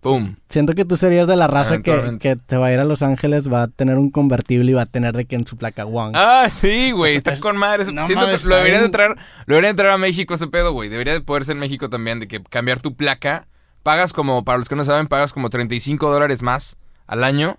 Pum. 0.00 0.36
Siento 0.50 0.74
que 0.74 0.84
tú 0.84 0.98
serías 0.98 1.26
de 1.26 1.34
la 1.34 1.46
raza 1.46 1.80
que, 1.80 2.18
que 2.20 2.36
te 2.36 2.58
va 2.58 2.66
a 2.66 2.72
ir 2.72 2.78
a 2.78 2.84
Los 2.84 3.02
Ángeles, 3.02 3.50
va 3.50 3.62
a 3.62 3.68
tener 3.68 3.96
un 3.96 4.10
convertible 4.10 4.70
y 4.70 4.74
va 4.74 4.82
a 4.82 4.86
tener 4.86 5.16
de 5.16 5.24
que 5.24 5.34
en 5.34 5.46
su 5.46 5.56
placa 5.56 5.84
Wong. 5.84 6.12
Ah, 6.14 6.48
sí, 6.50 6.90
güey. 6.90 7.16
Está 7.16 7.40
con 7.40 7.56
madre. 7.56 7.90
no 7.90 8.04
Siento 8.04 8.26
mames, 8.26 8.42
que 8.42 8.48
lo 8.48 8.56
deberían 8.56 8.82
de 8.82 8.90
traer, 8.90 9.12
lo 9.46 9.54
deberían 9.54 9.74
de 9.74 9.82
traer 9.82 9.94
a 9.94 9.98
México 9.98 10.34
ese 10.34 10.46
pedo, 10.46 10.72
güey. 10.72 10.90
Debería 10.90 11.14
de 11.14 11.22
poder 11.22 11.46
ser 11.46 11.54
en 11.54 11.60
México 11.60 11.88
también, 11.88 12.20
de 12.20 12.28
que 12.28 12.42
cambiar 12.42 12.82
tu 12.82 12.94
placa. 12.94 13.48
Pagas 13.82 14.12
como, 14.12 14.44
para 14.44 14.58
los 14.58 14.68
que 14.68 14.76
no 14.76 14.84
saben, 14.84 15.06
pagas 15.06 15.32
como 15.32 15.48
35 15.48 16.10
dólares 16.12 16.42
más 16.42 16.76
al 17.06 17.24
año. 17.24 17.58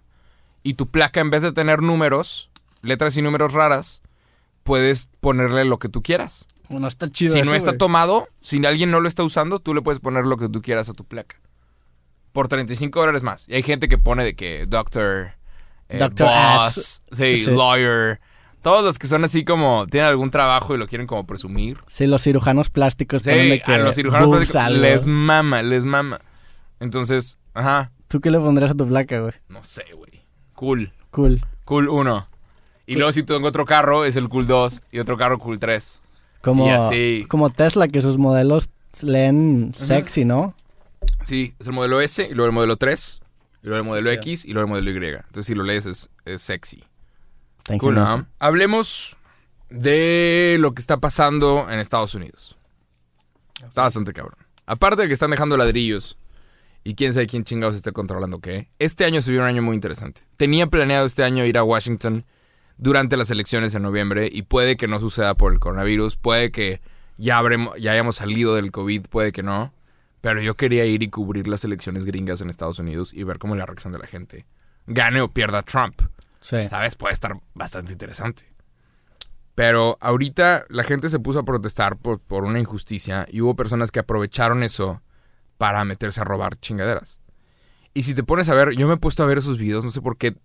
Y 0.61 0.75
tu 0.75 0.87
placa, 0.91 1.21
en 1.21 1.31
vez 1.31 1.41
de 1.41 1.51
tener 1.51 1.81
números, 1.81 2.51
letras 2.85 3.17
y 3.17 3.21
números 3.21 3.53
raras, 3.53 4.01
puedes 4.63 5.09
ponerle 5.19 5.65
lo 5.65 5.77
que 5.79 5.89
tú 5.89 6.01
quieras. 6.01 6.47
Bueno, 6.69 6.87
está 6.87 7.09
chido 7.11 7.33
si 7.33 7.39
eso, 7.39 7.49
no 7.51 7.55
está 7.55 7.77
tomado, 7.77 8.27
si 8.41 8.65
alguien 8.65 8.89
no 8.91 8.99
lo 8.99 9.07
está 9.07 9.23
usando, 9.23 9.59
tú 9.59 9.73
le 9.75 9.81
puedes 9.81 9.99
poner 9.99 10.25
lo 10.25 10.37
que 10.37 10.49
tú 10.49 10.61
quieras 10.61 10.89
a 10.89 10.93
tu 10.93 11.03
placa. 11.05 11.35
Por 12.31 12.47
35 12.47 12.99
dólares 12.99 13.23
más. 13.23 13.47
Y 13.47 13.53
hay 13.55 13.63
gente 13.63 13.87
que 13.87 13.97
pone 13.97 14.23
de 14.23 14.35
que 14.35 14.65
doctor, 14.65 15.33
eh, 15.89 15.99
Doctor 15.99 16.27
boss, 16.27 16.33
Ass. 16.77 17.03
sí, 17.11 17.35
Sí. 17.37 17.45
lawyer. 17.51 18.19
Todos 18.63 18.83
los 18.83 18.97
que 18.97 19.05
son 19.05 19.23
así 19.23 19.45
como, 19.45 19.85
tienen 19.85 20.09
algún 20.09 20.31
trabajo 20.31 20.73
y 20.73 20.79
lo 20.79 20.87
quieren 20.87 21.05
como 21.05 21.27
presumir. 21.27 21.77
Sí, 21.87 22.07
los 22.07 22.23
cirujanos 22.23 22.71
plásticos 22.71 23.21
Sí, 23.21 23.29
que 23.29 23.61
a 23.71 23.77
los 23.77 23.93
cirujanos 23.93 24.27
plásticos 24.29 24.55
algo. 24.55 24.81
les 24.81 25.05
mama, 25.05 25.61
les 25.61 25.85
mama. 25.85 26.19
Entonces, 26.79 27.37
ajá, 27.53 27.91
¿Tú 28.07 28.21
qué 28.21 28.31
le 28.31 28.39
pondrías 28.39 28.71
a 28.71 28.75
tu 28.75 28.87
placa, 28.87 29.19
güey? 29.19 29.33
no 29.49 29.63
sé, 29.63 29.83
güey. 29.95 30.25
Cool. 30.53 30.91
Cool. 31.11 31.45
Cool 31.63 31.89
1. 31.89 32.27
Y 32.85 32.95
luego 32.95 33.11
si 33.11 33.23
tengo 33.23 33.47
otro 33.47 33.65
carro, 33.65 34.05
es 34.05 34.15
el 34.15 34.29
Cool 34.29 34.47
2 34.47 34.83
y 34.91 34.99
otro 34.99 35.17
carro 35.17 35.39
Cool 35.39 35.59
3. 35.59 35.99
Como, 36.41 36.67
Y 36.67 36.69
así. 36.69 37.25
como 37.27 37.49
Tesla, 37.49 37.87
que 37.87 38.01
sus 38.01 38.17
modelos 38.17 38.69
leen 39.01 39.73
sexy, 39.73 40.25
¿no? 40.25 40.55
Sí, 41.23 41.55
es 41.59 41.67
el 41.67 41.73
modelo 41.73 41.99
S 42.01 42.23
y 42.29 42.33
luego 42.33 42.47
el 42.47 42.53
modelo 42.53 42.77
3, 42.77 43.21
y 43.63 43.67
luego 43.67 43.83
el 43.83 43.87
modelo 43.89 44.09
Sí. 44.11 44.15
X 44.17 44.45
y 44.45 44.53
luego 44.53 44.67
el 44.67 44.69
modelo 44.69 44.91
Y. 44.91 45.05
Entonces 45.07 45.45
si 45.47 45.55
lo 45.55 45.63
lees 45.63 45.85
es, 45.87 46.09
es 46.25 46.41
sexy. 46.41 46.83
Está 47.59 47.77
Cool. 47.79 47.95
¿no? 47.95 48.27
Hablemos 48.37 49.17
de 49.69 50.57
lo 50.59 50.73
que 50.73 50.81
está 50.81 50.97
pasando 50.97 51.67
en 51.69 51.79
Estados 51.79 52.13
Unidos. 52.13 52.55
Está 53.67 53.81
bastante 53.81 54.13
cabrón. 54.13 54.37
Aparte 54.67 55.01
de 55.01 55.07
que 55.07 55.13
están 55.13 55.31
dejando 55.31 55.57
ladrillos 55.57 56.17
y 56.83 56.93
quién 56.93 57.13
sabe 57.13 57.25
quién 57.27 57.43
chingados 57.43 57.75
esté 57.75 57.91
controlando 57.91 58.39
qué, 58.39 58.69
este 58.77 59.05
año 59.05 59.21
se 59.23 59.31
vio 59.31 59.41
un 59.41 59.47
año 59.47 59.63
muy 59.63 59.73
interesante. 59.75 60.21
Tenía 60.37 60.67
planeado 60.67 61.07
este 61.07 61.23
año 61.23 61.43
ir 61.45 61.57
a 61.57 61.63
Washington 61.63 62.23
durante 62.77 63.17
las 63.17 63.31
elecciones 63.31 63.73
en 63.75 63.83
noviembre 63.83 64.29
y 64.31 64.43
puede 64.43 64.77
que 64.77 64.87
no 64.87 64.99
suceda 64.99 65.35
por 65.35 65.53
el 65.53 65.59
coronavirus, 65.59 66.17
puede 66.17 66.51
que 66.51 66.81
ya, 67.17 67.37
habremos, 67.37 67.75
ya 67.77 67.93
hayamos 67.93 68.17
salido 68.17 68.55
del 68.55 68.71
COVID, 68.71 69.07
puede 69.07 69.31
que 69.31 69.43
no. 69.43 69.73
Pero 70.21 70.41
yo 70.41 70.55
quería 70.55 70.85
ir 70.85 71.03
y 71.03 71.09
cubrir 71.09 71.47
las 71.47 71.63
elecciones 71.63 72.05
gringas 72.05 72.41
en 72.41 72.49
Estados 72.49 72.79
Unidos 72.79 73.13
y 73.13 73.23
ver 73.23 73.37
cómo 73.37 73.53
es 73.53 73.59
la 73.59 73.67
reacción 73.67 73.93
de 73.93 73.99
la 73.99 74.07
gente. 74.07 74.45
Gane 74.87 75.21
o 75.21 75.29
pierda 75.29 75.61
Trump. 75.61 76.01
Sí. 76.39 76.67
¿Sabes? 76.67 76.95
Puede 76.95 77.13
estar 77.13 77.39
bastante 77.53 77.91
interesante. 77.91 78.51
Pero 79.53 79.97
ahorita 80.01 80.65
la 80.69 80.83
gente 80.83 81.09
se 81.09 81.19
puso 81.19 81.39
a 81.39 81.45
protestar 81.45 81.97
por, 81.97 82.19
por 82.19 82.43
una 82.43 82.59
injusticia 82.59 83.25
y 83.29 83.41
hubo 83.41 83.55
personas 83.55 83.91
que 83.91 83.99
aprovecharon 83.99 84.63
eso 84.63 85.01
para 85.57 85.85
meterse 85.85 86.21
a 86.21 86.25
robar 86.25 86.57
chingaderas. 86.57 87.21
Y 87.93 88.03
si 88.03 88.13
te 88.13 88.23
pones 88.23 88.49
a 88.49 88.55
ver, 88.55 88.71
yo 88.71 88.87
me 88.87 88.95
he 88.95 88.97
puesto 88.97 89.23
a 89.23 89.27
ver 89.27 89.37
esos 89.37 89.57
videos, 89.57 89.85
no 89.85 89.91
sé 89.91 90.01
por 90.01 90.17
qué, 90.17 90.35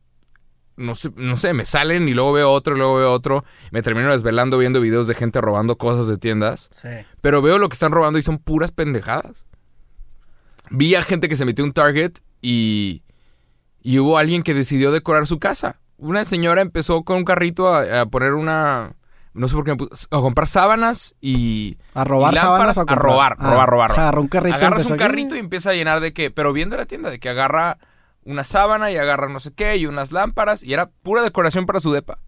no 0.80 0.94
sé, 0.94 1.10
no 1.16 1.36
sé, 1.36 1.52
me 1.52 1.64
salen 1.64 2.08
y 2.08 2.14
luego 2.14 2.32
veo 2.32 2.50
otro 2.50 2.74
y 2.74 2.78
luego 2.78 2.96
veo 2.96 3.12
otro. 3.12 3.44
Me 3.70 3.82
termino 3.82 4.10
desvelando 4.10 4.58
viendo 4.58 4.80
videos 4.80 5.06
de 5.06 5.14
gente 5.14 5.40
robando 5.40 5.76
cosas 5.76 6.06
de 6.06 6.18
tiendas. 6.18 6.68
Sí. 6.72 6.88
Pero 7.20 7.42
veo 7.42 7.58
lo 7.58 7.68
que 7.68 7.74
están 7.74 7.92
robando 7.92 8.18
y 8.18 8.22
son 8.22 8.38
puras 8.38 8.72
pendejadas. 8.72 9.46
Vi 10.70 10.94
a 10.94 11.02
gente 11.02 11.28
que 11.28 11.36
se 11.36 11.44
metió 11.44 11.64
a 11.64 11.66
un 11.68 11.72
Target 11.72 12.12
y, 12.42 13.02
y 13.82 13.98
hubo 13.98 14.18
alguien 14.18 14.42
que 14.42 14.54
decidió 14.54 14.92
decorar 14.92 15.26
su 15.26 15.38
casa. 15.38 15.80
Una 15.98 16.24
señora 16.24 16.62
empezó 16.62 17.02
con 17.02 17.18
un 17.18 17.24
carrito 17.24 17.74
a, 17.74 18.00
a 18.02 18.06
poner 18.06 18.32
una... 18.34 18.94
No 19.32 19.46
sé 19.46 19.54
por 19.54 19.64
qué 19.64 19.70
me 19.72 19.76
puso- 19.76 20.08
A 20.10 20.20
comprar 20.20 20.48
sábanas 20.48 21.14
y... 21.20 21.76
A 21.94 22.02
robar 22.04 22.34
y 22.34 22.36
sábanas 22.36 22.76
lámparas, 22.76 22.78
a 22.98 23.00
robar, 23.02 23.36
Ah, 23.38 23.50
robar, 23.52 23.68
robar. 23.68 23.90
o 23.90 23.94
sea, 23.94 24.02
agarró 24.04 24.20
un 24.22 24.28
carrito 24.28 24.56
Agarras 24.56 24.86
un 24.86 24.96
carrito 24.96 25.36
y 25.36 25.38
empieza 25.38 25.70
a 25.70 25.74
llenar 25.74 26.00
de 26.00 26.12
que... 26.12 26.30
Pero 26.30 26.52
viendo 26.52 26.76
la 26.76 26.86
tienda, 26.86 27.10
de 27.10 27.18
que 27.20 27.28
agarra 27.28 27.78
una 28.30 28.44
sábana 28.44 28.90
y 28.90 28.96
agarra 28.96 29.28
no 29.28 29.40
sé 29.40 29.52
qué 29.52 29.76
y 29.76 29.86
unas 29.86 30.12
lámparas 30.12 30.62
y 30.62 30.72
era 30.72 30.90
pura 30.90 31.22
decoración 31.22 31.66
para 31.66 31.80
su 31.80 31.92
depa. 31.92 32.18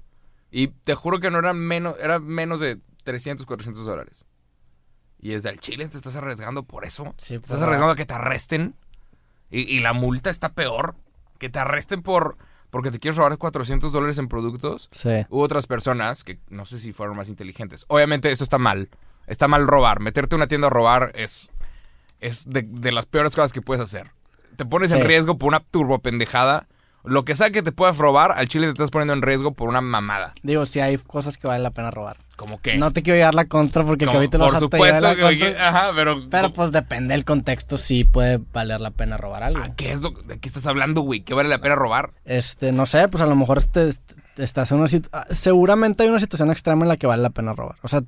Y 0.51 0.69
te 0.69 0.95
juro 0.95 1.21
que 1.21 1.31
no 1.31 1.39
eran 1.39 1.59
menos, 1.59 1.97
era 1.99 2.19
menos 2.19 2.61
de 2.61 2.79
300, 3.05 3.47
400 3.47 3.85
dólares. 3.85 4.27
Y 5.19 5.33
es 5.33 5.43
del 5.43 5.61
Chile, 5.61 5.89
te 5.89 5.97
estás 5.97 6.17
arriesgando 6.17 6.65
por 6.65 6.85
eso. 6.85 7.15
Sí, 7.17 7.39
te 7.39 7.45
estás 7.45 7.63
arriesgando 7.63 7.93
a 7.93 7.97
que 7.97 8.07
te 8.07 8.15
arresten. 8.15 8.75
Y, 9.51 9.61
y 9.61 9.81
la 9.81 9.93
multa 9.93 10.31
está 10.31 10.53
peor. 10.53 10.97
Que 11.39 11.49
te 11.49 11.59
arresten 11.59 12.03
por 12.03 12.37
porque 12.73 12.91
te 12.91 12.99
quieres 12.99 13.19
robar 13.19 13.37
400 13.37 13.93
dólares 13.93 14.17
en 14.19 14.29
productos. 14.29 14.89
Sí. 14.93 15.11
Hubo 15.29 15.43
otras 15.43 15.67
personas 15.67 16.25
que 16.25 16.39
no 16.49 16.65
sé 16.65 16.79
si 16.79 16.95
fueron 16.95 17.17
más 17.19 17.29
inteligentes. 17.29 17.85
Obviamente 17.89 18.33
eso 18.33 18.45
está 18.45 18.57
mal. 18.57 18.89
Está 19.27 19.47
mal 19.47 19.67
robar. 19.67 20.01
Meterte 20.01 20.35
a 20.35 20.39
una 20.39 20.47
tienda 20.47 20.69
a 20.69 20.71
robar 20.71 21.13
es, 21.15 21.51
es 22.19 22.49
de, 22.49 22.63
de 22.63 22.91
las 22.91 23.05
peores 23.05 23.35
cosas 23.35 23.53
que 23.53 23.61
puedes 23.61 23.83
hacer. 23.83 24.11
Te 24.57 24.65
pones 24.65 24.93
en 24.93 25.05
riesgo 25.05 25.39
por 25.39 25.49
una 25.49 25.61
turbo 25.61 25.99
pendejada. 26.01 26.67
Lo 27.05 27.25
que 27.25 27.35
sea 27.35 27.51
que 27.51 27.63
te 27.63 27.73
puedas 27.73 27.99
robar, 27.99 28.31
al 28.31 28.47
chile 28.47 28.67
te 28.67 28.73
estás 28.73 28.91
poniendo 28.93 29.13
en 29.13 29.23
riesgo 29.23 29.53
por 29.55 29.69
una 29.69 29.81
mamada. 29.81 30.35
Digo, 30.45 30.67
sí 30.67 30.79
hay 30.79 30.99
cosas 30.99 31.37
que 31.37 31.49
vale 31.49 31.61
la 31.61 31.71
pena 31.73 31.91
robar. 31.91 32.19
Como 32.37 32.61
que... 32.61 32.77
No 32.77 32.93
te 32.93 33.03
quiero 33.03 33.17
llevar 33.19 33.35
la 33.35 33.47
contra 33.47 33.83
porque 33.85 34.05
que 34.07 34.11
ahorita 34.13 34.39
por 34.39 34.53
los 34.53 34.61
supuesto 34.61 35.01
la 35.01 35.15
que... 35.17 35.21
contra, 35.23 35.69
Ajá, 35.69 35.91
pero... 35.97 36.29
Pero 36.31 36.53
pues 36.53 36.71
depende 36.71 37.15
del 37.15 37.25
contexto, 37.25 37.77
sí 37.77 38.05
puede 38.05 38.41
valer 38.53 38.81
la 38.81 38.93
pena 38.93 39.17
robar 39.17 39.43
algo. 39.43 39.65
¿Qué 39.77 39.91
es 39.91 40.01
lo 40.01 40.11
de 40.11 40.39
qué 40.39 40.49
estás 40.49 40.67
hablando, 40.67 41.01
güey? 41.01 41.23
¿Qué 41.23 41.35
vale 41.35 41.49
la 41.49 41.59
pena 41.59 41.75
robar? 41.75 42.13
Este, 42.25 42.71
no 42.71 42.87
sé, 42.87 43.09
pues 43.09 43.21
a 43.23 43.27
lo 43.27 43.35
mejor 43.35 43.63
te, 43.65 43.93
estás 44.37 44.71
en 44.71 44.79
una 44.79 44.87
situ- 44.87 45.09
ah, 45.13 45.27
seguramente 45.31 46.05
hay 46.05 46.09
una 46.09 46.21
situación 46.21 46.53
extrema 46.53 46.83
en 46.85 46.89
la 46.89 46.97
que 46.97 47.09
vale 47.09 47.23
la 47.23 47.31
pena 47.31 47.53
robar. 47.53 47.77
O 47.83 47.89
sea, 47.89 48.03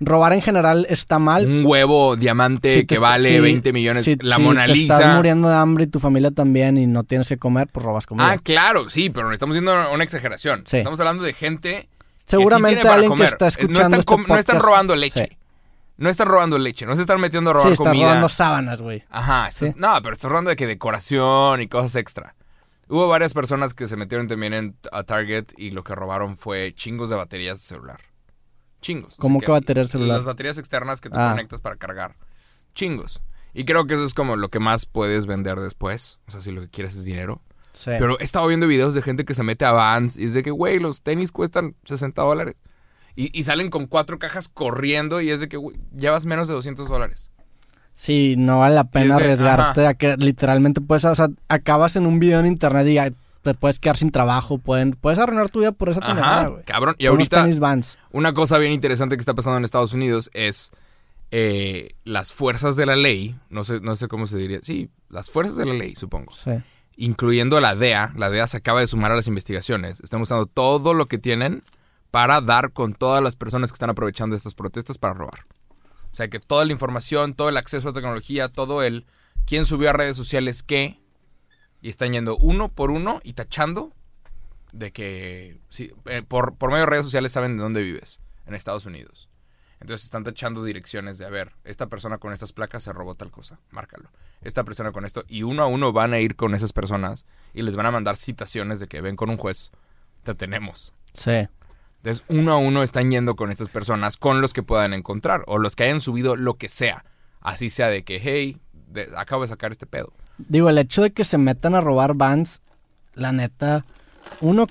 robar 0.00 0.32
en 0.32 0.42
general 0.42 0.86
está 0.90 1.18
mal. 1.18 1.46
Un 1.46 1.64
huevo 1.66 2.16
diamante 2.16 2.72
Si 2.74 2.80
te 2.80 2.86
que 2.94 2.98
vale 2.98 3.28
si- 3.30 3.40
20 3.40 3.72
millones. 3.72 4.04
si- 4.04 4.16
la 4.20 4.36
si 4.36 4.42
Mona 4.42 4.66
te 4.66 4.72
estás 4.72 4.98
Lisa. 5.00 5.14
muriendo 5.16 5.48
de 5.48 5.54
hambre 5.56 5.84
y 5.84 5.86
tu 5.86 5.98
familia 6.00 6.30
también 6.30 6.76
y 6.78 6.86
no 6.86 7.04
tienes 7.04 7.28
que 7.28 7.38
comer, 7.38 7.68
pues 7.72 7.84
robas 7.84 8.06
comida. 8.06 8.30
Ah, 8.32 8.38
claro, 8.38 8.88
sí, 8.90 9.10
pero 9.10 9.32
estamos 9.32 9.54
viendo 9.54 9.72
una 9.92 10.04
exageración. 10.04 10.64
Sí. 10.66 10.78
Estamos 10.78 11.00
hablando 11.00 11.22
de 11.22 11.32
gente 11.32 11.88
Seguramente 12.14 12.68
que 12.68 12.70
sí 12.70 12.74
tiene 12.76 12.82
para 12.82 12.94
alguien 12.94 13.10
comer. 13.10 13.28
que 13.28 13.32
está 13.32 13.44
Eh, 13.46 13.48
escuchando 13.48 13.74
no 13.96 14.00
están, 14.00 14.18
este 14.20 14.32
no 14.32 14.38
están 14.38 14.60
robando 14.60 14.96
leche. 14.96 15.28
Sí. 15.30 15.36
No 15.98 16.10
están 16.10 16.28
robando 16.28 16.58
leche, 16.58 16.84
no 16.84 16.94
se 16.94 17.00
están 17.00 17.20
metiendo 17.20 17.50
a 17.50 17.54
Sí, 17.54 17.56
robar 17.58 17.72
estás 17.72 17.86
comida. 17.86 18.06
robando 18.08 18.28
sábanas, 18.28 18.82
güey. 18.82 19.02
Ajá, 19.08 19.48
estás- 19.48 19.70
Sí. 19.70 19.74
no, 19.78 19.94
pero 20.02 20.12
estás 20.14 20.30
robando 20.30 20.50
de 20.50 20.56
que 20.56 20.66
decoración 20.66 21.62
y 21.62 21.68
cosas 21.68 21.94
extra. 21.96 22.34
Hubo 22.88 23.08
varias 23.08 23.32
personas 23.32 23.72
que 23.74 23.88
se 23.88 23.96
metieron 23.96 24.28
también 24.28 24.52
en, 24.52 24.76
a 24.92 25.04
Target 25.04 25.46
y 25.56 25.70
lo 25.70 25.82
que 25.84 25.94
robaron 25.94 26.36
fue 26.36 26.72
chingos 26.74 27.08
de 27.08 27.16
baterías 27.16 27.58
de 27.60 27.64
celular. 27.66 28.00
Chingos. 28.86 29.16
¿Cómo 29.16 29.40
que 29.40 29.50
baterías 29.50 29.88
de 29.88 29.92
celular? 29.92 30.18
Las 30.18 30.24
baterías 30.24 30.58
externas 30.58 31.00
que 31.00 31.10
tú 31.10 31.16
Ah. 31.18 31.30
conectas 31.32 31.60
para 31.60 31.74
cargar. 31.74 32.14
Chingos. 32.72 33.20
Y 33.52 33.64
creo 33.64 33.86
que 33.86 33.94
eso 33.94 34.04
es 34.04 34.14
como 34.14 34.36
lo 34.36 34.48
que 34.48 34.60
más 34.60 34.86
puedes 34.86 35.26
vender 35.26 35.58
después. 35.58 36.20
O 36.28 36.30
sea, 36.30 36.40
si 36.40 36.52
lo 36.52 36.60
que 36.60 36.68
quieres 36.68 36.94
es 36.94 37.04
dinero. 37.04 37.42
Sí. 37.72 37.90
Pero 37.98 38.16
he 38.20 38.24
estado 38.24 38.46
viendo 38.46 38.68
videos 38.68 38.94
de 38.94 39.02
gente 39.02 39.24
que 39.24 39.34
se 39.34 39.42
mete 39.42 39.64
a 39.64 39.72
Vans 39.72 40.16
y 40.16 40.26
es 40.26 40.34
de 40.34 40.42
que, 40.44 40.52
güey, 40.52 40.78
los 40.78 41.02
tenis 41.02 41.32
cuestan 41.32 41.74
60 41.84 42.22
dólares. 42.22 42.62
Y, 43.16 43.36
y 43.36 43.42
salen 43.42 43.70
con 43.70 43.86
cuatro 43.86 44.20
cajas 44.20 44.46
corriendo 44.46 45.20
y 45.20 45.30
es 45.30 45.40
de 45.40 45.48
que, 45.48 45.56
güey, 45.56 45.76
llevas 45.96 46.24
menos 46.24 46.46
de 46.46 46.54
200 46.54 46.88
dólares. 46.88 47.30
Sí, 47.92 48.36
no 48.38 48.60
vale 48.60 48.74
la 48.76 48.84
pena 48.84 49.16
arriesgarte 49.16 49.86
a 49.86 49.94
que 49.94 50.16
literalmente 50.18 50.80
puedes, 50.80 51.04
o 51.06 51.14
sea, 51.16 51.28
acabas 51.48 51.96
en 51.96 52.06
un 52.06 52.20
video 52.20 52.38
en 52.40 52.46
internet 52.46 52.86
y 52.86 52.98
te 53.52 53.58
puedes 53.58 53.78
quedar 53.80 53.96
sin 53.96 54.10
trabajo, 54.10 54.58
pueden, 54.58 54.92
puedes 54.92 55.18
arruinar 55.18 55.48
tu 55.50 55.60
vida 55.60 55.72
por 55.72 55.88
esa 55.88 56.00
pendejada, 56.00 56.48
güey. 56.48 56.64
cabrón. 56.64 56.94
Y 56.98 57.04
Por 57.04 57.12
ahorita, 57.12 57.46
una 58.12 58.32
cosa 58.34 58.58
bien 58.58 58.72
interesante 58.72 59.16
que 59.16 59.20
está 59.20 59.34
pasando 59.34 59.58
en 59.58 59.64
Estados 59.64 59.92
Unidos 59.94 60.30
es 60.34 60.70
eh, 61.30 61.94
las 62.04 62.32
fuerzas 62.32 62.76
de 62.76 62.86
la 62.86 62.96
ley, 62.96 63.36
no 63.50 63.64
sé, 63.64 63.80
no 63.80 63.96
sé 63.96 64.08
cómo 64.08 64.26
se 64.26 64.36
diría, 64.36 64.60
sí, 64.62 64.90
las 65.08 65.30
fuerzas 65.30 65.56
de 65.56 65.66
la 65.66 65.74
ley, 65.74 65.94
supongo, 65.96 66.32
Sí. 66.32 66.52
incluyendo 66.96 67.60
la 67.60 67.74
DEA, 67.74 68.12
la 68.16 68.30
DEA 68.30 68.46
se 68.46 68.58
acaba 68.58 68.80
de 68.80 68.86
sumar 68.86 69.10
a 69.12 69.16
las 69.16 69.26
investigaciones, 69.26 70.00
están 70.00 70.20
usando 70.20 70.46
todo 70.46 70.94
lo 70.94 71.06
que 71.06 71.18
tienen 71.18 71.62
para 72.10 72.40
dar 72.40 72.72
con 72.72 72.94
todas 72.94 73.22
las 73.22 73.36
personas 73.36 73.70
que 73.70 73.74
están 73.76 73.90
aprovechando 73.90 74.36
estas 74.36 74.54
protestas 74.54 74.98
para 74.98 75.14
robar. 75.14 75.46
O 76.12 76.16
sea, 76.16 76.28
que 76.28 76.38
toda 76.40 76.64
la 76.64 76.72
información, 76.72 77.34
todo 77.34 77.48
el 77.50 77.56
acceso 77.58 77.88
a 77.88 77.92
tecnología, 77.92 78.48
todo 78.48 78.82
el 78.82 79.04
quién 79.44 79.66
subió 79.66 79.90
a 79.90 79.92
redes 79.92 80.16
sociales 80.16 80.62
qué, 80.62 80.98
y 81.82 81.88
están 81.88 82.12
yendo 82.12 82.36
uno 82.36 82.68
por 82.68 82.90
uno 82.90 83.20
y 83.22 83.32
tachando 83.34 83.92
de 84.72 84.92
que 84.92 85.58
sí, 85.68 85.92
eh, 86.06 86.22
por, 86.26 86.54
por 86.56 86.70
medio 86.70 86.84
de 86.84 86.90
redes 86.90 87.04
sociales 87.04 87.32
saben 87.32 87.56
de 87.56 87.62
dónde 87.62 87.82
vives 87.82 88.20
en 88.46 88.54
Estados 88.54 88.86
Unidos. 88.86 89.28
Entonces 89.80 90.04
están 90.04 90.24
tachando 90.24 90.64
direcciones 90.64 91.18
de, 91.18 91.26
a 91.26 91.30
ver, 91.30 91.52
esta 91.64 91.86
persona 91.86 92.18
con 92.18 92.32
estas 92.32 92.52
placas 92.52 92.82
se 92.82 92.92
robó 92.92 93.14
tal 93.14 93.30
cosa, 93.30 93.60
márcalo. 93.70 94.10
Esta 94.40 94.64
persona 94.64 94.90
con 94.90 95.04
esto. 95.04 95.24
Y 95.28 95.42
uno 95.42 95.62
a 95.62 95.66
uno 95.66 95.92
van 95.92 96.14
a 96.14 96.18
ir 96.18 96.34
con 96.34 96.54
esas 96.54 96.72
personas 96.72 97.26
y 97.52 97.62
les 97.62 97.76
van 97.76 97.86
a 97.86 97.90
mandar 97.90 98.16
citaciones 98.16 98.80
de 98.80 98.86
que 98.88 99.00
ven 99.02 99.16
con 99.16 99.28
un 99.28 99.36
juez, 99.36 99.70
te 100.22 100.34
tenemos. 100.34 100.94
Sí. 101.12 101.46
Entonces 101.98 102.24
uno 102.28 102.52
a 102.52 102.56
uno 102.58 102.82
están 102.82 103.10
yendo 103.10 103.36
con 103.36 103.50
estas 103.50 103.68
personas 103.68 104.16
con 104.16 104.40
los 104.40 104.52
que 104.54 104.62
puedan 104.62 104.94
encontrar 104.94 105.42
o 105.46 105.58
los 105.58 105.76
que 105.76 105.84
hayan 105.84 106.00
subido 106.00 106.36
lo 106.36 106.54
que 106.54 106.68
sea. 106.68 107.04
Así 107.40 107.68
sea 107.70 107.88
de 107.88 108.02
que, 108.02 108.18
hey, 108.22 108.58
de- 108.72 109.08
acabo 109.16 109.42
de 109.42 109.48
sacar 109.48 109.72
este 109.72 109.86
pedo. 109.86 110.12
Digo, 110.38 110.68
el 110.68 110.78
hecho 110.78 111.02
de 111.02 111.12
que 111.12 111.24
se 111.24 111.38
metan 111.38 111.74
a 111.74 111.80
robar 111.80 112.14
Vans, 112.14 112.60
la 113.14 113.32
neta, 113.32 113.84
uno, 114.40 114.66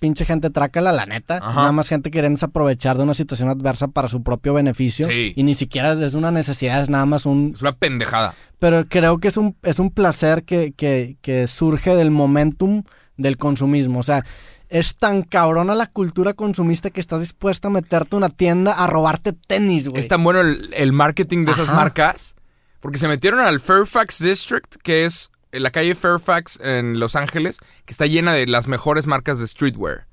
pinche 0.00 0.24
gente 0.24 0.50
trácala, 0.50 0.92
la 0.92 1.06
neta. 1.06 1.38
Ajá. 1.38 1.54
Nada 1.54 1.72
más 1.72 1.88
gente 1.88 2.10
queriendo 2.10 2.44
aprovechar 2.44 2.96
de 2.96 3.02
una 3.02 3.14
situación 3.14 3.48
adversa 3.48 3.88
para 3.88 4.08
su 4.08 4.22
propio 4.22 4.54
beneficio. 4.54 5.06
Sí. 5.06 5.32
Y 5.36 5.42
ni 5.42 5.54
siquiera 5.54 5.92
es 5.92 6.14
una 6.14 6.30
necesidad, 6.30 6.82
es 6.82 6.88
nada 6.88 7.06
más 7.06 7.26
un... 7.26 7.52
Es 7.54 7.62
una 7.62 7.72
pendejada. 7.72 8.34
Pero 8.58 8.86
creo 8.88 9.18
que 9.18 9.28
es 9.28 9.36
un, 9.36 9.56
es 9.62 9.78
un 9.78 9.90
placer 9.90 10.44
que, 10.44 10.72
que, 10.72 11.16
que 11.20 11.46
surge 11.48 11.94
del 11.94 12.10
momentum 12.10 12.84
del 13.16 13.36
consumismo. 13.36 13.98
O 13.98 14.02
sea, 14.04 14.24
es 14.68 14.96
tan 14.96 15.22
cabrona 15.22 15.74
la 15.74 15.86
cultura 15.86 16.32
consumista 16.32 16.90
que 16.90 17.00
estás 17.00 17.20
dispuesta 17.20 17.68
a 17.68 17.70
meterte 17.70 18.16
a 18.16 18.18
una 18.18 18.30
tienda 18.30 18.72
a 18.72 18.86
robarte 18.86 19.32
tenis, 19.32 19.88
güey. 19.88 20.00
Es 20.00 20.08
tan 20.08 20.24
bueno 20.24 20.40
el, 20.40 20.70
el 20.74 20.92
marketing 20.92 21.44
de 21.44 21.52
esas 21.52 21.68
marcas. 21.68 22.34
Porque 22.82 22.98
se 22.98 23.06
metieron 23.06 23.38
al 23.38 23.60
Fairfax 23.60 24.18
District, 24.18 24.74
que 24.82 25.04
es 25.04 25.30
en 25.52 25.62
la 25.62 25.70
calle 25.70 25.94
Fairfax 25.94 26.58
en 26.60 26.98
Los 26.98 27.14
Ángeles, 27.14 27.58
que 27.84 27.92
está 27.92 28.06
llena 28.06 28.32
de 28.34 28.46
las 28.48 28.66
mejores 28.66 29.06
marcas 29.06 29.38
de 29.38 29.46
streetwear. 29.46 30.08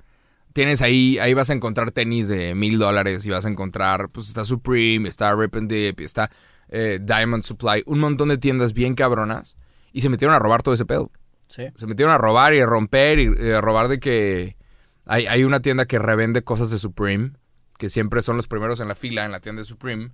Tienes 0.53 0.83
ahí, 0.83 1.17
ahí 1.17 1.33
vas 1.33 1.49
a 1.49 1.53
encontrar 1.53 1.89
tenis 1.89 2.27
de 2.27 2.53
mil 2.53 2.77
dólares 2.77 3.25
y 3.25 3.31
vas 3.31 3.47
a 3.47 3.49
encontrar, 3.49 4.09
pues 4.09 4.27
está 4.27 4.45
Supreme, 4.45 5.09
está 5.09 5.33
Rip 5.35 5.55
and 5.55 5.71
Dip, 5.71 5.99
está 6.01 6.29
eh, 6.67 6.99
Diamond 7.01 7.41
Supply, 7.41 7.81
un 7.87 7.99
montón 7.99 8.29
de 8.29 8.37
tiendas 8.37 8.73
bien 8.73 8.93
cabronas. 8.93 9.57
Y 9.91 10.01
se 10.01 10.09
metieron 10.09 10.35
a 10.35 10.39
robar 10.39 10.61
todo 10.61 10.75
ese 10.75 10.85
pedo. 10.85 11.11
Sí. 11.47 11.63
Se 11.75 11.87
metieron 11.87 12.13
a 12.13 12.19
robar 12.19 12.53
y 12.53 12.59
a 12.59 12.67
romper 12.67 13.17
y 13.17 13.33
eh, 13.35 13.55
a 13.55 13.61
robar 13.61 13.87
de 13.87 13.99
que 13.99 14.57
hay, 15.05 15.25
hay 15.25 15.43
una 15.43 15.59
tienda 15.59 15.87
que 15.87 15.97
revende 15.97 16.43
cosas 16.43 16.69
de 16.69 16.77
Supreme, 16.77 17.31
que 17.79 17.89
siempre 17.89 18.21
son 18.21 18.35
los 18.35 18.47
primeros 18.47 18.79
en 18.79 18.89
la 18.89 18.93
fila 18.93 19.25
en 19.25 19.31
la 19.31 19.39
tienda 19.39 19.63
de 19.63 19.65
Supreme, 19.65 20.11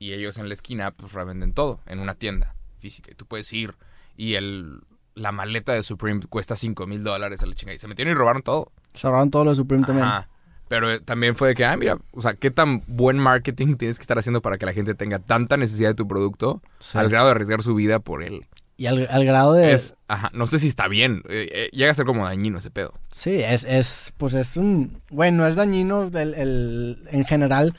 y 0.00 0.14
ellos 0.14 0.38
en 0.38 0.48
la 0.48 0.54
esquina 0.54 0.90
pues 0.90 1.12
revenden 1.12 1.52
todo 1.52 1.78
en 1.86 2.00
una 2.00 2.14
tienda 2.14 2.56
física. 2.78 3.10
Y 3.12 3.14
tú 3.14 3.26
puedes 3.26 3.52
ir 3.52 3.74
y 4.16 4.34
el, 4.34 4.80
la 5.14 5.30
maleta 5.30 5.72
de 5.74 5.82
Supreme 5.82 6.22
cuesta 6.28 6.56
5 6.56 6.86
mil 6.86 7.04
dólares 7.04 7.42
a 7.42 7.46
la 7.46 7.54
chingada. 7.54 7.76
Y 7.76 7.78
se 7.78 7.86
metieron 7.86 8.10
y 8.12 8.14
robaron 8.14 8.42
todo. 8.42 8.72
Se 8.94 9.06
robaron 9.06 9.30
todo 9.30 9.44
lo 9.44 9.50
de 9.50 9.56
Supreme 9.56 9.84
también. 9.86 10.06
Ajá. 10.06 10.28
Pero 10.68 10.90
eh, 10.90 11.00
también 11.00 11.36
fue 11.36 11.48
de 11.48 11.54
que, 11.54 11.64
ah, 11.66 11.76
mira, 11.76 11.98
o 12.12 12.22
sea, 12.22 12.32
qué 12.34 12.50
tan 12.50 12.82
buen 12.86 13.18
marketing 13.18 13.74
tienes 13.78 13.98
que 13.98 14.02
estar 14.02 14.18
haciendo 14.18 14.40
para 14.40 14.56
que 14.56 14.64
la 14.66 14.72
gente 14.72 14.94
tenga 14.94 15.18
tanta 15.18 15.56
necesidad 15.58 15.90
de 15.90 15.94
tu 15.94 16.08
producto 16.08 16.62
Sí. 16.78 16.96
al 16.96 17.10
grado 17.10 17.26
de 17.26 17.32
arriesgar 17.32 17.62
su 17.62 17.74
vida 17.74 17.98
por 18.00 18.22
él. 18.22 18.46
Y 18.78 18.86
al, 18.86 19.06
al 19.10 19.26
grado 19.26 19.52
de... 19.52 19.72
Es, 19.74 19.94
ajá, 20.08 20.30
no 20.32 20.46
sé 20.46 20.58
si 20.58 20.68
está 20.68 20.88
bien. 20.88 21.22
eh, 21.28 21.46
eh, 21.52 21.68
llega 21.72 21.90
a 21.90 21.94
ser 21.94 22.06
como 22.06 22.24
dañino 22.24 22.56
ese 22.56 22.70
pedo. 22.70 22.94
Sí, 23.12 23.42
es, 23.42 23.64
es, 23.64 24.14
pues 24.16 24.32
es 24.32 24.56
un, 24.56 24.98
güey, 25.10 25.30
no 25.32 25.46
es 25.46 25.56
dañino 25.56 26.04
el, 26.04 26.32
el- 26.34 27.02
en 27.10 27.26
general. 27.26 27.76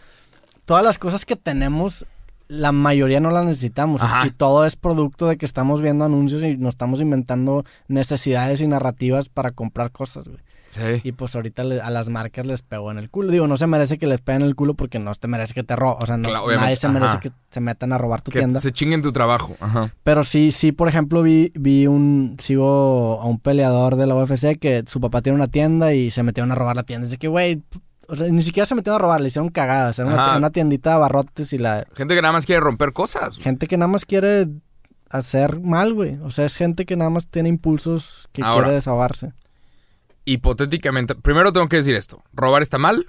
Todas 0.65 0.83
las 0.83 0.97
cosas 0.99 1.25
que 1.25 1.35
tenemos, 1.35 2.05
la 2.47 2.71
mayoría 2.71 3.19
no 3.19 3.31
las 3.31 3.45
necesitamos. 3.45 4.01
Ajá. 4.01 4.25
Y 4.27 4.31
todo 4.31 4.65
es 4.65 4.75
producto 4.75 5.27
de 5.27 5.37
que 5.37 5.45
estamos 5.45 5.81
viendo 5.81 6.05
anuncios 6.05 6.43
y 6.43 6.57
nos 6.57 6.75
estamos 6.75 6.99
inventando 7.01 7.63
necesidades 7.87 8.61
y 8.61 8.67
narrativas 8.67 9.29
para 9.29 9.51
comprar 9.51 9.91
cosas, 9.91 10.27
güey. 10.27 10.39
Sí. 10.69 11.01
Y 11.03 11.11
pues 11.11 11.35
ahorita 11.35 11.65
le- 11.65 11.81
a 11.81 11.89
las 11.89 12.07
marcas 12.07 12.45
les 12.45 12.61
pegó 12.61 12.91
en 12.91 12.97
el 12.97 13.09
culo. 13.09 13.29
Digo, 13.29 13.45
no 13.45 13.57
se 13.57 13.67
merece 13.67 13.97
que 13.97 14.07
les 14.07 14.21
peguen 14.21 14.43
en 14.43 14.47
el 14.47 14.55
culo 14.55 14.73
porque 14.73 14.99
no 14.99 15.13
te 15.13 15.27
merece 15.27 15.53
que 15.53 15.63
te 15.63 15.75
roben. 15.75 15.97
O 16.01 16.05
sea, 16.05 16.15
no, 16.15 16.29
Claro, 16.29 16.47
nadie 16.55 16.77
se 16.77 16.87
merece 16.87 17.11
ajá. 17.11 17.19
que 17.19 17.31
se 17.49 17.59
metan 17.59 17.91
a 17.91 17.97
robar 17.97 18.21
tu 18.21 18.31
Que 18.31 18.39
tienda. 18.39 18.57
se 18.61 18.71
chinguen 18.71 19.01
tu 19.01 19.11
trabajo. 19.11 19.57
Ajá. 19.59 19.93
Pero 20.03 20.23
sí, 20.23 20.53
sí, 20.53 20.71
por 20.71 20.87
ejemplo, 20.87 21.23
vi, 21.23 21.51
vi 21.55 21.87
un, 21.87 22.37
sigo 22.39 23.19
a 23.21 23.25
un 23.25 23.37
peleador 23.39 23.97
de 23.97 24.07
la 24.07 24.15
UFC 24.15 24.57
que 24.57 24.85
su 24.87 25.01
papá 25.01 25.21
tiene 25.21 25.35
una 25.35 25.47
tienda 25.47 25.93
y 25.93 26.09
se 26.09 26.23
metieron 26.23 26.53
a 26.53 26.55
robar 26.55 26.77
la 26.77 26.83
tienda. 26.83 27.05
De 27.09 27.17
que, 27.17 27.27
güey, 27.27 27.61
o 28.11 28.15
sea, 28.15 28.27
ni 28.27 28.41
siquiera 28.43 28.65
se 28.67 28.75
metieron 28.75 28.95
a 28.95 29.01
robar, 29.01 29.21
le 29.21 29.27
hicieron 29.29 29.49
cagadas. 29.49 29.97
Era 29.99 30.37
una, 30.37 30.49
tiendita 30.51 30.89
de 30.91 30.95
abarrotes 30.97 31.53
y 31.53 31.57
la 31.57 31.85
Gente 31.95 32.13
que 32.15 32.21
nada 32.21 32.33
más 32.33 32.45
quiere 32.45 32.59
romper 32.59 32.93
cosas. 32.93 33.37
gente 33.39 33.67
que 33.67 33.77
nada 33.77 33.87
más 33.87 34.05
quiere 34.05 34.47
hacer 35.09 35.59
mal, 35.61 35.93
güey. 35.93 36.17
O 36.23 36.29
sea, 36.29 36.45
es 36.45 36.55
gente 36.57 36.85
que 36.85 36.95
nada 36.95 37.09
más 37.09 37.27
tiene 37.27 37.49
impulsos 37.49 38.27
que 38.33 38.41
Ahora. 38.43 38.65
quiere 38.65 38.75
desahogarse. 38.75 39.33
Hipotéticamente, 40.25 41.15
primero 41.15 41.51
tengo 41.51 41.67
que 41.67 41.77
decir 41.77 41.95
esto. 41.95 42.21
Robar 42.33 42.61
está 42.61 42.77
mal, 42.77 43.07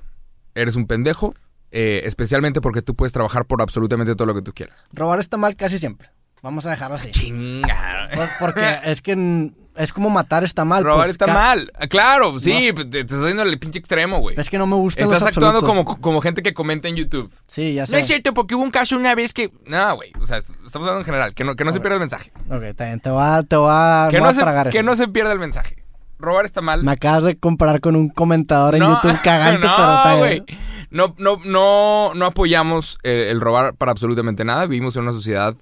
eres 0.54 0.76
un 0.76 0.86
pendejo, 0.86 1.34
eh, 1.70 2.02
especialmente 2.04 2.60
porque 2.60 2.80
tú 2.80 2.94
puedes 2.94 3.12
trabajar 3.12 3.44
por 3.44 3.60
absolutamente 3.60 4.14
todo 4.16 4.26
lo 4.26 4.34
que 4.34 4.42
tú 4.42 4.52
quieras. 4.54 4.86
Robar 4.92 5.18
está 5.18 5.36
mal 5.36 5.54
casi 5.56 5.78
siempre. 5.78 6.08
Vamos 6.42 6.64
a 6.66 6.70
dejarlo 6.70 6.96
así. 6.96 7.10
Chinga. 7.10 8.08
Por- 8.14 8.30
porque 8.40 8.78
es 8.84 9.02
que 9.02 9.52
es 9.76 9.92
como 9.92 10.10
matar 10.10 10.44
está 10.44 10.64
mal. 10.64 10.84
Robar 10.84 11.00
pues, 11.06 11.10
está 11.12 11.26
mal. 11.26 11.70
Ah, 11.78 11.86
Claro, 11.86 12.38
sí, 12.38 12.52
No 12.74 12.82
sé. 12.82 12.84
te, 12.86 13.00
estás 13.00 13.20
haciendo 13.20 13.42
el 13.42 13.58
pinche 13.58 13.78
extremo, 13.78 14.18
güey. 14.18 14.38
Es 14.38 14.50
que 14.50 14.58
no 14.58 14.66
me 14.66 14.76
gustan 14.76 15.04
Estás 15.04 15.20
los 15.20 15.28
actuando 15.28 15.60
como, 15.62 15.84
como 15.84 16.20
gente 16.20 16.42
que 16.42 16.52
comenta 16.54 16.88
en 16.88 16.96
YouTube. 16.96 17.32
Sí, 17.46 17.74
ya 17.74 17.86
sé. 17.86 17.92
No 17.92 17.98
es 17.98 18.06
cierto, 18.06 18.34
porque 18.34 18.54
hubo 18.54 18.62
un 18.64 18.70
caso 18.70 18.96
una 18.96 19.14
vez 19.14 19.32
que. 19.32 19.50
No, 19.66 19.94
güey. 19.96 20.12
O 20.20 20.26
sea, 20.26 20.38
est- 20.38 20.50
estamos 20.64 20.86
hablando 20.88 21.00
en 21.00 21.04
general. 21.06 21.34
Que 21.34 21.44
no, 21.44 21.56
que 21.56 21.64
no 21.64 21.72
se 21.72 21.80
pierda 21.80 21.94
el 21.96 22.00
mensaje. 22.00 22.32
Ok, 22.50 22.60
bien. 22.78 23.00
Te 23.00 23.10
voy 23.10 23.22
a, 23.24 23.42
te 23.42 23.56
voy 23.56 23.70
a, 23.72 24.08
Que 24.10 24.20
no, 24.20 24.26
a 24.26 24.34
se, 24.34 24.40
tragar 24.42 24.70
que 24.70 24.78
eso. 24.78 24.86
no 24.86 24.96
se 24.96 25.08
pierda 25.08 25.32
el 25.32 25.38
mensaje. 25.38 25.76
Robar 26.18 26.44
está 26.44 26.60
mal. 26.60 26.84
Me 26.84 26.92
acabas 26.92 27.24
de 27.24 27.36
comparar 27.36 27.80
con 27.80 27.96
un 27.96 28.08
comentador 28.08 28.74
en 28.76 28.80
No, 28.80 28.94
YouTube 29.02 29.20
cagante, 29.24 29.66
no, 29.66 29.74
pero 29.76 29.94
está 29.96 30.14
güey. 30.18 30.40
bien. 30.46 30.58
No, 30.90 31.14
no, 31.18 31.38
no, 31.44 32.12
no 32.14 32.26
apoyamos 32.26 32.98
eh, 33.02 33.28
el 33.30 33.40
robar 33.40 33.74
para 33.74 33.90
absolutamente 33.92 34.44
nada. 34.44 34.66
Vivimos 34.66 34.94
en 34.96 35.02
una 35.02 35.12
sociedad, 35.12 35.56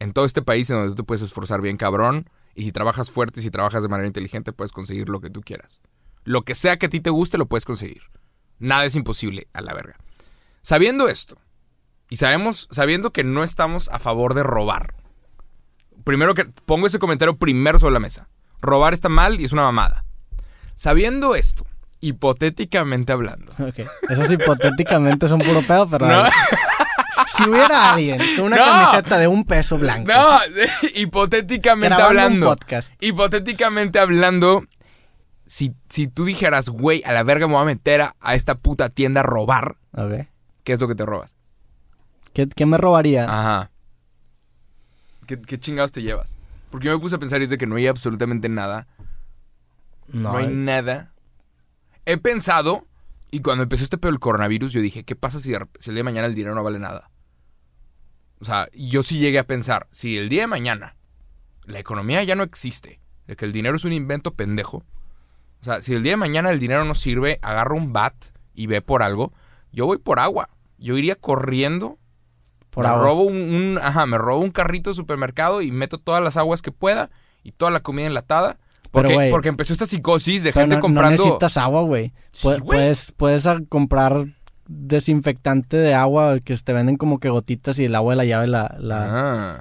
en 0.00 0.12
todo 0.12 0.24
este 0.24 0.42
país, 0.42 0.68
en 0.70 0.76
donde 0.76 0.90
tú 0.90 0.96
te 0.96 1.02
puedes 1.04 1.22
esforzar 1.22 1.60
bien 1.60 1.76
cabrón. 1.76 2.26
Y 2.54 2.64
si 2.64 2.72
trabajas 2.72 3.10
fuerte 3.10 3.40
y 3.40 3.42
si 3.42 3.50
trabajas 3.50 3.82
de 3.82 3.88
manera 3.88 4.06
inteligente, 4.06 4.52
puedes 4.52 4.72
conseguir 4.72 5.08
lo 5.08 5.20
que 5.20 5.30
tú 5.30 5.40
quieras. 5.40 5.80
Lo 6.24 6.42
que 6.42 6.54
sea 6.54 6.78
que 6.78 6.86
a 6.86 6.90
ti 6.90 7.00
te 7.00 7.10
guste, 7.10 7.38
lo 7.38 7.46
puedes 7.46 7.64
conseguir. 7.64 8.02
Nada 8.58 8.84
es 8.84 8.94
imposible 8.94 9.48
a 9.52 9.60
la 9.60 9.74
verga. 9.74 9.96
Sabiendo 10.60 11.08
esto, 11.08 11.38
y 12.08 12.16
sabemos, 12.16 12.68
sabiendo 12.70 13.12
que 13.12 13.24
no 13.24 13.42
estamos 13.42 13.88
a 13.88 13.98
favor 13.98 14.34
de 14.34 14.42
robar. 14.42 14.94
Primero 16.04 16.34
que 16.34 16.44
pongo 16.44 16.86
ese 16.86 16.98
comentario 16.98 17.36
primero 17.38 17.78
sobre 17.78 17.94
la 17.94 18.00
mesa. 18.00 18.28
Robar 18.60 18.92
está 18.92 19.08
mal 19.08 19.40
y 19.40 19.44
es 19.44 19.52
una 19.52 19.62
mamada. 19.62 20.04
Sabiendo 20.74 21.34
esto, 21.34 21.66
hipotéticamente 22.00 23.12
hablando. 23.12 23.52
Ok. 23.58 23.88
Esos 24.10 24.30
hipotéticamente 24.30 25.26
son 25.26 25.40
puro 25.40 25.62
pedo, 25.66 25.88
pero... 25.88 26.06
No. 26.06 26.24
Si 27.26 27.48
hubiera 27.48 27.90
alguien 27.92 28.18
con 28.36 28.46
una 28.46 28.56
No. 28.56 28.64
camiseta 28.64 29.18
de 29.18 29.28
un 29.28 29.44
peso 29.44 29.78
blanco 29.78 30.10
No, 30.12 30.38
hipotéticamente 30.94 31.96
un 31.96 32.02
hablando. 32.02 32.46
podcast, 32.46 32.94
Hipotéticamente 33.00 33.98
hablando, 33.98 34.64
si, 35.46 35.74
si 35.88 36.06
tú 36.08 36.24
dijeras, 36.24 36.68
güey, 36.68 37.02
a 37.04 37.12
la 37.12 37.22
verga 37.22 37.46
me 37.46 37.54
voy 37.54 37.62
a 37.62 37.66
meter 37.66 38.00
a, 38.02 38.16
a 38.20 38.34
esta 38.34 38.54
puta 38.56 38.88
tienda 38.88 39.20
a 39.20 39.24
robar. 39.24 39.76
¿qué 40.64 40.72
es 40.72 40.80
lo 40.80 40.88
que 40.88 40.94
te 40.94 41.04
robas? 41.04 41.36
¿Qué, 42.32 42.48
qué 42.48 42.64
me 42.66 42.78
robaría? 42.78 43.24
Ajá. 43.24 43.70
¿Qué, 45.26 45.40
qué 45.40 45.58
chingados 45.58 45.92
te 45.92 46.02
llevas? 46.02 46.36
Porque 46.70 46.86
yo 46.86 46.92
me 46.94 46.98
puse 46.98 47.16
a 47.16 47.18
pensar 47.18 47.40
y 47.40 47.44
es 47.44 47.50
de 47.50 47.58
que 47.58 47.66
no 47.66 47.76
hay 47.76 47.86
absolutamente 47.86 48.48
nada. 48.48 48.86
No, 50.08 50.36
hay 50.36 50.46
nada. 50.48 51.12
He 52.06 52.16
pensado, 52.16 52.86
y 53.32 53.40
cuando 53.40 53.64
empezó 53.64 53.82
este 53.82 53.98
pedo 53.98 54.12
del 54.12 54.20
coronavirus, 54.20 54.72
yo 54.72 54.80
dije, 54.80 55.04
¿qué 55.04 55.16
pasa 55.16 55.40
si, 55.40 55.52
el 55.54 55.66
día 55.86 55.92
de 55.94 56.02
mañana 56.04 56.28
el 56.28 56.34
dinero 56.34 56.54
no 56.54 56.62
vale 56.62 56.78
nada? 56.78 57.10
O 58.38 58.44
sea, 58.44 58.68
yo 58.72 59.02
sí 59.02 59.18
llegué 59.18 59.38
a 59.40 59.46
pensar, 59.46 59.88
si 59.90 60.16
el 60.16 60.28
día 60.28 60.42
de 60.42 60.46
mañana 60.48 60.96
la 61.64 61.78
economía 61.80 62.22
ya 62.24 62.34
no 62.36 62.42
existe, 62.44 63.00
de 63.26 63.34
que 63.36 63.44
el 63.44 63.52
dinero 63.52 63.76
es 63.76 63.84
un 63.84 63.92
invento 63.92 64.34
pendejo, 64.34 64.84
o 65.60 65.64
sea, 65.64 65.80
si 65.80 65.94
el 65.94 66.02
día 66.02 66.12
de 66.12 66.16
mañana 66.16 66.50
el 66.50 66.58
dinero 66.60 66.84
no 66.84 66.94
sirve, 66.94 67.38
agarro 67.42 67.76
un 67.76 67.92
bat 67.92 68.14
y 68.54 68.66
ve 68.66 68.82
por 68.82 69.02
algo, 69.02 69.32
yo 69.72 69.86
voy 69.86 69.98
por 69.98 70.18
agua. 70.18 70.50
Yo 70.76 70.98
iría 70.98 71.14
corriendo 71.14 71.98
Por 72.70 72.82
me 72.84 72.90
agua. 72.90 73.04
robo 73.04 73.22
un, 73.22 73.36
un- 73.36 73.78
ajá, 73.80 74.04
me 74.06 74.18
robo 74.18 74.40
un 74.40 74.50
carrito 74.50 74.90
de 74.90 74.94
supermercado 74.94 75.62
y 75.62 75.70
meto 75.70 75.98
todas 75.98 76.22
las 76.22 76.36
aguas 76.36 76.62
que 76.62 76.72
pueda 76.72 77.10
y 77.44 77.52
toda 77.52 77.70
la 77.70 77.78
comida 77.80 78.06
enlatada. 78.08 78.58
Porque, 78.92 79.28
porque 79.30 79.48
empezó 79.48 79.72
esta 79.72 79.86
psicosis 79.86 80.42
de 80.44 80.52
gente 80.52 80.68
no, 80.68 80.74
no 80.76 80.80
comprando. 80.82 81.10
necesitas 81.22 81.56
agua, 81.56 81.82
güey. 81.82 82.12
Sí, 82.30 82.48
puedes, 82.64 83.12
puedes 83.16 83.44
comprar 83.68 84.26
desinfectante 84.68 85.76
de 85.76 85.94
agua 85.94 86.38
que 86.44 86.56
te 86.56 86.72
venden 86.72 86.96
como 86.96 87.18
que 87.18 87.28
gotitas 87.28 87.78
y 87.78 87.84
el 87.86 87.94
agua 87.94 88.12
de 88.12 88.16
la 88.18 88.24
llave 88.24 88.46
la... 88.46 88.74
la- 88.78 89.06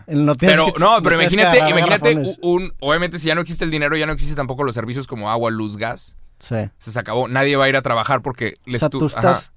Ah. 0.02 0.04
No 0.08 0.36
Pero 0.36 0.68
que- 0.74 0.80
no, 0.80 1.02
pero 1.02 1.16
imagínate, 1.20 1.58
imagínate 1.70 2.18
un, 2.42 2.74
obviamente 2.82 3.20
si 3.20 3.28
ya 3.28 3.36
no 3.36 3.42
existe 3.42 3.64
el 3.66 3.72
dinero, 3.72 3.96
ya 3.98 4.06
no 4.06 4.14
existen 4.14 4.36
tampoco 4.36 4.64
los 4.64 4.76
servicios 4.76 5.08
como 5.08 5.30
agua, 5.30 5.50
luz, 5.52 5.78
gas. 5.78 6.16
Sí. 6.40 6.56
Se 6.80 6.98
acabó, 7.00 7.28
nadie 7.28 7.56
va 7.56 7.66
a 7.66 7.70
ir 7.70 7.76
a 7.78 7.82
trabajar 7.82 8.22
porque 8.22 8.56
O 8.68 8.70
les 8.72 8.80
sea, 8.80 8.90
tu- 8.90 9.00
tú 9.00 9.06
ajá. 9.06 9.18
estás 9.20 9.54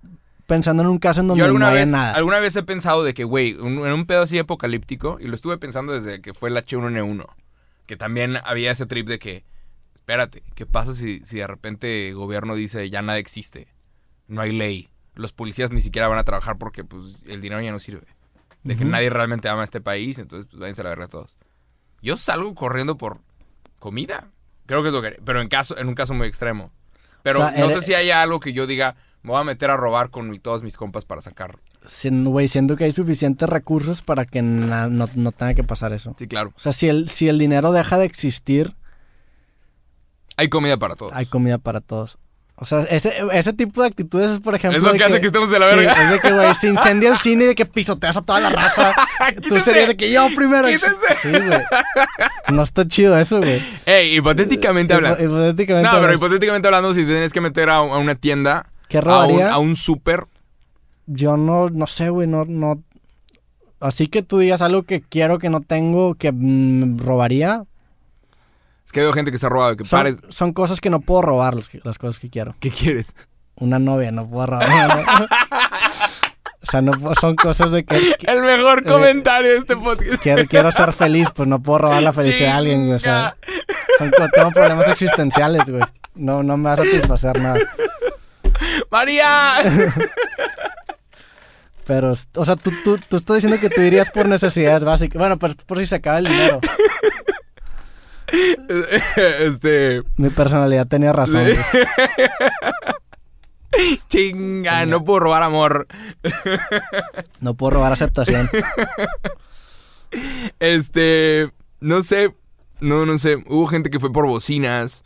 pensando 0.47 0.83
en 0.83 0.89
un 0.89 0.99
caso 0.99 1.21
en 1.21 1.29
donde 1.29 1.41
Yo 1.41 1.47
alguna 1.47 1.69
no 1.69 1.75
vez, 1.75 1.89
nada. 1.91 2.13
alguna 2.13 2.39
vez 2.39 2.55
he 2.57 2.63
pensado 2.63 3.03
de 3.03 3.15
que, 3.15 3.25
güey, 3.25 3.51
en 3.59 3.79
un 3.79 4.07
pedo 4.07 4.23
así 4.23 4.39
apocalíptico, 4.39 5.17
y 5.21 5.27
lo 5.27 5.35
estuve 5.35 5.57
pensando 5.59 5.93
desde 5.93 6.21
que 6.21 6.35
fue 6.35 6.51
el 6.51 6.57
H1N1, 6.57 7.27
que 7.87 7.97
también 7.97 8.37
había 8.45 8.71
ese 8.71 8.85
trip 8.87 9.09
de 9.09 9.19
que, 9.19 9.45
espérate, 10.05 10.43
¿qué 10.55 10.67
pasa 10.67 10.93
si, 10.95 11.21
si 11.25 11.39
de 11.39 11.47
repente 11.47 12.09
el 12.11 12.15
gobierno 12.15 12.55
dice 12.55 12.91
ya 12.91 13.01
nada 13.01 13.19
existe? 13.19 13.69
No 14.29 14.43
hay 14.43 14.53
ley. 14.53 14.91
Los 15.15 15.33
policías 15.33 15.73
ni 15.73 15.81
siquiera 15.81 16.09
van 16.09 16.19
a 16.19 16.25
trabajar 16.25 16.59
porque 16.59 16.85
pues 16.85 17.17
el 17.27 17.41
dinero 17.41 17.63
ya 17.63 17.73
no 17.73 17.79
sirve. 17.81 18.07
De 18.65 18.77
que 18.77 18.85
nadie 18.85 19.09
realmente 19.11 19.49
ama 19.49 19.65
este 19.65 19.81
país, 19.81 20.19
entonces 20.19 20.47
pues 20.51 20.61
váyanse 20.61 20.83
a 20.83 20.85
la 20.85 20.91
verga 20.91 21.09
todos. 21.09 21.37
Yo 22.03 22.17
salgo 22.19 22.55
corriendo 22.55 22.97
por 22.99 23.21
comida. 23.79 24.31
Creo 24.67 24.83
que 24.83 24.89
es 24.89 24.95
lo 24.95 25.03
que... 25.03 25.21
Pero 25.25 25.41
en, 25.41 25.49
caso, 25.49 25.77
en 25.79 25.89
un 25.89 25.95
caso 25.95 26.15
muy 26.15 26.27
extremo. 26.27 26.71
Pero 27.23 27.41
O 27.41 27.49
sea, 27.51 27.59
no 27.59 27.65
eres- 27.71 27.81
sé 27.81 27.87
si 27.87 27.95
hay 27.95 28.11
algo 28.11 28.41
que 28.41 28.53
yo 28.53 28.67
diga, 28.67 28.97
me 29.23 29.31
voy 29.33 29.41
a 29.41 29.45
meter 29.45 29.71
a 29.71 29.77
robar 29.77 30.11
con 30.11 30.29
mi- 30.31 30.39
todos 30.39 30.63
mis 30.63 30.77
compas 30.77 31.05
para 31.05 31.21
sacar 31.23 31.59
Siendo, 31.87 32.31
güey, 32.31 32.49
siendo 32.49 32.77
que 32.77 32.85
hay 32.85 32.93
suficientes 32.93 33.47
recursos 33.49 34.01
para 34.03 34.25
que 34.25 34.41
na- 34.43 34.89
no, 34.89 35.09
no 35.15 35.33
tenga 35.33 35.53
que 35.55 35.65
pasar 35.65 35.93
eso. 35.93 36.15
Sí, 36.19 36.27
claro. 36.27 36.53
O 36.57 36.59
sea, 36.61 36.73
si 36.73 36.89
el, 36.89 37.09
si 37.11 37.29
el 37.29 37.39
dinero 37.39 37.73
deja 37.73 37.99
de 37.99 38.07
existir, 38.07 38.75
Hay 40.37 40.49
comida 40.49 40.77
para 40.77 40.95
todos. 40.97 41.13
hay 41.15 41.27
comida 41.27 41.59
para 41.59 41.81
todos. 41.81 42.19
O 42.57 42.65
sea, 42.67 42.83
ese, 42.85 43.13
ese 43.33 43.53
tipo 43.53 43.81
de 43.83 43.89
actitudes 43.89 44.31
es, 44.31 44.39
por 44.41 44.55
ejemplo... 44.55 44.79
Es 44.79 44.85
lo 44.85 44.93
de 44.93 44.99
que 44.99 45.05
hace 45.05 45.21
que 45.21 45.27
estemos 45.27 45.51
de 45.51 45.59
la 45.59 45.71
Sí, 45.71 45.75
verga. 45.77 46.05
es 46.05 46.11
de 46.13 46.21
que, 46.21 46.33
güey, 46.33 46.55
se 46.55 46.69
incendia 46.69 47.11
el 47.11 47.17
cine 47.17 47.45
y 47.45 47.47
de 47.49 47.55
que 47.57 47.67
pisoteas 47.67 48.17
a 48.17 48.23
toda 48.23 48.39
la 48.39 48.51
raza. 48.51 48.95
Tú 49.49 49.59
serías 49.59 49.89
de 49.89 49.97
que 49.97 50.13
yo 50.13 50.29
primero. 50.37 50.69
Quítense. 50.69 50.97
Sí, 51.21 51.31
güey. 51.31 51.59
No 52.53 52.63
está 52.63 52.87
chido 52.87 53.19
eso, 53.19 53.39
güey. 53.39 53.61
Ey, 53.87 54.15
hipotéticamente 54.17 54.95
hablando. 54.95 55.19
Hipo- 55.19 55.25
Hipotéticamente 55.33 55.83
No, 55.85 55.91
pero 55.95 56.05
hablando. 56.05 56.15
hipotéticamente 56.27 56.69
hablando, 56.69 56.95
si 56.95 57.01
te 57.01 57.07
tienes 57.09 57.33
que 57.33 57.41
meter 57.41 57.71
a, 57.71 57.79
a 57.79 57.99
una 57.99 58.15
tienda, 58.15 58.67
¿Qué 58.89 58.99
a 58.99 59.01
un, 59.01 59.05
robaría? 59.07 59.53
a 59.53 59.59
un 59.59 59.75
súper, 59.75 60.27
Yo 61.07 61.37
no, 61.37 61.71
no 61.71 61.89
sé, 61.89 62.11
güey, 62.11 62.29
no, 62.29 62.45
no... 62.45 62.81
Así 63.81 64.07
que 64.07 64.23
tú 64.23 64.39
digas 64.39 64.63
algo 64.63 64.85
que 64.85 65.01
quiero 65.03 65.41
que 65.41 65.51
no 65.51 65.61
tengo, 65.61 66.15
que 66.15 66.31
mm, 66.33 66.99
robaría. 66.99 67.65
Que 68.95 69.01
veo 69.01 69.13
gente 69.13 69.31
que 69.31 69.37
se 69.39 69.45
ha 69.47 69.49
robado, 69.51 69.77
que 69.77 69.85
Son, 69.85 69.99
pares. 69.99 70.19
son 70.29 70.53
cosas 70.55 70.81
que 70.81 70.89
no 70.89 71.01
puedo 71.01 71.21
robar, 71.21 71.55
los 71.55 71.69
que- 71.69 71.81
las 71.85 71.99
cosas 71.99 72.19
que 72.19 72.31
quiero. 72.31 72.55
¿Qué 72.61 72.71
quieres? 72.71 73.15
Una 73.57 73.79
novia, 73.79 74.11
no 74.13 74.27
puedo 74.29 74.47
robar. 74.47 75.05
o 76.63 76.67
sea, 76.71 76.81
no 76.81 76.93
puedo- 76.93 77.15
son 77.17 77.37
cosas 77.37 77.71
de 77.73 77.85
que, 77.85 78.15
que 78.19 78.31
El 78.31 78.41
mejor 78.41 78.81
Eh, 78.81 78.89
comentario 78.89 79.51
de 79.53 79.59
este 79.59 79.77
podcast. 79.77 80.23
quiero, 80.23 80.47
quiero 80.47 80.73
ser 80.73 80.93
feliz, 80.93 81.29
pues 81.35 81.49
no 81.49 81.61
puedo 81.63 81.81
robar 81.81 82.03
la 82.03 82.13
felicidad 82.13 82.49
de 82.53 82.53
alguien, 82.55 82.83
güey. 82.87 82.95
O 82.95 82.99
sea, 83.01 83.37
son, 83.99 84.11
tengo 84.33 84.51
problemas 84.53 84.89
existenciales, 84.89 85.69
güey. 85.69 85.83
No, 86.15 86.43
no 86.43 86.57
me 86.57 86.65
va 86.65 86.73
a 86.73 86.77
satisfacer 86.77 87.41
nada. 87.41 87.59
¡María! 88.91 89.27
Pero, 91.87 92.15
o 92.37 92.45
sea, 92.47 92.57
tú, 92.57 92.71
tú, 92.83 92.99
tú 92.99 93.17
estás 93.19 93.37
diciendo 93.37 93.61
que 93.61 93.69
tú 93.69 93.83
irías 93.83 94.11
por 94.11 94.27
necesidades 94.27 94.85
básicas. 94.85 95.19
Bueno, 95.19 95.39
pero 95.39 95.53
es 95.53 95.65
por 95.67 95.79
si 95.79 95.85
se 95.87 95.97
acaba 95.97 96.19
el 96.19 96.25
dinero. 96.29 96.59
este. 99.41 100.03
Mi 100.17 100.31
personalidad 100.31 100.87
tenía 100.87 101.13
razón. 101.13 101.47
Chinga, 104.09 104.87
no 104.87 105.05
puedo 105.05 105.21
robar 105.21 105.43
amor. 105.43 105.87
No 107.41 107.55
puedo 107.55 107.71
robar 107.73 107.93
aceptación. 107.93 108.51
Este. 110.61 111.51
No 111.81 112.05
sé. 112.05 112.33
No, 112.81 113.05
no 113.05 113.19
sé. 113.19 113.35
Hubo 113.49 113.67
gente 113.67 113.91
que 113.91 113.99
fue 113.99 114.13
por 114.13 114.29
bocinas. 114.29 115.03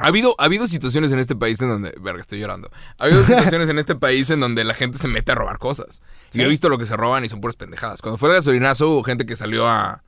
Ha 0.00 0.08
habido, 0.08 0.34
ha 0.38 0.46
habido 0.46 0.66
situaciones 0.66 1.12
en 1.12 1.20
este 1.20 1.36
país 1.36 1.60
en 1.62 1.68
donde. 1.68 1.94
Verga, 2.00 2.20
estoy 2.20 2.40
llorando. 2.40 2.68
Ha 2.98 3.04
habido 3.04 3.24
situaciones 3.24 3.68
en 3.68 3.78
este 3.78 3.94
país 3.94 4.28
en 4.30 4.40
donde 4.40 4.64
la 4.64 4.74
gente 4.74 4.98
se 4.98 5.06
mete 5.06 5.30
a 5.30 5.36
robar 5.36 5.58
cosas. 5.58 6.02
Yo 6.32 6.42
he 6.42 6.48
visto 6.48 6.68
lo 6.68 6.78
que 6.78 6.86
se 6.86 6.96
roban 6.96 7.24
y 7.24 7.28
son 7.28 7.40
puras 7.40 7.54
pendejadas. 7.54 8.02
Cuando 8.02 8.18
fue 8.18 8.30
el 8.30 8.34
gasolinazo, 8.34 8.88
hubo 8.90 9.04
gente 9.04 9.24
que 9.24 9.36
salió 9.36 9.68
a. 9.68 10.02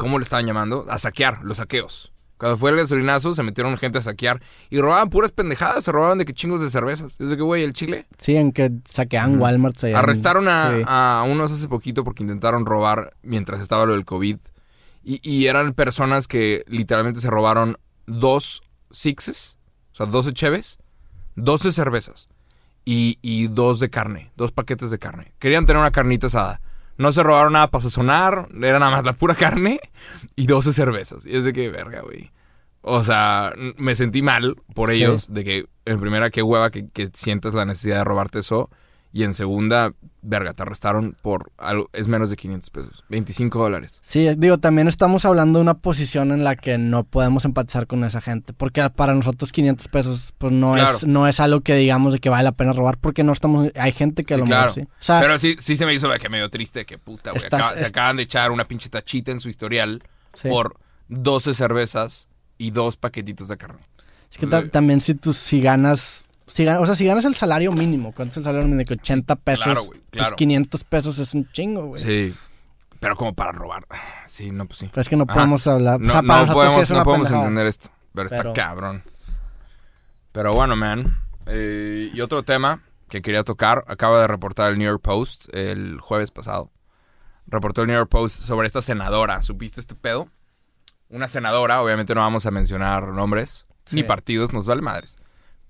¿Cómo 0.00 0.18
le 0.18 0.22
estaban 0.24 0.46
llamando? 0.46 0.86
A 0.88 0.98
saquear, 0.98 1.40
los 1.44 1.58
saqueos. 1.58 2.12
Cuando 2.38 2.56
fue 2.56 2.70
el 2.70 2.76
gasolinazo, 2.78 3.34
se 3.34 3.42
metieron 3.42 3.76
gente 3.76 3.98
a 3.98 4.02
saquear 4.02 4.40
y 4.70 4.80
robaban 4.80 5.10
puras 5.10 5.30
pendejadas. 5.30 5.84
Se 5.84 5.92
robaban 5.92 6.16
de 6.16 6.24
que 6.24 6.32
chingos 6.32 6.62
de 6.62 6.70
cervezas. 6.70 7.16
Es 7.20 7.28
de 7.28 7.36
que, 7.36 7.42
güey, 7.42 7.62
el 7.62 7.74
chile. 7.74 8.06
Sí, 8.18 8.34
en 8.36 8.52
que 8.52 8.70
saquean 8.88 9.38
Walmart. 9.38 9.84
en- 9.84 9.94
Arrestaron 9.94 10.48
a, 10.48 10.70
sí. 10.70 10.82
a 10.86 11.24
unos 11.28 11.52
hace 11.52 11.68
poquito 11.68 12.02
porque 12.02 12.22
intentaron 12.22 12.64
robar 12.64 13.12
mientras 13.22 13.60
estaba 13.60 13.84
lo 13.84 13.92
del 13.92 14.06
COVID. 14.06 14.38
Y, 15.04 15.20
y 15.30 15.46
eran 15.48 15.74
personas 15.74 16.26
que 16.26 16.64
literalmente 16.66 17.20
se 17.20 17.28
robaron 17.28 17.76
dos 18.06 18.62
sixes, 18.90 19.58
o 19.92 19.96
sea, 19.96 20.06
12 20.06 20.32
cheves, 20.32 20.78
12 21.36 21.72
cervezas 21.72 22.28
y, 22.86 23.18
y 23.22 23.48
dos 23.48 23.80
de 23.80 23.90
carne, 23.90 24.32
dos 24.36 24.50
paquetes 24.52 24.90
de 24.90 24.98
carne. 24.98 25.32
Querían 25.38 25.66
tener 25.66 25.78
una 25.80 25.90
carnita 25.90 26.28
asada. 26.28 26.60
No 27.00 27.12
se 27.14 27.22
robaron 27.22 27.54
nada 27.54 27.68
para 27.68 27.82
sazonar, 27.82 28.48
era 28.62 28.78
nada 28.78 28.90
más 28.90 29.04
la 29.04 29.14
pura 29.14 29.34
carne 29.34 29.80
y 30.36 30.46
12 30.46 30.74
cervezas. 30.74 31.24
Y 31.24 31.34
es 31.34 31.44
de 31.44 31.54
que, 31.54 31.70
verga, 31.70 32.02
güey. 32.02 32.30
O 32.82 33.02
sea, 33.02 33.54
me 33.78 33.94
sentí 33.94 34.20
mal 34.20 34.56
por 34.74 34.90
Sí. 34.90 34.96
ellos, 34.96 35.32
de 35.32 35.42
que 35.42 35.66
en 35.86 35.98
primera, 35.98 36.28
qué 36.28 36.42
hueva 36.42 36.70
que, 36.70 36.88
que 36.88 37.08
sientas 37.14 37.54
la 37.54 37.64
necesidad 37.64 37.96
de 37.98 38.04
robarte 38.04 38.40
eso. 38.40 38.68
Y 39.12 39.24
en 39.24 39.34
segunda, 39.34 39.92
verga, 40.22 40.52
te 40.52 40.62
arrestaron 40.62 41.16
por 41.20 41.50
algo, 41.58 41.90
es 41.92 42.06
menos 42.06 42.30
de 42.30 42.36
500 42.36 42.70
pesos, 42.70 43.04
25 43.08 43.58
dólares. 43.58 43.98
Sí, 44.04 44.28
digo, 44.38 44.58
también 44.58 44.86
estamos 44.86 45.24
hablando 45.24 45.58
de 45.58 45.62
una 45.62 45.74
posición 45.74 46.30
en 46.30 46.44
la 46.44 46.54
que 46.54 46.78
no 46.78 47.02
podemos 47.02 47.44
empatizar 47.44 47.88
con 47.88 48.04
esa 48.04 48.20
gente. 48.20 48.52
Porque 48.52 48.88
para 48.90 49.12
nosotros 49.14 49.50
500 49.50 49.88
pesos, 49.88 50.32
pues 50.38 50.52
no, 50.52 50.74
Claro. 50.74 50.96
es, 50.96 51.06
no 51.08 51.26
es 51.26 51.40
algo 51.40 51.60
que 51.62 51.74
digamos 51.74 52.12
de 52.12 52.20
que 52.20 52.28
vale 52.28 52.44
la 52.44 52.52
pena 52.52 52.72
robar. 52.72 52.98
Porque 52.98 53.24
no 53.24 53.32
estamos. 53.32 53.72
Hay 53.74 53.90
gente 53.90 54.22
que 54.22 54.34
a 54.34 54.36
lo 54.36 54.44
claro. 54.44 54.68
mejor 54.68 54.84
sí. 54.84 54.88
O 54.88 55.02
sea, 55.02 55.18
Pero 55.20 55.38
sí, 55.40 55.56
sí 55.58 55.76
se 55.76 55.86
me 55.86 55.92
hizo 55.94 56.08
que 56.20 56.28
medio 56.28 56.48
triste, 56.48 56.86
que 56.86 56.96
puta, 56.96 57.32
güey. 57.32 57.44
Acaba- 57.44 57.74
se 57.74 57.86
acaban 57.86 58.16
de 58.16 58.22
echar 58.22 58.52
una 58.52 58.68
pinche 58.68 58.88
tachita 58.90 59.32
en 59.32 59.40
su 59.40 59.48
historial 59.48 60.04
sí. 60.34 60.48
por 60.48 60.76
12 61.08 61.52
cervezas 61.54 62.28
y 62.58 62.70
dos 62.70 62.96
paquetitos 62.96 63.48
de 63.48 63.56
carne. 63.56 63.80
es 64.30 64.38
que 64.38 64.46
ta- 64.46 64.68
también 64.68 65.00
si 65.00 65.16
tú 65.16 65.32
si 65.32 65.60
ganas. 65.60 66.26
Si 66.50 66.66
o 66.66 66.84
sea, 66.86 66.94
si 66.94 67.06
ganas 67.06 67.24
el 67.24 67.34
salario 67.34 67.72
mínimo, 67.72 68.12
¿cuánto 68.12 68.32
es 68.32 68.36
el 68.38 68.44
salario 68.44 68.64
mínimo? 68.64 68.78
De 68.80 68.84
que 68.84 68.94
80 68.94 69.36
pesos. 69.36 69.64
claro, 69.64 69.84
güey, 69.84 70.00
claro. 70.10 70.30
Pues 70.30 70.36
500 70.38 70.84
pesos 70.84 71.18
es 71.18 71.32
un 71.34 71.50
chingo, 71.52 71.86
güey. 71.86 72.02
Sí. 72.02 72.34
Pero 72.98 73.16
como 73.16 73.34
para 73.34 73.52
robar. 73.52 73.86
Sí, 74.26 74.50
no, 74.50 74.66
pues 74.66 74.78
sí. 74.80 74.90
Pues 74.92 75.06
es 75.06 75.08
que 75.08 75.16
no 75.16 75.24
Ajá. 75.24 75.34
podemos 75.34 75.66
hablar. 75.66 76.00
No, 76.00 76.08
o 76.08 76.12
sea, 76.12 76.22
para 76.22 76.40
no 76.42 76.46
sí 76.48 76.52
podemos, 76.52 76.82
es 76.82 76.90
no 76.90 76.96
una 76.96 77.04
podemos 77.04 77.26
pendejada. 77.28 77.44
entender 77.48 77.66
esto. 77.66 77.88
Pero, 78.14 78.28
Pero- 78.28 78.50
está 78.50 78.62
cabrón. 78.62 79.02
Pero 80.32 80.52
bueno, 80.54 80.76
man. 80.76 81.18
Eh, 81.46 82.10
y 82.12 82.20
otro 82.20 82.42
tema 82.42 82.82
que 83.08 83.22
quería 83.22 83.42
tocar. 83.42 83.84
Acaba 83.88 84.20
de 84.20 84.26
reportar 84.26 84.70
el 84.72 84.78
New 84.78 84.86
York 84.88 85.02
Post 85.02 85.46
el 85.54 85.98
jueves 86.00 86.30
pasado. 86.30 86.70
Reportó 87.46 87.80
el 87.82 87.88
New 87.88 87.96
York 87.96 88.10
Post 88.10 88.42
sobre 88.44 88.66
esta 88.66 88.82
senadora. 88.82 89.42
¿Supiste 89.42 89.80
este 89.80 89.94
pedo? 89.94 90.28
Una 91.08 91.26
senadora, 91.26 91.82
obviamente 91.82 92.14
no 92.14 92.20
vamos 92.20 92.46
a 92.46 92.50
mencionar 92.52 93.08
nombres 93.08 93.66
Sí. 93.86 93.96
ni 93.96 94.02
partidos, 94.04 94.52
nos 94.52 94.66
vale 94.66 94.82
madres. 94.82 95.16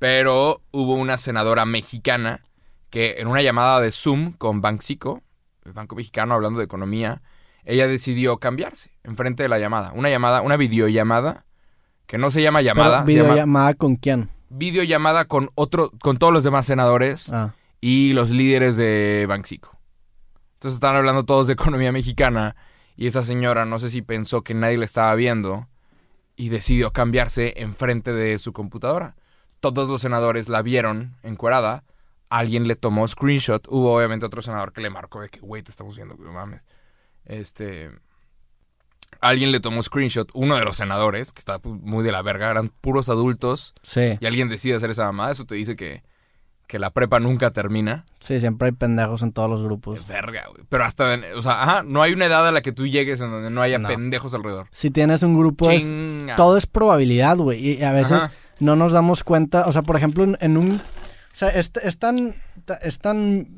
Pero 0.00 0.62
hubo 0.72 0.94
una 0.94 1.18
senadora 1.18 1.66
mexicana 1.66 2.42
que 2.88 3.16
en 3.18 3.28
una 3.28 3.42
llamada 3.42 3.80
de 3.80 3.92
Zoom 3.92 4.32
con 4.32 4.62
Banxico, 4.62 5.22
el 5.64 5.72
Banco 5.74 5.94
Mexicano 5.94 6.34
hablando 6.34 6.58
de 6.58 6.64
economía, 6.64 7.20
ella 7.64 7.86
decidió 7.86 8.38
cambiarse 8.38 8.92
enfrente 9.04 9.42
de 9.42 9.50
la 9.50 9.58
llamada. 9.58 9.92
Una 9.94 10.08
llamada, 10.08 10.40
una 10.40 10.56
videollamada, 10.56 11.44
que 12.06 12.16
no 12.16 12.30
se 12.30 12.40
llama 12.42 12.62
llamada, 12.62 13.04
Pero, 13.04 13.06
se 13.06 13.12
llama 13.14 13.28
¿Videollamada 13.34 13.74
con 13.74 13.96
quién? 13.96 14.30
videollamada 14.48 15.26
con 15.26 15.50
otro, 15.54 15.92
con 16.02 16.16
todos 16.18 16.32
los 16.32 16.44
demás 16.44 16.64
senadores 16.66 17.30
Ah, 17.32 17.52
y 17.82 18.14
los 18.14 18.30
líderes 18.30 18.76
de 18.76 19.26
Banxico. 19.28 19.78
Entonces 20.54 20.76
estaban 20.76 20.96
hablando 20.96 21.24
todos 21.24 21.46
de 21.46 21.52
economía 21.52 21.92
mexicana 21.92 22.56
y 22.96 23.06
esa 23.06 23.22
señora 23.22 23.66
no 23.66 23.78
sé 23.78 23.90
si 23.90 24.00
pensó 24.02 24.42
que 24.42 24.54
nadie 24.54 24.78
le 24.78 24.86
estaba 24.86 25.14
viendo 25.14 25.68
y 26.36 26.48
decidió 26.48 26.90
cambiarse 26.90 27.52
enfrente 27.58 28.12
de 28.14 28.38
su 28.38 28.52
computadora. 28.54 29.14
Todos 29.60 29.88
los 29.88 30.00
senadores 30.00 30.48
la 30.48 30.62
vieron 30.62 31.16
encuerada. 31.22 31.84
Alguien 32.28 32.66
le 32.68 32.76
tomó 32.76 33.06
screenshot. 33.08 33.66
Hubo 33.68 33.94
obviamente 33.96 34.24
otro 34.26 34.40
senador 34.42 34.72
que 34.72 34.80
le 34.80 34.90
marcó 34.90 35.20
de 35.20 35.28
que, 35.28 35.40
güey, 35.40 35.62
te 35.62 35.70
estamos 35.70 35.96
viendo, 35.96 36.16
güey, 36.16 36.30
mames. 36.30 36.66
Este. 37.26 37.90
Alguien 39.20 39.52
le 39.52 39.60
tomó 39.60 39.82
screenshot. 39.82 40.30
Uno 40.34 40.56
de 40.56 40.64
los 40.64 40.76
senadores, 40.78 41.32
que 41.32 41.40
está 41.40 41.60
muy 41.62 42.02
de 42.04 42.12
la 42.12 42.22
verga, 42.22 42.50
eran 42.50 42.68
puros 42.80 43.08
adultos. 43.08 43.74
sí, 43.82 44.16
Y 44.20 44.26
alguien 44.26 44.48
decide 44.48 44.76
hacer 44.76 44.90
esa 44.90 45.04
mamada. 45.04 45.32
Eso 45.32 45.44
te 45.44 45.56
dice 45.56 45.76
que, 45.76 46.02
que 46.68 46.78
la 46.78 46.90
prepa 46.90 47.20
nunca 47.20 47.50
termina. 47.50 48.06
sí, 48.20 48.40
siempre 48.40 48.66
hay 48.68 48.72
pendejos 48.72 49.22
en 49.22 49.32
todos 49.32 49.50
los 49.50 49.62
grupos. 49.62 50.06
Verga, 50.06 50.44
güey. 50.50 50.62
Pero 50.68 50.84
hasta, 50.84 51.18
o 51.36 51.42
sea, 51.42 51.62
ajá, 51.62 51.82
no 51.82 52.00
hay 52.00 52.12
una 52.12 52.26
edad 52.26 52.46
a 52.48 52.52
la 52.52 52.62
que 52.62 52.72
tú 52.72 52.86
llegues 52.86 53.20
en 53.20 53.30
donde 53.30 53.50
no 53.50 53.60
haya 53.60 53.78
No. 53.78 53.88
pendejos 53.88 54.32
alrededor. 54.32 54.68
Si 54.70 54.90
tienes 54.90 55.22
un 55.22 55.36
grupo, 55.36 55.68
es, 55.70 55.92
todo 56.36 56.56
es 56.56 56.66
probabilidad, 56.66 57.36
güey. 57.36 57.78
Y 57.78 57.82
a 57.82 57.92
veces 57.92 58.12
Ajá. 58.22 58.32
No 58.60 58.76
nos 58.76 58.92
damos 58.92 59.24
cuenta. 59.24 59.66
O 59.66 59.72
sea, 59.72 59.82
por 59.82 59.96
ejemplo, 59.96 60.24
en, 60.24 60.36
en 60.40 60.56
un. 60.56 60.72
O 60.72 61.34
sea, 61.34 61.48
es, 61.48 61.72
es 61.82 61.98
tan. 61.98 62.34
Es 62.82 62.98
tan. 62.98 63.48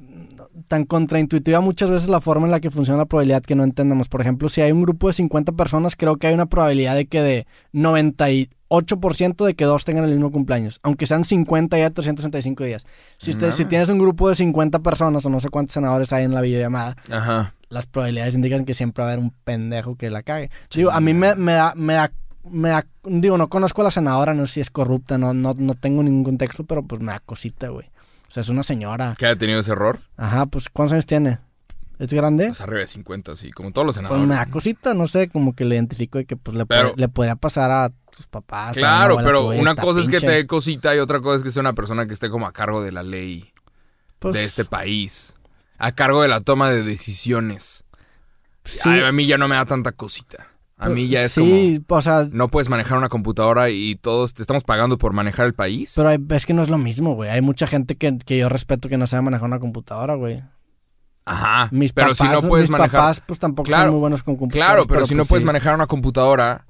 Tan 0.68 0.84
contraintuitiva 0.84 1.60
muchas 1.60 1.90
veces 1.90 2.08
la 2.08 2.20
forma 2.20 2.46
en 2.46 2.50
la 2.50 2.60
que 2.60 2.70
funciona 2.70 2.98
la 2.98 3.06
probabilidad 3.06 3.42
que 3.42 3.54
no 3.54 3.64
entendemos. 3.64 4.08
Por 4.08 4.20
ejemplo, 4.20 4.48
si 4.48 4.60
hay 4.60 4.70
un 4.70 4.82
grupo 4.82 5.06
de 5.08 5.14
50 5.14 5.52
personas, 5.52 5.96
creo 5.96 6.16
que 6.16 6.26
hay 6.26 6.34
una 6.34 6.46
probabilidad 6.46 6.94
de 6.94 7.06
que 7.06 7.22
de 7.22 7.46
98% 7.72 9.44
de 9.46 9.54
que 9.54 9.64
dos 9.64 9.84
tengan 9.84 10.04
el 10.04 10.12
mismo 10.12 10.30
cumpleaños. 10.30 10.78
Aunque 10.82 11.06
sean 11.06 11.24
50 11.24 11.78
ya 11.78 11.90
365 11.90 12.64
días. 12.64 12.86
Si, 13.18 13.30
usted, 13.30 13.50
si 13.50 13.62
Mames. 13.62 13.70
tienes 13.70 13.88
un 13.88 13.98
grupo 13.98 14.28
de 14.28 14.34
50 14.34 14.80
personas 14.80 15.24
o 15.24 15.30
no 15.30 15.40
sé 15.40 15.48
cuántos 15.48 15.74
senadores 15.74 16.12
hay 16.12 16.24
en 16.24 16.34
la 16.34 16.40
videollamada, 16.42 16.96
Ajá. 17.10 17.54
las 17.68 17.86
probabilidades 17.86 18.34
indican 18.34 18.64
que 18.64 18.74
siempre 18.74 19.02
va 19.02 19.10
a 19.10 19.12
haber 19.12 19.24
un 19.24 19.30
pendejo 19.44 19.96
que 19.96 20.10
la 20.10 20.22
cague. 20.22 20.50
Digo, 20.74 20.90
a 20.90 21.00
mí 21.00 21.14
me, 21.14 21.34
me 21.34 21.52
da, 21.52 21.72
me 21.76 21.94
da, 21.94 22.12
me 22.48 22.70
da- 22.70 22.86
digo, 23.04 23.38
no 23.38 23.48
conozco 23.48 23.80
a 23.82 23.84
la 23.84 23.90
senadora, 23.90 24.34
no 24.34 24.46
sé 24.46 24.54
si 24.54 24.60
es 24.60 24.70
corrupta, 24.70 25.18
no, 25.18 25.32
no, 25.34 25.54
no 25.56 25.74
tengo 25.74 26.02
ningún 26.02 26.24
contexto, 26.24 26.64
pero 26.64 26.82
pues 26.82 27.00
me 27.00 27.12
da 27.12 27.20
cosita, 27.20 27.68
güey. 27.68 27.86
O 28.28 28.30
sea, 28.34 28.40
es 28.42 28.48
una 28.48 28.62
señora. 28.62 29.14
¿Que 29.18 29.26
haya 29.26 29.36
tenido 29.36 29.60
ese 29.60 29.72
error? 29.72 30.00
Ajá, 30.16 30.46
pues 30.46 30.68
¿cuántos 30.70 30.92
años 30.94 31.06
tiene? 31.06 31.38
¿Es 31.98 32.12
grande? 32.12 32.46
Pues 32.46 32.60
arriba 32.60 32.80
de 32.80 32.86
50, 32.88 33.36
sí, 33.36 33.52
como 33.52 33.70
todos 33.70 33.86
los 33.86 33.94
Pues 33.96 34.06
senadores. 34.06 34.26
me 34.26 34.34
da 34.34 34.46
cosita, 34.46 34.94
no 34.94 35.06
sé, 35.06 35.28
como 35.28 35.54
que 35.54 35.64
le 35.64 35.76
identifico 35.76 36.18
de 36.18 36.24
que 36.24 36.36
pues 36.36 36.56
le, 36.56 36.66
Pero- 36.66 36.88
puede- 36.94 37.00
le 37.00 37.08
podría 37.08 37.36
pasar 37.36 37.70
a 37.70 37.92
tus 38.10 38.26
papás. 38.26 38.76
Claro, 38.76 39.18
pero 39.22 39.46
tuya, 39.48 39.60
una 39.60 39.76
cosa 39.76 40.00
es 40.00 40.08
que 40.08 40.18
te 40.18 40.30
dé 40.30 40.46
cosita 40.46 40.96
y 40.96 40.98
otra 40.98 41.20
cosa 41.20 41.36
es 41.36 41.42
que 41.42 41.52
sea 41.52 41.60
una 41.60 41.74
persona 41.74 42.06
que 42.06 42.14
esté 42.14 42.28
como 42.30 42.46
a 42.46 42.52
cargo 42.52 42.82
de 42.82 42.90
la 42.92 43.02
ley 43.04 43.52
Pues, 44.18 44.34
de 44.34 44.42
este 44.44 44.64
país. 44.64 45.34
A 45.78 45.92
cargo 45.92 46.22
de 46.22 46.28
la 46.28 46.40
toma 46.40 46.70
de 46.70 46.82
decisiones. 46.82 47.84
sí, 48.64 48.88
Ay, 48.88 49.00
a 49.02 49.12
mí 49.12 49.26
ya 49.26 49.38
no 49.38 49.46
me 49.48 49.56
da 49.56 49.64
tanta 49.66 49.92
cosita. 49.92 50.48
A 50.84 50.88
mí 50.88 51.08
ya 51.08 51.22
es 51.24 51.34
como... 51.34 51.46
Sí, 51.46 51.84
o 51.88 52.02
sea, 52.02 52.28
No 52.30 52.48
puedes 52.48 52.68
manejar 52.68 52.98
una 52.98 53.08
computadora 53.08 53.70
y 53.70 53.94
todos 53.96 54.34
te 54.34 54.42
estamos 54.42 54.64
pagando 54.64 54.98
por 54.98 55.12
manejar 55.12 55.46
el 55.46 55.54
país. 55.54 55.92
pero 55.96 56.08
hay- 56.08 56.18
es 56.30 56.46
que 56.46 56.54
no 56.54 56.62
es 56.62 56.68
lo 56.68 56.78
mismo, 56.78 57.14
güey. 57.14 57.30
Hay 57.30 57.40
mucha 57.40 57.66
gente 57.66 57.96
que, 57.96 58.18
que 58.18 58.38
yo 58.38 58.48
respeto 58.48 58.88
que 58.88 58.98
no 58.98 59.06
sabe 59.06 59.22
manejar 59.22 59.46
una 59.46 59.60
computadora, 59.60 60.14
güey. 60.14 60.42
Ajá. 61.24 61.68
Mis 61.70 61.92
pero 61.92 62.08
papás, 62.08 62.18
si 62.18 62.32
no 62.34 62.48
puedes 62.48 62.64
mis 62.64 62.70
manejar... 62.72 63.00
papás, 63.00 63.22
pues 63.24 63.38
tampoco 63.38 63.66
Claro, 63.68 63.84
son 63.84 63.90
muy 63.92 64.00
buenos 64.00 64.22
con 64.24 64.36
computadoras. 64.36 64.74
Claro, 64.74 64.86
pero, 64.88 65.06
si 65.06 65.14
no 65.14 65.20
pues, 65.22 65.28
puedes 65.28 65.42
sí. 65.42 65.46
manejar 65.46 65.74
una 65.74 65.86
computadora, 65.86 66.66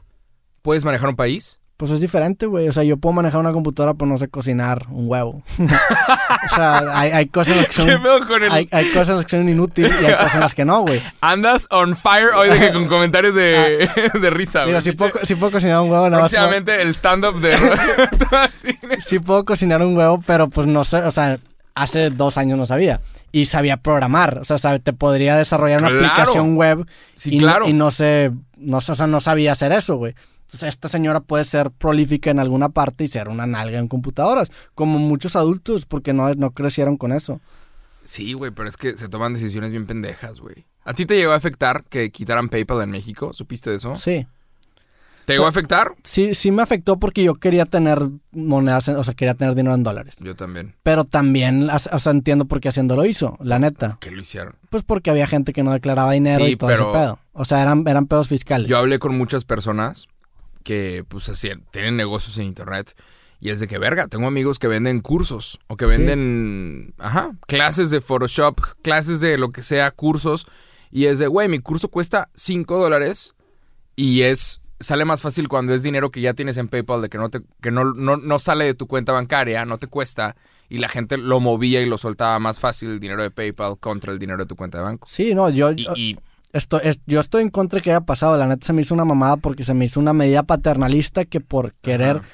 ¿puedes 0.61 0.85
manejar 0.85 1.09
un 1.09 1.17
país? 1.17 1.59
Pues 1.83 1.91
es 1.91 2.01
diferente, 2.01 2.47
güey. 2.47 2.69
O 2.69 2.73
sea, 2.73 2.85
yo 2.85 2.97
puedo 2.97 3.13
manejar 3.13 3.41
una 3.41 3.51
computadora, 3.53 3.95
pero 3.95 4.09
no 4.09 4.17
sé 4.17 4.29
cocinar 4.29 4.87
un 4.89 5.09
huevo. 5.11 5.43
o 5.59 6.55
sea, 6.55 6.85
hay, 6.95 7.11
hay 7.11 7.27
cosas 7.27 7.67
que 7.67 7.73
son... 7.73 7.87
¿Qué 7.89 7.99
pedo 7.99 8.25
con 8.25 8.41
el... 8.45 8.53
Hay, 8.53 8.69
hay 8.71 8.87
cosas 8.93 9.09
en 9.09 9.17
las 9.17 9.25
que 9.27 9.37
son 9.37 9.49
inútiles 9.49 9.93
y 10.01 10.05
hay 10.05 10.15
cosas 10.15 10.35
en 10.37 10.41
las 10.43 10.55
que 10.55 10.65
no, 10.65 10.83
güey. 10.83 11.03
Andas 11.21 11.67
on 11.73 11.97
fire 11.97 12.29
hoy 12.37 12.51
de 12.51 12.61
que 12.61 12.73
con 12.73 12.87
comentarios 12.87 13.35
de, 13.35 13.91
de 14.21 14.31
risa, 14.31 14.63
Ah. 14.63 14.67
Güey. 14.67 14.81
si 14.83 14.93
puedo, 14.93 15.11
si 15.25 15.35
puedo 15.35 15.51
cocinar 15.51 15.81
un 15.81 15.91
huevo, 15.91 16.09
nada 16.09 16.23
más. 16.23 16.31
Próximamente 16.31 16.81
el 16.83 16.91
stand-up 16.95 17.41
de... 17.41 17.57
Sí 19.01 19.19
puedo 19.19 19.45
cocinar 19.45 19.83
un 19.83 19.97
huevo, 19.97 20.23
pero 20.25 20.49
pues 20.49 20.69
no 20.69 20.85
sé, 20.85 20.99
o 20.99 21.11
sea, 21.11 21.39
hace 21.75 22.11
dos 22.11 22.39
años 22.39 22.59
no 22.59 22.65
sabía. 22.67 23.01
Y 23.33 23.47
sabía 23.47 23.77
programar, 23.79 24.39
o 24.41 24.45
sea, 24.45 24.59
sabe- 24.59 24.79
te 24.79 24.93
podría 24.93 25.37
desarrollar 25.37 25.81
una 25.81 25.89
Claro. 25.91 26.07
aplicación 26.07 26.55
web 26.57 26.87
Sí, 27.17 27.31
y, 27.35 27.39
claro. 27.39 27.67
y 27.69 27.73
no 27.73 27.91
sé, 27.91 28.31
no, 28.57 28.77
o 28.77 28.81
sea, 28.81 29.07
no 29.09 29.21
sabía 29.21 29.51
hacer 29.53 29.73
eso, 29.73 29.97
güey. 29.97 30.15
Entonces, 30.53 30.69
esta 30.69 30.89
señora 30.89 31.21
puede 31.21 31.45
ser 31.45 31.71
prolífica 31.71 32.31
en 32.31 32.39
alguna 32.39 32.69
parte 32.69 33.05
y 33.05 33.09
ser 33.09 33.31
una 33.31 33.47
nalga 33.47 33.79
en 33.79 33.89
computadoras, 33.89 34.51
como 34.75 34.99
muchos 34.99 35.35
adultos, 35.35 35.87
porque 35.87 36.13
no, 36.13 36.33
no 36.35 36.51
crecieron 36.51 36.99
con 36.99 37.13
eso. 37.13 37.41
Sí, 38.05 38.35
güey, 38.35 38.51
pero 38.51 38.69
es 38.69 38.77
que 38.77 38.97
se 38.99 39.09
toman 39.09 39.33
decisiones 39.33 39.71
bien 39.71 39.87
pendejas, 39.87 40.41
güey. 40.41 40.67
¿A 40.85 40.93
ti 40.93 41.07
te 41.07 41.17
llegó 41.17 41.33
a 41.33 41.37
afectar 41.37 41.85
que 41.85 42.11
quitaran 42.11 42.51
PayPal 42.51 42.83
en 42.83 42.91
México? 42.91 43.33
¿Supiste 43.33 43.71
de 43.71 43.77
eso? 43.77 43.95
Sí. 43.97 44.27
¿Te 45.25 45.35
llegó 45.35 45.47
a 45.47 45.51
afectar? 45.51 45.95
Sí, 46.03 46.35
sí 46.35 46.51
me 46.51 46.63
afectó 46.63 46.99
porque 46.99 47.23
yo 47.23 47.37
quería 47.37 47.65
tener 47.65 48.01
monedas, 48.33 48.89
o 48.89 49.05
sea, 49.05 49.15
quería 49.15 49.35
tener 49.35 49.55
dinero 49.55 49.75
en 49.77 49.85
dólares. 49.85 50.17
Yo 50.21 50.35
también. 50.35 50.75
Pero 50.83 51.05
también, 51.05 51.71
o 51.71 51.79
sea, 51.79 52.13
entiendo 52.13 52.45
por 52.47 52.61
qué 52.61 52.69
haciendo 52.69 52.97
lo 52.97 53.07
hizo, 53.07 53.39
la 53.41 53.59
neta. 53.61 53.99
¿Qué 54.01 54.11
lo 54.11 54.21
hicieron? 54.21 54.57
Pues 54.69 54.83
porque 54.83 55.11
había 55.11 55.29
gente 55.29 55.53
que 55.53 55.63
no 55.63 55.73
declaraba 55.73 56.11
dinero 56.13 56.45
Sí, 56.45 56.53
y 56.53 56.57
todo 56.57 56.69
pero- 56.71 56.91
ese 56.91 56.99
pedo. 56.99 57.19
O 57.33 57.45
sea, 57.45 57.63
eran, 57.63 57.85
eran 57.87 58.07
pedos 58.07 58.27
fiscales. 58.29 58.69
Yo 58.69 58.77
hablé 58.77 58.99
con 58.99 59.17
muchas 59.17 59.45
personas 59.45 60.09
que, 60.63 61.05
pues, 61.09 61.29
así, 61.29 61.51
tienen 61.71 61.97
negocios 61.97 62.39
en 62.39 62.45
internet. 62.45 62.97
Y 63.41 63.51
es 63.51 63.59
de 63.61 63.67
que, 63.67 63.77
verga, 63.79 64.07
tengo 64.07 64.29
amigos 64.29 64.59
que 64.61 64.69
venden 64.69 65.01
cursos 65.01 65.59
o 65.67 65.77
que 65.77 65.87
Sí. 65.89 65.97
venden, 65.97 66.95
ajá, 66.99 67.33
clases 67.49 67.91
de 67.91 68.01
Photoshop, 68.01 68.61
clases 68.83 69.21
de 69.21 69.37
lo 69.37 69.51
que 69.51 69.63
sea, 69.63 69.91
cursos. 69.91 70.47
Y 70.91 71.07
es 71.07 71.19
de, 71.19 71.27
güey, 71.27 71.49
mi 71.49 71.59
curso 71.59 71.89
cuesta 71.89 72.29
5 72.35 72.79
dólares 72.79 73.35
y 73.97 74.23
es, 74.23 74.61
sale 74.79 75.05
más 75.05 75.23
fácil 75.23 75.49
cuando 75.49 75.75
es 75.75 75.83
dinero 75.83 76.11
que 76.11 76.21
ya 76.21 76.35
tienes 76.35 76.57
en 76.57 76.69
PayPal, 76.69 77.03
de 77.03 77.09
que 77.09 77.19
no, 77.19 77.31
te, 77.31 77.41
que 77.61 77.71
no, 77.73 77.85
no, 77.95 78.17
no 78.17 78.39
sale 78.39 78.65
de 78.67 78.75
tu 78.75 78.87
cuenta 78.87 79.11
bancaria, 79.13 79.65
no 79.65 79.79
te 79.79 79.87
cuesta. 79.89 80.37
Y 80.69 80.79
la 80.79 80.89
gente 80.89 81.19
lo 81.19 81.41
movía 81.41 81.81
y 81.81 81.87
lo 81.87 81.99
soltaba 81.99 82.39
más 82.39 82.61
fácil 82.61 82.91
el 82.91 83.01
dinero 83.01 83.23
de 83.23 83.31
PayPal 83.31 83.77
contra 83.79 84.13
el 84.13 84.19
dinero 84.19 84.39
de 84.39 84.47
tu 84.47 84.55
cuenta 84.57 84.79
de 84.79 84.85
banco. 84.85 85.07
Sí, 85.11 85.35
no, 85.35 85.51
yo, 85.51 85.73
Y, 85.73 85.87
y 85.97 86.19
esto, 86.53 86.81
es, 86.81 87.01
yo 87.07 87.21
estoy 87.21 87.43
en 87.43 87.51
contra 87.51 87.79
de 87.79 87.83
que 87.83 87.91
haya 87.91 88.01
pasado. 88.03 88.37
La 88.37 88.47
neta 88.47 88.67
se 88.67 88.73
me 88.73 88.83
hizo 88.83 88.95
una 88.95 89.05
mamada 89.05 89.37
porque 89.37 89.65
se 89.65 89.75
me 89.75 89.85
hizo 89.87 90.01
una 90.01 90.13
medida 90.13 90.43
paternalista 90.43 91.25
que 91.25 91.41
por 91.41 91.75
querer... 91.75 92.19
Ajá. 92.19 92.27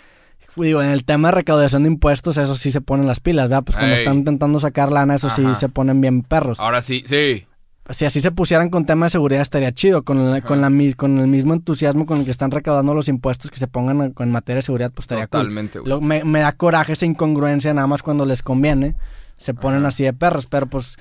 Digo, 0.56 0.82
en 0.82 0.88
el 0.88 1.04
tema 1.04 1.28
de 1.28 1.36
recaudación 1.36 1.84
de 1.84 1.88
impuestos, 1.90 2.36
eso 2.36 2.56
sí 2.56 2.72
se 2.72 2.80
ponen 2.80 3.06
las 3.06 3.20
pilas, 3.20 3.48
¿verdad? 3.48 3.62
Pues 3.62 3.76
cuando 3.76 3.94
Ey. 3.94 4.00
están 4.00 4.16
intentando 4.16 4.58
sacar 4.58 4.90
lana, 4.90 5.14
eso 5.14 5.30
sí 5.30 5.44
Ajá. 5.44 5.54
se 5.54 5.68
ponen 5.68 6.00
bien 6.00 6.22
perros. 6.24 6.58
ahora 6.58 6.82
sí, 6.82 7.04
sí. 7.06 7.46
Si 7.90 8.04
así 8.06 8.20
se 8.20 8.32
pusieran 8.32 8.68
con 8.68 8.84
tema 8.84 9.06
de 9.06 9.10
seguridad 9.10 9.40
estaría 9.40 9.70
chido, 9.72 10.02
con, 10.02 10.32
la- 10.32 10.40
con, 10.42 10.60
la, 10.60 10.68
con 10.96 11.18
el 11.20 11.28
mismo 11.28 11.54
entusiasmo 11.54 12.06
con 12.06 12.18
el 12.18 12.24
que 12.24 12.32
están 12.32 12.50
recaudando 12.50 12.92
los 12.92 13.06
impuestos 13.06 13.52
que 13.52 13.58
se 13.58 13.68
pongan 13.68 14.00
en, 14.02 14.14
en 14.18 14.30
materia 14.32 14.56
de 14.56 14.62
seguridad, 14.62 14.90
pues 14.92 15.04
estaría 15.04 15.28
cool. 15.28 15.40
Totalmente, 15.42 15.78
güey. 15.78 15.90
Lo- 15.90 16.00
me, 16.00 16.24
me 16.24 16.40
da 16.40 16.50
coraje 16.50 16.94
esa 16.94 17.06
incongruencia 17.06 17.72
nada 17.72 17.86
más 17.86 18.02
cuando 18.02 18.26
les 18.26 18.42
conviene. 18.42 18.96
Se 19.36 19.54
ponen 19.54 19.80
Ajá. 19.82 19.88
así 19.88 20.02
de 20.02 20.12
perros, 20.12 20.48
pero 20.48 20.66
pues... 20.66 20.96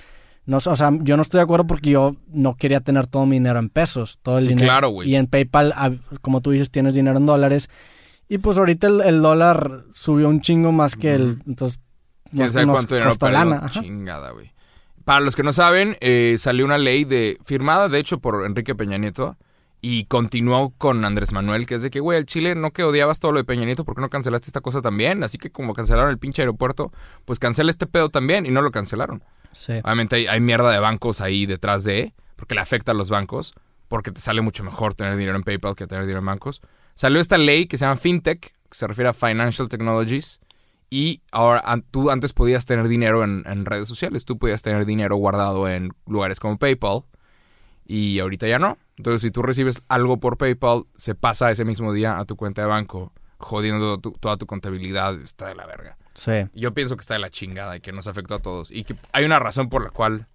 No, 0.48 0.58
o 0.58 0.76
sea, 0.76 0.92
yo 1.02 1.18
no 1.18 1.22
estoy 1.22 1.40
de 1.40 1.44
acuerdo 1.44 1.68
porque 1.68 1.92
yo 1.92 2.16
no 2.30 2.56
quería 2.56 2.80
tener 2.80 3.06
todo 3.06 3.26
mi 3.26 3.36
dinero 3.36 3.60
en 3.60 3.70
pesos, 3.70 4.18
todo 4.24 4.38
el 4.40 4.46
Sí, 4.46 4.50
dinero. 4.52 4.68
claro, 4.68 4.90
güey. 4.90 5.10
Y 5.10 5.16
en 5.16 5.28
PayPal, 5.28 5.74
ah, 5.76 5.92
como 6.22 6.42
tú 6.42 6.52
dices, 6.52 6.72
tienes 6.72 6.96
dinero 6.96 7.18
en 7.18 7.26
dólares. 7.26 7.70
Y 8.30 8.40
pues 8.40 8.58
ahorita 8.58 8.88
el, 8.88 9.02
el 9.02 9.22
dólar 9.22 9.84
subió 9.92 10.30
un 10.30 10.42
chingo 10.42 10.72
más 10.72 10.96
que 10.96 11.14
el... 11.16 11.42
Entonces, 11.46 11.80
¿Quién 12.32 12.52
sabe 12.52 12.66
cuánto 12.66 12.96
dinero 12.96 13.14
lana. 13.22 13.70
Chingada, 13.70 14.32
güey. 14.32 14.54
Para 15.04 15.20
los 15.20 15.36
que 15.36 15.44
no 15.44 15.54
saben, 15.54 15.96
eh, 16.02 16.36
salió 16.38 16.66
una 16.66 16.78
ley 16.78 17.06
de 17.06 17.38
firmada, 17.46 17.88
de 17.88 18.00
hecho, 18.00 18.20
por 18.20 18.46
Enrique 18.46 18.74
Peña 18.74 18.98
Nieto 18.98 19.38
y 19.82 20.06
continuó 20.06 20.74
con 20.78 21.06
Andrés 21.06 21.32
Manuel, 21.34 21.66
que 21.66 21.76
es 21.76 21.82
de 21.82 21.90
que, 21.90 22.00
güey, 22.00 22.18
el 22.18 22.26
Chile 22.26 22.56
no 22.56 22.72
que 22.72 22.84
odiabas 22.84 23.20
todo 23.20 23.32
lo 23.32 23.38
de 23.38 23.44
Peña 23.44 23.66
Nieto, 23.66 23.86
¿por 23.86 23.96
qué 23.96 24.02
no 24.02 24.10
cancelaste 24.10 24.48
esta 24.48 24.62
cosa 24.62 24.82
también? 24.82 25.24
Así 25.24 25.38
que 25.38 25.52
como 25.52 25.74
cancelaron 25.74 26.10
el 26.10 26.18
pinche 26.18 26.42
aeropuerto, 26.42 26.92
pues 27.26 27.38
cancela 27.40 27.70
este 27.70 27.86
pedo 27.86 28.10
también 28.10 28.46
y 28.46 28.50
no 28.50 28.62
lo 28.62 28.72
cancelaron. 28.72 29.24
Sí. 29.58 29.74
Obviamente 29.84 30.30
hay, 30.30 30.40
mierda 30.40 30.72
de 30.72 30.80
bancos 30.80 31.20
ahí 31.20 31.46
detrás 31.48 31.84
de, 31.84 32.14
porque 32.36 32.54
le 32.56 32.62
afecta 32.62 32.92
a 32.92 32.96
los 32.96 33.10
bancos, 33.10 33.54
porque 33.88 34.12
te 34.12 34.22
sale 34.22 34.42
mucho 34.42 34.64
mejor 34.64 34.94
tener 34.94 35.16
dinero 35.16 35.36
en 35.36 35.44
PayPal 35.44 35.76
que 35.76 35.88
tener 35.88 36.04
dinero 36.04 36.20
en 36.20 36.26
bancos. 36.28 36.62
Salió 36.94 37.20
esta 37.20 37.38
ley 37.38 37.66
que 37.66 37.78
se 37.78 37.86
llama 37.86 37.98
FinTech, 37.98 38.40
que 38.42 38.54
se 38.72 38.86
refiere 38.86 39.10
a 39.10 39.14
Financial 39.14 39.68
Technologies, 39.68 40.40
y 40.90 41.22
ahora 41.32 41.64
tú 41.92 42.12
antes 42.12 42.34
podías 42.34 42.66
tener 42.66 42.88
dinero 42.88 43.24
en, 43.24 43.44
en 43.48 43.66
redes 43.66 43.88
sociales, 43.88 44.26
tú 44.26 44.38
podías 44.38 44.62
tener 44.62 44.86
dinero 44.86 45.16
guardado 45.16 45.68
en 45.68 45.90
lugares 46.06 46.40
como 46.40 46.58
PayPal, 46.58 47.02
y 47.86 48.20
ahorita 48.20 48.48
ya 48.48 48.60
no. 48.60 48.78
Entonces 48.98 49.22
si 49.22 49.32
tú 49.32 49.42
recibes 49.42 49.82
algo 49.88 50.20
por 50.20 50.38
PayPal, 50.38 50.84
se 50.96 51.16
pasa 51.16 51.50
ese 51.52 51.66
mismo 51.66 51.94
día 51.94 52.20
a 52.20 52.26
tu 52.26 52.36
cuenta 52.36 52.62
de 52.62 52.68
banco, 52.68 53.14
jodiendo 53.38 54.00
tu- 54.00 54.12
toda 54.14 54.38
tu 54.38 54.46
contabilidad, 54.46 55.20
está 55.22 55.48
de 55.48 55.56
la 55.56 55.66
verga. 55.66 55.98
Sí. 56.18 56.32
Yo 56.56 56.74
pienso 56.74 56.98
que 56.98 57.02
está 57.02 57.14
de 57.14 57.20
la 57.20 57.30
chingada 57.30 57.78
y 57.78 57.80
que 57.80 57.92
nos 57.92 58.08
afectó 58.08 58.34
a 58.34 58.40
todos. 58.40 58.72
Y 58.72 58.84
que 58.86 58.96
hay 59.12 59.24
una 59.24 59.38
razón 59.38 59.70
por 59.70 59.84
la 59.84 59.92
cual. 59.92 60.26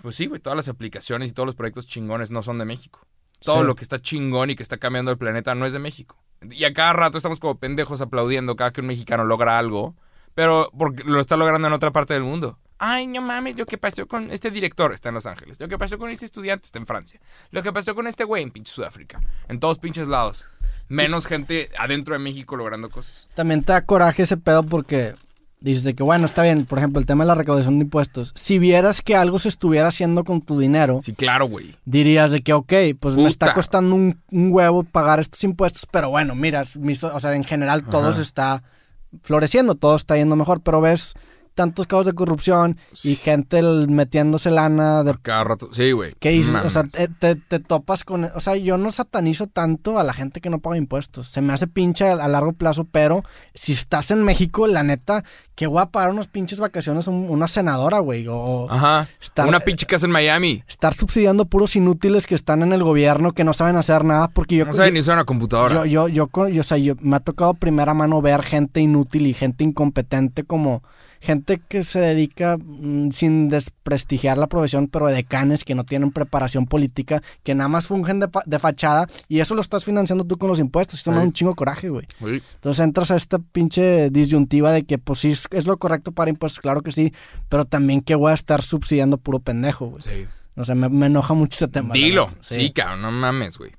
Pues 0.00 0.16
sí, 0.16 0.24
güey, 0.26 0.40
todas 0.40 0.56
las 0.56 0.68
aplicaciones 0.68 1.30
y 1.30 1.34
todos 1.34 1.46
los 1.46 1.54
proyectos 1.54 1.86
chingones 1.86 2.30
no 2.30 2.42
son 2.42 2.58
de 2.58 2.64
México. 2.64 3.06
Todo 3.40 3.60
Sí. 3.60 3.66
lo 3.66 3.74
que 3.74 3.82
está 3.84 4.00
chingón 4.00 4.48
y 4.50 4.56
que 4.56 4.62
está 4.62 4.78
cambiando 4.78 5.10
el 5.10 5.18
planeta 5.18 5.54
no 5.54 5.66
es 5.66 5.74
de 5.74 5.78
México. 5.78 6.16
Y 6.50 6.64
a 6.64 6.72
cada 6.72 6.94
rato 6.94 7.18
estamos 7.18 7.38
como 7.40 7.58
pendejos 7.58 8.00
aplaudiendo 8.00 8.56
cada 8.56 8.72
que 8.72 8.80
un 8.80 8.86
mexicano 8.86 9.24
logra 9.26 9.58
algo, 9.58 9.94
pero 10.34 10.70
porque 10.76 11.04
lo 11.04 11.20
está 11.20 11.36
logrando 11.36 11.68
en 11.68 11.74
otra 11.74 11.90
parte 11.92 12.14
del 12.14 12.22
mundo. 12.22 12.58
Ay, 12.78 13.06
no 13.06 13.20
mames, 13.20 13.56
lo 13.58 13.66
que 13.66 13.76
pasó 13.78 14.06
con 14.06 14.30
este 14.30 14.50
director 14.50 14.92
está 14.92 15.10
en 15.10 15.14
Los 15.16 15.26
Ángeles. 15.26 15.60
Lo 15.60 15.68
que 15.68 15.76
pasó 15.78 15.98
con 15.98 16.10
este 16.10 16.24
estudiante 16.24 16.66
está 16.66 16.78
en 16.78 16.86
Francia. 16.86 17.20
Lo 17.50 17.62
que 17.62 17.72
pasó 17.72 17.94
con 17.94 18.06
este 18.06 18.24
güey 18.24 18.42
en 18.42 18.50
pinche 18.50 18.72
Sudáfrica. 18.72 19.20
En 19.48 19.60
todos 19.60 19.78
pinches 19.78 20.08
lados. 20.08 20.46
Menos 20.88 21.26
gente 21.26 21.68
adentro 21.78 22.14
de 22.14 22.20
México 22.20 22.56
logrando 22.56 22.88
cosas. 22.90 23.26
También 23.34 23.62
te 23.62 23.72
da 23.72 23.84
coraje 23.84 24.22
ese 24.22 24.36
pedo 24.36 24.62
porque 24.62 25.14
dices 25.60 25.82
de 25.84 25.94
que, 25.94 26.02
bueno, 26.02 26.26
está 26.26 26.42
bien, 26.42 26.64
por 26.64 26.78
ejemplo, 26.78 27.00
el 27.00 27.06
tema 27.06 27.24
de 27.24 27.28
la 27.28 27.34
recaudación 27.34 27.78
de 27.78 27.84
impuestos. 27.86 28.32
Si 28.36 28.58
vieras 28.58 29.02
que 29.02 29.16
algo 29.16 29.38
se 29.38 29.48
estuviera 29.48 29.88
haciendo 29.88 30.22
con 30.22 30.40
tu 30.42 30.58
dinero, 30.58 31.00
Sí, 31.02 31.12
claro, 31.14 31.46
güey. 31.46 31.74
dirías 31.84 32.30
de 32.30 32.42
que, 32.42 32.52
ok, 32.52 32.72
pues 33.00 33.16
me 33.16 33.26
está 33.26 33.52
costando 33.54 33.94
un, 33.96 34.20
un 34.30 34.52
huevo 34.52 34.84
pagar 34.84 35.18
estos 35.18 35.42
impuestos, 35.44 35.86
pero 35.90 36.10
bueno, 36.10 36.34
mira, 36.36 36.62
mis- 36.78 37.02
o 37.02 37.18
sea, 37.18 37.34
en 37.34 37.44
general 37.44 37.82
todo 37.84 38.08
Ajá. 38.08 38.16
se 38.16 38.22
está 38.22 38.62
floreciendo, 39.22 39.74
todo 39.74 39.96
está 39.96 40.16
yendo 40.16 40.36
mejor, 40.36 40.60
pero 40.60 40.80
ves 40.80 41.14
tantos 41.56 41.88
casos 41.88 42.06
de 42.06 42.12
corrupción 42.12 42.76
y 43.02 43.16
gente 43.16 43.58
el- 43.58 43.88
metiéndose 43.88 44.50
lana 44.52 45.02
de 45.02 45.10
A 45.10 45.18
cada 45.20 45.42
rato. 45.42 45.68
Sí, 45.72 45.90
güey. 45.90 46.14
¿Qué. 46.20 46.44
O 46.64 46.70
sea, 46.70 46.84
te, 46.84 47.08
te- 47.08 47.34
te 47.34 47.58
topas 47.58 48.04
con... 48.04 48.24
O 48.34 48.40
sea, 48.40 48.54
yo 48.56 48.78
no 48.78 48.92
satanizo 48.92 49.48
tanto 49.48 49.98
a 49.98 50.04
la 50.04 50.12
gente 50.12 50.40
que 50.40 50.50
no 50.50 50.60
paga 50.60 50.76
impuestos. 50.76 51.28
Se 51.28 51.40
me 51.40 51.52
hace 51.52 51.66
pinche 51.66 52.06
a, 52.06 52.12
a 52.12 52.28
largo 52.28 52.52
plazo, 52.52 52.84
pero 52.84 53.24
si 53.54 53.72
estás 53.72 54.10
en 54.12 54.22
México, 54.22 54.66
la 54.68 54.82
neta, 54.82 55.24
que 55.54 55.66
voy 55.66 55.80
a 55.82 55.86
pagar 55.86 56.10
unas 56.10 56.28
pinches 56.28 56.60
vacaciones 56.60 57.08
un- 57.08 57.30
una 57.30 57.48
senadora, 57.48 57.98
güey. 58.00 58.26
O 58.28 58.70
Ajá. 58.70 59.08
estar, 59.20 59.48
Una 59.48 59.60
pinche 59.60 59.86
casa 59.86 60.04
en 60.06 60.12
Miami. 60.12 60.62
estar 60.68 60.92
subsidiando 60.94 61.46
puros 61.46 61.74
inútiles 61.74 62.26
que 62.26 62.34
están 62.34 62.62
en 62.62 62.72
el 62.74 62.82
gobierno, 62.84 63.32
que 63.32 63.42
no 63.44 63.54
saben 63.54 63.76
hacer 63.76 64.04
nada, 64.04 64.28
porque 64.28 64.56
yo... 64.56 64.66
No 64.66 64.74
sabe 64.74 64.92
ni 64.92 65.00
usar 65.00 65.14
una 65.14 65.24
computadora. 65.24 65.74
yo, 65.74 65.86
yo, 65.86 66.08
yo, 66.08 66.26
con- 66.26 66.52
yo, 66.52 66.60
o 66.60 66.64
sea, 66.64 66.76
yo- 66.76 66.94
me 67.00 67.16
ha 67.16 67.20
tocado 67.20 67.54
primera 67.54 67.94
mano 67.94 68.20
ver 68.20 68.42
gente 68.42 68.80
inútil 68.80 69.26
y 69.26 69.32
gente 69.32 69.64
incompetente 69.64 70.44
como 70.44 70.82
gente 71.20 71.60
que 71.68 71.84
se 71.84 71.98
dedica 72.00 72.56
mm, 72.58 73.10
sin 73.10 73.48
desprestigiar 73.48 74.38
la 74.38 74.46
profesión, 74.46 74.88
pero 74.88 75.06
de 75.06 75.24
canes 75.24 75.64
que 75.64 75.74
no 75.74 75.84
tienen 75.84 76.10
preparación 76.10 76.66
política, 76.66 77.22
que 77.42 77.54
nada 77.54 77.68
más 77.68 77.86
fungen 77.86 78.20
de, 78.20 78.28
de 78.44 78.58
fachada 78.58 79.08
y 79.28 79.40
eso 79.40 79.54
lo 79.54 79.60
estás 79.60 79.84
financiando 79.84 80.24
tú 80.24 80.38
con 80.38 80.48
los 80.48 80.58
impuestos. 80.58 81.00
Eso 81.00 81.10
me 81.10 81.16
da 81.16 81.22
Sí. 81.22 81.26
un 81.28 81.32
chingo 81.32 81.54
coraje, 81.54 81.88
güey. 81.88 82.06
Entonces 82.20 82.84
entras 82.84 83.10
a 83.10 83.16
esta 83.16 83.38
pinche 83.38 84.10
disyuntiva 84.10 84.72
de 84.72 84.84
que 84.84 84.98
pues 84.98 85.20
sí 85.20 85.30
es, 85.50 85.66
lo 85.66 85.76
correcto 85.78 86.12
para 86.12 86.30
impuestos, 86.30 86.60
claro 86.60 86.82
que 86.82 86.92
sí, 86.92 87.12
pero 87.48 87.64
también 87.64 88.00
que 88.00 88.14
voy 88.14 88.30
a 88.30 88.34
estar 88.34 88.62
subsidiando 88.62 89.18
puro 89.18 89.38
pendejo, 89.40 89.86
güey. 89.86 90.02
Sí. 90.02 90.26
O 90.56 90.64
sea, 90.64 90.74
me, 90.74 90.88
me 90.88 91.06
enoja 91.06 91.34
mucho 91.34 91.54
ese 91.56 91.68
tema. 91.68 91.92
Dilo. 91.92 92.28
neta. 92.28 92.38
Sí. 92.42 92.70
cabrón, 92.72 93.02
no 93.02 93.12
mames, 93.12 93.58
güey. 93.58 93.72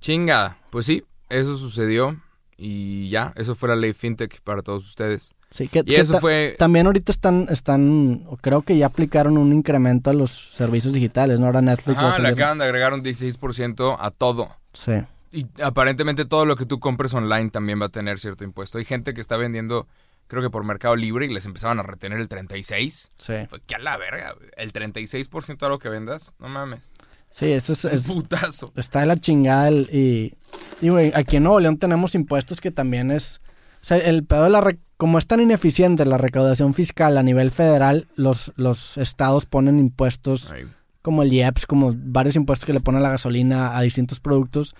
Chingada. 0.00 0.58
Pues 0.70 0.86
sí, 0.86 1.04
eso 1.28 1.56
sucedió. 1.56 2.20
Y 2.58 3.10
ya, 3.10 3.32
eso 3.36 3.54
fue 3.54 3.68
la 3.68 3.76
ley 3.76 3.92
fintech 3.92 4.40
para 4.42 4.62
todos 4.62 4.86
ustedes. 4.86 5.34
Sí, 5.50 5.68
que, 5.68 5.80
Y 5.80 5.84
que 5.84 6.00
eso 6.00 6.20
fue. 6.20 6.56
También 6.58 6.86
ahorita 6.86 7.12
están, 7.12 7.46
están, 7.50 8.26
creo 8.40 8.62
que 8.62 8.76
ya 8.76 8.86
aplicaron 8.86 9.38
un 9.38 9.52
incremento 9.52 10.10
a 10.10 10.12
los 10.12 10.30
servicios 10.30 10.92
digitales, 10.92 11.38
¿no? 11.38 11.46
Ahora 11.46 11.62
Netflix 11.62 11.98
va 11.98 12.02
a 12.02 12.08
Ajá, 12.10 12.18
le 12.18 12.28
acaban 12.28 12.58
de 12.58 12.64
agregar 12.64 12.92
un 12.94 13.02
16% 13.02 13.96
a 13.98 14.10
todo. 14.10 14.50
Sí, 14.72 14.92
Y 15.32 15.46
aparentemente 15.62 16.24
todo 16.24 16.44
lo 16.46 16.56
que 16.56 16.66
tú 16.66 16.80
compres 16.80 17.14
online 17.14 17.50
también 17.50 17.80
va 17.80 17.86
a 17.86 17.90
tener 17.90 18.18
cierto 18.18 18.44
impuesto. 18.44 18.78
Hay 18.78 18.84
gente 18.84 19.14
que 19.14 19.20
está 19.20 19.36
vendiendo, 19.36 19.86
creo 20.26 20.42
que 20.42 20.50
por 20.50 20.64
Mercado 20.64 20.96
Libre, 20.96 21.26
y 21.26 21.32
les 21.32 21.46
empezaban 21.46 21.78
a 21.78 21.82
retener 21.84 22.18
el 22.20 22.28
36%. 22.28 23.08
sí. 23.18 23.32
Fue 23.48 23.60
que 23.66 23.74
a 23.76 23.78
la 23.78 23.96
verga. 23.96 24.34
El 24.56 24.72
36% 24.72 25.58
de 25.66 25.68
lo 25.68 25.78
que 25.78 25.88
vendas, 25.88 26.34
no 26.38 26.48
mames. 26.48 26.90
Sí, 27.30 27.52
eso 27.52 27.72
es, 27.72 27.84
es- 27.84 28.06
Putazo. 28.06 28.72
está 28.76 29.00
de 29.00 29.06
la 29.06 29.16
chingada 29.16 29.68
el- 29.68 29.88
y, 29.92 30.34
y 30.80 30.88
güey, 30.88 31.12
aquí 31.14 31.36
en 31.36 31.44
Nuevo 31.44 31.60
León 31.60 31.78
tenemos 31.78 32.14
impuestos 32.14 32.60
que 32.60 32.70
también 32.70 33.10
es, 33.10 33.38
o 33.82 33.84
sea, 33.84 33.96
el 33.98 34.24
pedo 34.24 34.44
de 34.44 34.50
la, 34.50 34.60
re- 34.60 34.78
como 34.96 35.18
es 35.18 35.26
tan 35.26 35.40
ineficiente 35.40 36.04
la 36.06 36.18
recaudación 36.18 36.74
fiscal 36.74 37.18
a 37.18 37.22
nivel 37.22 37.50
federal, 37.50 38.08
los, 38.16 38.52
los 38.56 38.96
estados 38.98 39.46
ponen 39.46 39.78
impuestos 39.78 40.50
Ay, 40.50 40.66
como 41.02 41.22
el 41.22 41.32
IEPS, 41.32 41.66
como 41.66 41.92
varios 41.94 42.36
impuestos 42.36 42.66
que 42.66 42.72
le 42.72 42.80
ponen 42.80 43.00
a 43.00 43.02
la 43.04 43.10
gasolina 43.10 43.76
a 43.76 43.82
distintos 43.82 44.20
productos, 44.20 44.74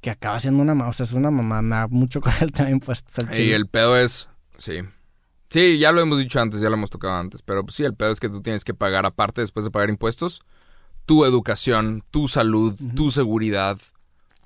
que 0.00 0.10
acaba 0.10 0.38
siendo 0.40 0.62
una, 0.62 0.74
ma- 0.74 0.88
o 0.88 0.92
sea, 0.92 1.04
es 1.04 1.12
una 1.12 1.30
mamá, 1.30 1.60
me 1.60 1.74
da 1.76 1.88
mucho 1.88 2.20
coraje 2.20 2.44
el 2.44 2.52
tema 2.52 2.66
de 2.66 2.72
impuestos. 2.74 3.18
al 3.28 3.40
Y 3.40 3.52
el 3.52 3.66
pedo 3.66 3.96
es, 3.96 4.28
sí. 4.56 4.80
Sí, 5.50 5.78
ya 5.78 5.92
lo 5.92 6.00
hemos 6.02 6.18
dicho 6.18 6.40
antes, 6.40 6.60
ya 6.60 6.68
lo 6.68 6.74
hemos 6.76 6.90
tocado 6.90 7.14
antes, 7.14 7.42
pero 7.42 7.64
pues 7.64 7.74
sí, 7.74 7.82
el 7.82 7.94
pedo 7.94 8.12
es 8.12 8.20
que 8.20 8.28
tú 8.28 8.42
tienes 8.42 8.64
que 8.64 8.74
pagar 8.74 9.06
aparte 9.06 9.40
después 9.40 9.64
de 9.64 9.70
pagar 9.70 9.88
impuestos, 9.88 10.42
tu 11.06 11.24
educación, 11.24 12.04
tu 12.10 12.28
salud, 12.28 12.78
tu 12.94 13.10
seguridad, 13.10 13.78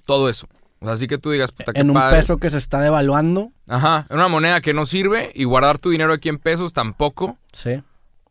todo 0.07 0.29
eso. 0.29 0.47
O 0.83 0.85
sea, 0.85 0.95
así 0.95 1.07
que 1.07 1.17
tú 1.17 1.31
digas, 1.31 1.53
puta, 1.53 1.73
qué 1.73 1.81
en 1.81 1.91
un 1.91 1.95
padre. 1.95 2.19
peso 2.19 2.39
que 2.39 2.51
se 2.51 2.59
está 2.59 2.81
devaluando, 2.81 3.53
Ajá, 3.69 4.07
en 4.11 4.17
una 4.17 4.27
moneda 4.29 4.61
que 4.61 4.75
no 4.75 4.85
sirve 4.85 5.31
y 5.35 5.45
guardar 5.45 5.79
tu 5.79 5.91
dinero 5.91 6.13
aquí 6.13 6.29
en 6.29 6.39
pesos 6.39 6.73
tampoco. 6.73 7.39
sí. 7.53 7.83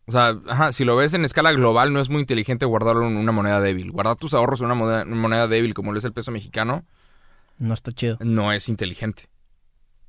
O 0.07 0.11
sea, 0.11 0.35
ajá, 0.49 0.73
si 0.73 0.83
lo 0.83 0.97
ves 0.97 1.13
en 1.13 1.23
escala 1.23 1.53
global, 1.53 1.93
no 1.93 2.01
es 2.01 2.09
muy 2.09 2.19
inteligente 2.19 2.65
guardarlo 2.65 3.07
en 3.07 3.15
una 3.15 3.31
moneda 3.31 3.61
débil. 3.61 3.91
Guardar 3.91 4.17
tus 4.17 4.33
ahorros 4.33 4.59
en 4.59 4.65
una 4.65 4.75
moneda, 4.75 5.05
moneda 5.05 5.47
débil 5.47 5.73
como 5.73 5.93
lo 5.93 5.99
es 5.99 6.03
el 6.03 6.11
peso 6.11 6.31
mexicano, 6.31 6.83
No 7.59 7.73
está 7.73 7.93
chido. 7.93 8.17
no 8.19 8.51
es 8.51 8.67
inteligente. 8.67 9.29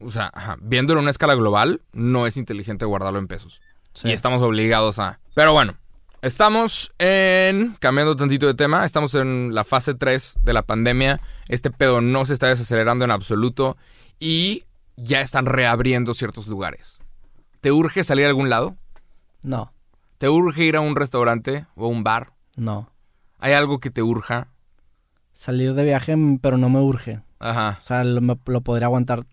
O 0.01 0.11
sea, 0.11 0.31
ajá, 0.35 0.57
viéndolo 0.61 0.99
en 0.99 1.05
una 1.05 1.11
escala 1.13 1.35
global, 1.37 1.83
no 1.93 2.27
es 2.27 2.37
inteligente 2.37 2.85
guardarlo 2.85 3.21
en 3.21 3.29
pesos. 3.29 3.61
Sí. 3.93 4.09
Y 4.09 4.13
estamos 4.13 4.43
obligados 4.43 4.99
a... 4.99 5.21
Pero 5.35 5.53
bueno, 5.53 5.77
estamos 6.23 6.93
en... 6.99 7.77
Cambiando 7.81 8.17
tantito 8.17 8.47
de 8.47 8.55
tema, 8.55 8.85
estamos 8.85 9.15
en 9.15 9.55
la 9.55 9.65
fase 9.65 9.95
3 9.95 10.39
de 10.43 10.53
la 10.53 10.63
pandemia. 10.63 11.21
Este 11.49 11.71
pedo 11.71 12.01
no 12.01 12.25
se 12.25 12.33
está 12.33 12.49
desacelerando 12.49 13.05
en 13.05 13.11
absoluto 13.11 13.77
y 14.19 14.65
ya 14.97 15.21
están 15.21 15.47
reabriendo 15.47 16.15
ciertos 16.15 16.47
lugares. 16.47 17.01
¿Te 17.61 17.73
urge 17.73 18.05
salir 18.05 18.25
a 18.25 18.29
algún 18.29 18.49
lado? 18.51 18.77
No, 19.43 19.73
¿Te 20.19 20.29
urge 20.29 20.63
ir 20.65 20.77
a 20.77 20.81
un 20.81 20.95
restaurante 20.95 21.67
o 21.75 21.87
a 21.87 21.89
un 21.89 22.05
bar? 22.05 22.33
no. 22.57 22.89
¿Hay 23.45 23.55
algo 23.55 23.81
que 23.81 23.91
te 23.91 24.03
urja? 24.05 24.47
Salir 25.33 25.75
de 25.75 25.83
viaje, 25.83 26.15
mm, 26.15 26.39
pero 26.39 26.59
no 26.59 26.71
me 26.71 26.79
urge. 26.81 27.23
Ajá. 27.41 27.77
O 27.77 27.83
sea, 27.83 28.05
lo, 28.05 28.37
podría 28.37 28.87
aguantar. 28.87 29.25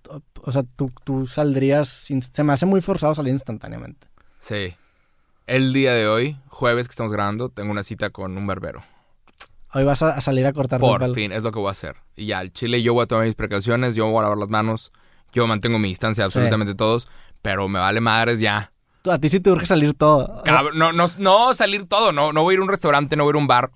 O 0.42 0.52
sea, 0.52 0.64
tú, 0.64 0.92
tú 1.04 1.28
saldrías. 1.28 1.88
sin- 1.90 2.24
se 2.24 2.44
me 2.44 2.54
hace 2.54 2.66
muy 2.66 2.82
forzado 2.82 3.14
salir 3.14 3.34
instantáneamente. 3.34 4.08
Sí. 4.40 4.74
El 5.50 5.74
día 5.74 5.96
de 5.96 6.08
hoy, 6.08 6.38
jueves 6.48 6.88
que 6.88 6.92
estamos 6.92 7.12
grabando, 7.12 7.50
tengo 7.50 7.72
una 7.72 7.82
cita 7.82 8.12
con 8.12 8.38
un 8.38 8.46
barbero. 8.46 8.84
Hoy 9.74 9.84
vas 9.84 10.04
a, 10.04 10.22
salir 10.22 10.46
a 10.46 10.54
cortar 10.54 10.80
Por 10.80 11.12
fin, 11.16 11.32
es 11.32 11.42
lo 11.42 11.52
que 11.52 11.58
voy 11.58 11.70
a 11.70 11.72
hacer. 11.72 11.96
Y 12.16 12.28
ya, 12.28 12.38
al 12.38 12.54
chile 12.54 12.84
yo 12.84 12.94
voy 12.94 13.02
a 13.04 13.08
tomar 13.08 13.26
mis 13.26 13.34
precauciones, 13.34 13.96
yo 13.96 14.06
voy 14.06 14.20
a 14.20 14.22
lavar 14.22 14.38
las 14.38 14.50
manos, 14.50 14.92
yo 15.34 15.48
mantengo 15.48 15.80
mi 15.80 15.88
distancia 15.88 16.24
Sí. 16.24 16.26
absolutamente 16.26 16.76
todos, 16.76 17.08
pero 17.42 17.68
me 17.68 17.80
vale 17.80 18.00
madres 18.00 18.40
ya. 18.40 18.72
A 19.10 19.18
ti 19.18 19.28
sí 19.30 19.40
te 19.40 19.50
urge 19.50 19.66
salir 19.66 19.96
todo. 19.96 20.44
Cab- 20.44 20.76
no, 20.76 20.92
no, 20.92 21.08
no 21.18 21.54
salir 21.56 21.86
todo, 21.86 22.12
no, 22.12 22.32
no 22.32 22.44
voy 22.44 22.54
a 22.54 22.56
ir 22.56 22.60
a 22.60 22.64
un 22.64 22.70
restaurante, 22.70 23.16
no 23.16 23.24
voy 23.24 23.32
a 23.32 23.34
ir 23.34 23.36
a 23.38 23.40
un 23.40 23.48
bar. 23.48 23.72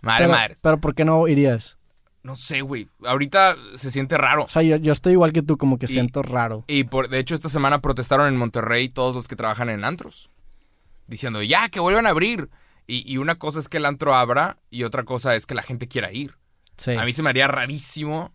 Vale 0.00 0.24
pero, 0.24 0.32
madres. 0.38 0.60
pero 0.62 0.80
¿por 0.80 0.94
qué 0.94 1.04
no 1.04 1.28
irías? 1.28 1.76
No 2.22 2.36
sé, 2.36 2.62
güey. 2.62 2.88
Ahorita 3.04 3.54
se 3.76 3.90
siente 3.90 4.16
raro. 4.16 4.44
O 4.44 4.48
sea, 4.48 4.62
yo, 4.62 4.76
yo 4.76 4.94
estoy 4.94 5.12
igual 5.12 5.34
que 5.34 5.42
tú, 5.42 5.58
como 5.58 5.78
que 5.78 5.84
Y- 5.84 5.88
siento 5.92 6.22
raro. 6.22 6.64
Y 6.68 6.84
por, 6.84 7.10
de 7.10 7.18
hecho, 7.18 7.34
esta 7.34 7.50
semana 7.50 7.82
protestaron 7.82 8.28
en 8.28 8.36
Monterrey 8.38 8.88
todos 8.88 9.14
los 9.14 9.28
que 9.28 9.36
trabajan 9.36 9.68
en 9.68 9.84
antros. 9.84 10.30
Diciendo, 11.08 11.42
ya, 11.42 11.68
que 11.68 11.80
vuelvan 11.80 12.06
a 12.06 12.10
abrir. 12.10 12.48
Y, 12.86 13.10
y 13.12 13.18
una 13.18 13.34
cosa 13.34 13.58
es 13.58 13.68
que 13.68 13.78
el 13.78 13.84
antro 13.86 14.14
abra 14.14 14.58
y 14.70 14.84
otra 14.84 15.02
cosa 15.04 15.34
es 15.34 15.44
que 15.46 15.54
la 15.54 15.62
gente 15.62 15.88
quiera 15.88 16.12
ir. 16.12 16.36
Sí. 16.76 16.92
A 16.94 17.04
mí 17.04 17.12
se 17.12 17.22
me 17.22 17.30
haría 17.30 17.48
rarísimo 17.48 18.32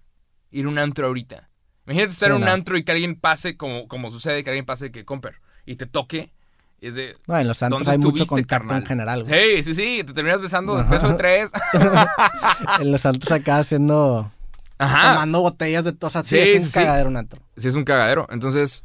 ir 0.51 0.65
a 0.65 0.69
un 0.69 0.77
antro 0.77 1.07
ahorita. 1.07 1.49
Imagínate 1.85 2.11
estar 2.13 2.29
Sí, 2.29 2.35
en 2.35 2.41
un 2.41 2.45
no. 2.47 2.51
antro 2.51 2.77
y 2.77 2.83
que 2.83 2.91
alguien 2.91 3.15
pase, 3.19 3.55
como, 3.57 3.87
como 3.87 4.11
sucede, 4.11 4.43
que 4.43 4.49
alguien 4.49 4.65
pase 4.65 4.91
que 4.91 5.05
compre 5.05 5.33
y 5.65 5.75
te 5.77 5.85
toque. 5.85 6.33
Y 6.81 6.87
es 6.87 6.95
de. 6.95 7.15
No, 7.27 7.37
en 7.39 7.47
los 7.47 7.59
¿Dónde 7.59 7.89
hay 7.89 7.97
mucho 7.97 8.25
contacto 8.25 8.47
carnal? 8.49 8.81
en 8.81 8.85
general. 8.87 9.23
güey. 9.23 9.63
Sí, 9.63 9.73
sí, 9.73 9.75
sí. 9.75 10.03
Te 10.03 10.13
terminas 10.13 10.41
besando 10.41 10.75
de 10.77 10.83
peso 10.83 11.07
de 11.09 11.13
tres. 11.15 11.51
En 12.79 12.91
los 12.91 13.01
santos 13.01 13.31
acá 13.31 13.59
haciendo. 13.59 14.29
Ajá. 14.77 15.13
Tomando 15.13 15.41
botellas 15.41 15.83
de. 15.85 15.95
O 15.99 16.09
sea, 16.09 16.23
sí, 16.23 16.29
Sí, 16.29 16.37
es 16.37 16.65
un 16.65 16.71
cagadero 16.83 17.09
un 17.09 17.17
antro. 17.17 17.41
Sí, 17.57 17.67
es 17.67 17.75
un 17.75 17.83
cagadero. 17.85 18.27
Entonces, 18.29 18.83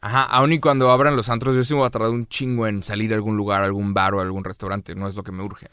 ajá, 0.00 0.22
aún 0.24 0.52
y 0.52 0.60
cuando 0.60 0.90
abran 0.90 1.16
los 1.16 1.28
antros, 1.28 1.56
yo 1.56 1.64
sí 1.64 1.74
me 1.74 1.78
voy 1.80 1.86
a 1.86 1.90
tardar 1.90 2.10
un 2.10 2.26
chingo 2.26 2.66
en 2.66 2.82
salir 2.82 3.12
a 3.12 3.16
algún 3.16 3.36
lugar, 3.36 3.62
a 3.62 3.64
algún 3.66 3.94
bar 3.94 4.14
o 4.14 4.20
a 4.20 4.22
algún 4.22 4.44
restaurante. 4.44 4.94
No 4.94 5.08
es 5.08 5.14
lo 5.14 5.22
que 5.22 5.32
me 5.32 5.42
urge. 5.42 5.66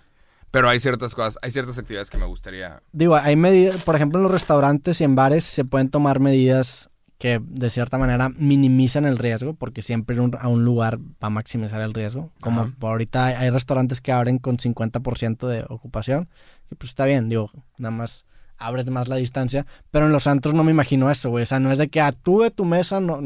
Pero 0.51 0.69
hay 0.69 0.79
ciertas 0.79 1.13
cosas, 1.15 1.37
hay 1.41 1.51
ciertas 1.51 1.77
actividades 1.77 2.09
que 2.09 2.17
me 2.17 2.25
gustaría. 2.25 2.81
Digo, 2.93 3.15
hay 3.15 3.35
medidas, 3.35 3.83
por 3.83 3.95
ejemplo, 3.95 4.19
en 4.19 4.23
los 4.23 4.31
restaurantes 4.31 5.01
y 5.01 5.03
en 5.03 5.15
bares 5.15 5.43
se 5.43 5.65
pueden 5.65 5.89
tomar 5.89 6.19
medidas 6.19 6.89
que 7.17 7.41
de 7.43 7.69
cierta 7.69 7.97
manera 7.97 8.29
minimizan 8.37 9.05
el 9.05 9.17
riesgo, 9.17 9.53
porque 9.53 9.81
siempre 9.81 10.15
ir 10.15 10.21
un- 10.21 10.37
a 10.39 10.47
un 10.47 10.63
lugar 10.65 10.97
va 10.99 11.27
a 11.27 11.29
maximizar 11.29 11.81
el 11.81 11.93
riesgo. 11.93 12.31
Como 12.41 12.61
Ajá. 12.61 12.71
por 12.79 12.91
ahorita 12.91 13.25
hay, 13.25 13.33
hay 13.35 13.49
restaurantes 13.49 14.01
que 14.01 14.11
abren 14.11 14.37
con 14.37 14.57
50% 14.57 15.47
de 15.47 15.65
ocupación, 15.69 16.29
y 16.71 16.75
pues 16.75 16.89
está 16.89 17.05
bien, 17.05 17.27
digo, 17.29 17.49
nada 17.77 17.95
más 17.95 18.25
abres 18.57 18.89
más 18.89 19.07
la 19.07 19.15
distancia, 19.17 19.65
pero 19.91 20.05
en 20.07 20.11
los 20.13 20.27
antros 20.27 20.53
no 20.53 20.63
me 20.63 20.71
imagino 20.71 21.09
eso, 21.09 21.29
güey. 21.29 21.43
O 21.43 21.45
sea, 21.45 21.59
no 21.59 21.71
es 21.71 21.77
de 21.77 21.89
que 21.89 21.99
a 22.01 22.11
tú 22.11 22.41
de 22.41 22.51
tu 22.51 22.63
mesa 22.65 22.99
no, 23.01 23.19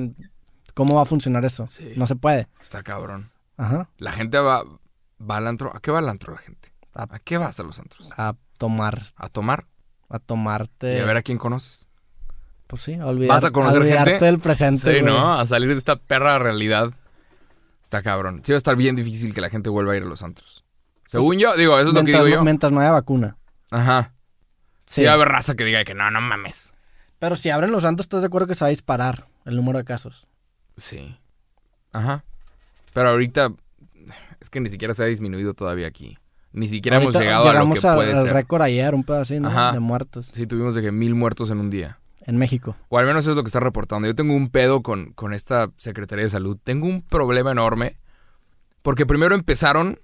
¿Cómo 0.74 0.96
va 0.96 1.02
a 1.04 1.06
funcionar 1.06 1.46
eso? 1.46 1.68
Sí. 1.68 1.94
No 1.96 2.08
se 2.08 2.16
puede. 2.16 2.48
Está 2.62 2.84
cabrón. 2.84 3.32
Ajá. 3.58 3.90
La 3.98 4.12
gente 4.14 4.40
va, 4.40 4.64
va 5.20 5.38
al 5.38 5.48
antro. 5.48 5.76
¿A 5.76 5.80
qué 5.80 5.92
va 5.92 6.00
al 6.00 6.10
antro 6.10 6.34
la 6.34 6.40
gente? 6.40 6.72
A, 6.94 7.04
¿A 7.04 7.20
qué 7.20 7.38
vas 7.38 7.60
a 7.60 7.64
los 7.64 7.80
antros? 7.80 8.10
a 8.18 8.36
tomar, 8.58 9.02
¿A 9.16 9.30
tomar? 9.30 9.66
a 10.10 10.18
tomarte. 10.20 10.98
Y 10.98 11.00
a 11.00 11.06
ver 11.06 11.18
a 11.18 11.22
quién 11.22 11.38
conoces. 11.38 11.86
Pues 12.68 12.82
sí, 12.84 12.96
a 12.96 13.06
olvidar, 13.08 13.36
¿Vas 13.36 13.44
a 13.44 13.52
conocer 13.52 13.82
olvidarte 13.82 14.10
gente? 14.12 14.26
del 14.26 14.40
presente. 14.40 14.82
Sí, 14.82 15.02
güey. 15.02 15.04
¿no? 15.04 15.34
A 15.34 15.46
salir 15.46 15.70
de 15.70 15.78
esta 15.78 15.96
perra 15.98 16.40
realidad. 16.40 16.92
Está 17.84 18.02
cabrón. 18.04 18.42
Sí 18.44 18.52
va 18.52 18.56
a 18.56 18.58
estar 18.58 18.76
bien 18.76 18.96
difícil 18.96 19.34
que 19.34 19.42
la 19.42 19.50
gente 19.50 19.70
vuelva 19.70 19.94
a 19.94 19.98
ir 19.98 20.04
a 20.04 20.06
los 20.08 20.22
antros. 20.24 20.64
Según 21.06 21.38
yo, 21.40 21.56
digo, 21.56 21.78
eso 21.80 21.90
es 21.90 21.94
lo 21.96 22.04
que 22.04 22.12
digo 22.12 22.28
yo. 22.28 22.44
Mientras 22.44 22.72
no 22.72 22.82
haya 22.82 22.92
vacuna. 22.92 23.38
Ajá. 23.72 24.14
Sí 24.86 25.02
Sí. 25.02 25.06
va 25.06 25.12
a 25.12 25.14
haber 25.16 25.28
raza 25.30 25.56
que 25.56 25.64
diga 25.66 25.84
que 25.84 25.94
no, 25.96 26.10
no 26.12 26.22
mames. 26.22 26.74
Pero 27.20 27.36
si 27.36 27.50
abren 27.50 27.72
los 27.72 27.84
santos, 27.84 28.06
¿estás 28.06 28.22
de 28.22 28.28
acuerdo 28.28 28.48
que 28.48 28.56
se 28.56 28.64
va 28.64 28.68
a 28.68 28.70
disparar 28.70 29.28
el 29.46 29.56
número 29.56 29.78
de 29.80 29.86
casos? 29.86 30.28
Sí. 30.80 31.18
Ajá. 31.94 32.24
Pero 32.94 33.10
ahorita 33.10 33.54
es 34.40 34.50
que 34.50 34.60
ni 34.60 34.70
siquiera 34.70 34.94
se 34.96 35.04
ha 35.04 35.08
disminuido 35.08 35.54
todavía 35.54 35.88
aquí. 35.88 36.18
Ni 36.52 36.68
siquiera 36.68 36.98
hemos 36.98 37.14
llegado 37.14 37.48
a 37.50 37.54
lo 37.64 37.74
que 37.74 37.88
al- 37.88 37.96
puede 37.96 38.14
al 38.14 38.24
ser. 38.26 38.34
récord 38.34 38.62
ayer, 38.64 38.96
un. 38.96 39.06
Ajá. 39.46 39.72
De 39.74 39.80
muertos 39.80 40.32
Sí, 40.34 40.48
tuvimos 40.48 40.74
de 40.74 40.82
que 40.82 40.92
mil 40.92 41.14
muertos 41.14 41.52
en 41.52 41.60
un 41.60 41.70
día. 41.70 42.00
en 42.26 42.38
México. 42.38 42.76
O 42.90 42.98
al 42.98 43.06
menos 43.06 43.24
eso 43.24 43.32
es 43.32 43.38
lo 43.38 43.44
que 43.44 43.48
está 43.48 43.60
reportando. 43.60 44.08
Yo 44.08 44.16
tengo 44.16 44.36
un 44.36 44.50
pedo 44.50 44.82
con, 44.82 45.14
con 45.14 45.34
esta 45.34 45.72
Secretaría 45.78 46.26
de 46.26 46.30
Salud. 46.30 46.58
Tengo 46.64 46.88
un 46.88 47.02
problema 47.02 47.52
enorme. 47.52 47.98
Porque 48.82 49.06
primero 49.06 49.36
empezaron. 49.36 50.00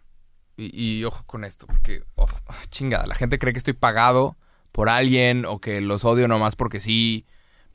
Y, 0.58 0.72
y 1.00 1.04
ojo 1.04 1.24
con 1.26 1.44
esto. 1.44 1.66
Porque, 1.68 2.04
ah, 2.18 2.28
chingada. 2.70 3.06
La 3.08 3.16
gente 3.16 3.38
cree 3.40 3.54
que 3.54 3.58
estoy 3.60 3.74
pagado 3.74 4.38
por 4.72 4.90
alguien. 4.90 5.46
O 5.46 5.60
que 5.60 5.82
los 5.82 6.06
odio 6.06 6.28
nomás 6.28 6.56
porque 6.56 6.80
sí. 6.80 7.26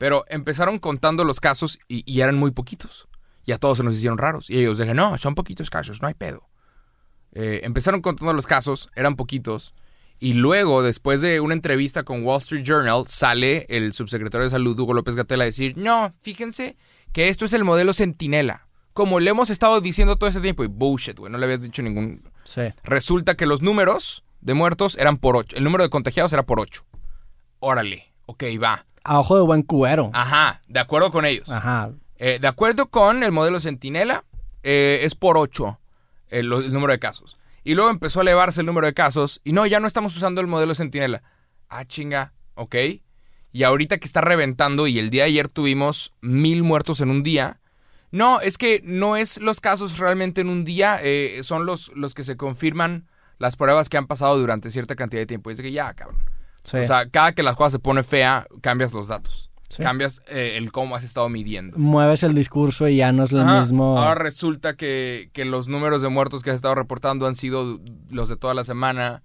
Pero 0.01 0.25
empezaron 0.29 0.79
contando 0.79 1.23
los 1.23 1.39
casos 1.39 1.77
y, 1.87 2.01
y 2.11 2.21
eran 2.21 2.35
muy 2.35 2.49
poquitos. 2.49 3.07
Y 3.45 3.51
a 3.51 3.57
todos 3.57 3.77
se 3.77 3.83
nos 3.83 3.95
hicieron 3.95 4.17
raros. 4.17 4.49
Y 4.49 4.57
ellos 4.57 4.79
dijeron, 4.79 4.97
no, 4.97 5.15
son 5.19 5.35
poquitos 5.35 5.69
casos, 5.69 6.01
no 6.01 6.07
hay 6.07 6.15
pedo. 6.15 6.49
Eh, 7.33 7.59
empezaron 7.61 8.01
contando 8.01 8.33
los 8.33 8.47
casos, 8.47 8.89
eran 8.95 9.15
poquitos. 9.15 9.75
Y 10.17 10.33
luego, 10.33 10.81
después 10.81 11.21
de 11.21 11.39
una 11.39 11.53
entrevista 11.53 12.01
con 12.01 12.25
Wall 12.25 12.39
Street 12.39 12.63
Journal, 12.63 13.03
sale 13.05 13.67
el 13.69 13.93
subsecretario 13.93 14.45
de 14.45 14.49
Salud, 14.49 14.79
Hugo 14.79 14.95
López 14.95 15.15
Gatell, 15.15 15.41
a 15.41 15.45
decir, 15.45 15.77
no, 15.77 16.15
fíjense 16.23 16.77
que 17.13 17.29
esto 17.29 17.45
es 17.45 17.53
el 17.53 17.63
modelo 17.63 17.93
Centinela. 17.93 18.65
Como 18.93 19.19
le 19.19 19.29
hemos 19.29 19.51
estado 19.51 19.81
diciendo 19.81 20.15
todo 20.15 20.29
este 20.29 20.41
tiempo. 20.41 20.63
Y 20.63 20.67
bullshit, 20.67 21.19
güey, 21.19 21.31
no 21.31 21.37
le 21.37 21.45
habías 21.45 21.61
dicho 21.61 21.83
ningún... 21.83 22.27
Sí. 22.43 22.61
Resulta 22.83 23.37
que 23.37 23.45
los 23.45 23.61
números 23.61 24.23
de 24.39 24.55
muertos 24.55 24.97
eran 24.97 25.17
por 25.17 25.37
8. 25.37 25.57
El 25.57 25.63
número 25.63 25.83
de 25.83 25.91
contagiados 25.91 26.33
era 26.33 26.41
por 26.41 26.59
8. 26.59 26.83
Órale, 27.59 28.11
ok, 28.25 28.45
va. 28.59 28.87
A 29.03 29.19
ojo 29.19 29.35
de 29.37 29.43
buen 29.43 29.63
cubero. 29.63 30.11
Ajá, 30.13 30.61
de 30.67 30.79
acuerdo 30.79 31.11
con 31.11 31.25
ellos. 31.25 31.49
Ajá. 31.49 31.91
Eh, 32.17 32.37
de 32.39 32.47
acuerdo 32.47 32.87
con 32.87 33.23
el 33.23 33.31
modelo 33.31 33.59
Centinela, 33.59 34.25
eh, 34.61 34.99
es 35.03 35.15
por 35.15 35.37
8 35.37 35.79
el, 36.29 36.49
número 36.49 36.93
de 36.93 36.99
casos. 36.99 37.37
Y 37.63 37.73
luego 37.73 37.89
empezó 37.89 38.19
a 38.19 38.21
elevarse 38.23 38.61
el 38.61 38.67
número 38.67 38.87
de 38.87 38.93
casos. 38.93 39.41
Y 39.43 39.53
no, 39.53 39.65
ya 39.65 39.79
no 39.79 39.87
estamos 39.87 40.15
usando 40.15 40.39
el 40.39 40.47
modelo 40.47 40.75
Centinela. 40.75 41.23
Ah, 41.67 41.85
chinga, 41.85 42.33
ok. 42.53 42.75
Y 43.51 43.63
ahorita 43.63 43.97
que 43.97 44.05
está 44.05 44.21
reventando 44.21 44.87
y 44.87 44.99
el 44.99 45.09
día 45.09 45.23
de 45.23 45.29
ayer 45.29 45.47
tuvimos 45.47 46.13
mil 46.21 46.63
muertos 46.63 47.01
en 47.01 47.09
un 47.09 47.23
día. 47.23 47.59
No, 48.11 48.39
es 48.39 48.57
que 48.57 48.81
no 48.83 49.15
es 49.15 49.39
los 49.39 49.59
casos 49.59 49.97
realmente 49.97 50.41
en 50.41 50.49
un 50.49 50.63
día, 50.63 50.99
eh, 51.01 51.39
son 51.43 51.65
los, 51.65 51.91
los 51.95 52.13
que 52.13 52.23
se 52.23 52.37
confirman 52.37 53.07
las 53.39 53.55
pruebas 53.55 53.89
que 53.89 53.97
han 53.97 54.07
pasado 54.07 54.37
durante 54.37 54.69
cierta 54.69 54.95
cantidad 54.95 55.21
de 55.21 55.25
tiempo. 55.25 55.49
Y 55.49 55.53
es 55.53 55.61
que 55.61 55.71
ya, 55.71 55.93
cabrón. 55.93 56.19
Sí. 56.63 56.77
O 56.77 56.83
sea, 56.83 57.09
cada 57.09 57.33
que 57.33 57.43
la 57.43 57.55
cosa 57.55 57.71
se 57.71 57.79
pone 57.79 58.03
fea, 58.03 58.47
cambias 58.61 58.93
los 58.93 59.07
datos. 59.07 59.49
Sí. 59.69 59.81
Cambias 59.83 60.21
eh, 60.27 60.55
el 60.57 60.71
cómo 60.73 60.97
has 60.97 61.03
estado 61.05 61.29
midiendo. 61.29 61.77
Mueves 61.77 62.23
el 62.23 62.33
discurso 62.33 62.89
y 62.89 62.97
ya 62.97 63.13
no 63.13 63.23
es 63.23 63.31
lo 63.31 63.41
Ajá. 63.41 63.59
mismo. 63.59 63.97
Ahora 63.97 64.15
resulta 64.15 64.75
que, 64.75 65.29
que 65.31 65.45
los 65.45 65.69
números 65.69 66.01
de 66.01 66.09
muertos 66.09 66.43
que 66.43 66.49
has 66.49 66.57
estado 66.57 66.75
reportando 66.75 67.25
han 67.25 67.35
sido 67.35 67.79
los 68.09 68.27
de 68.27 68.35
toda 68.35 68.53
la 68.53 68.65
semana, 68.65 69.23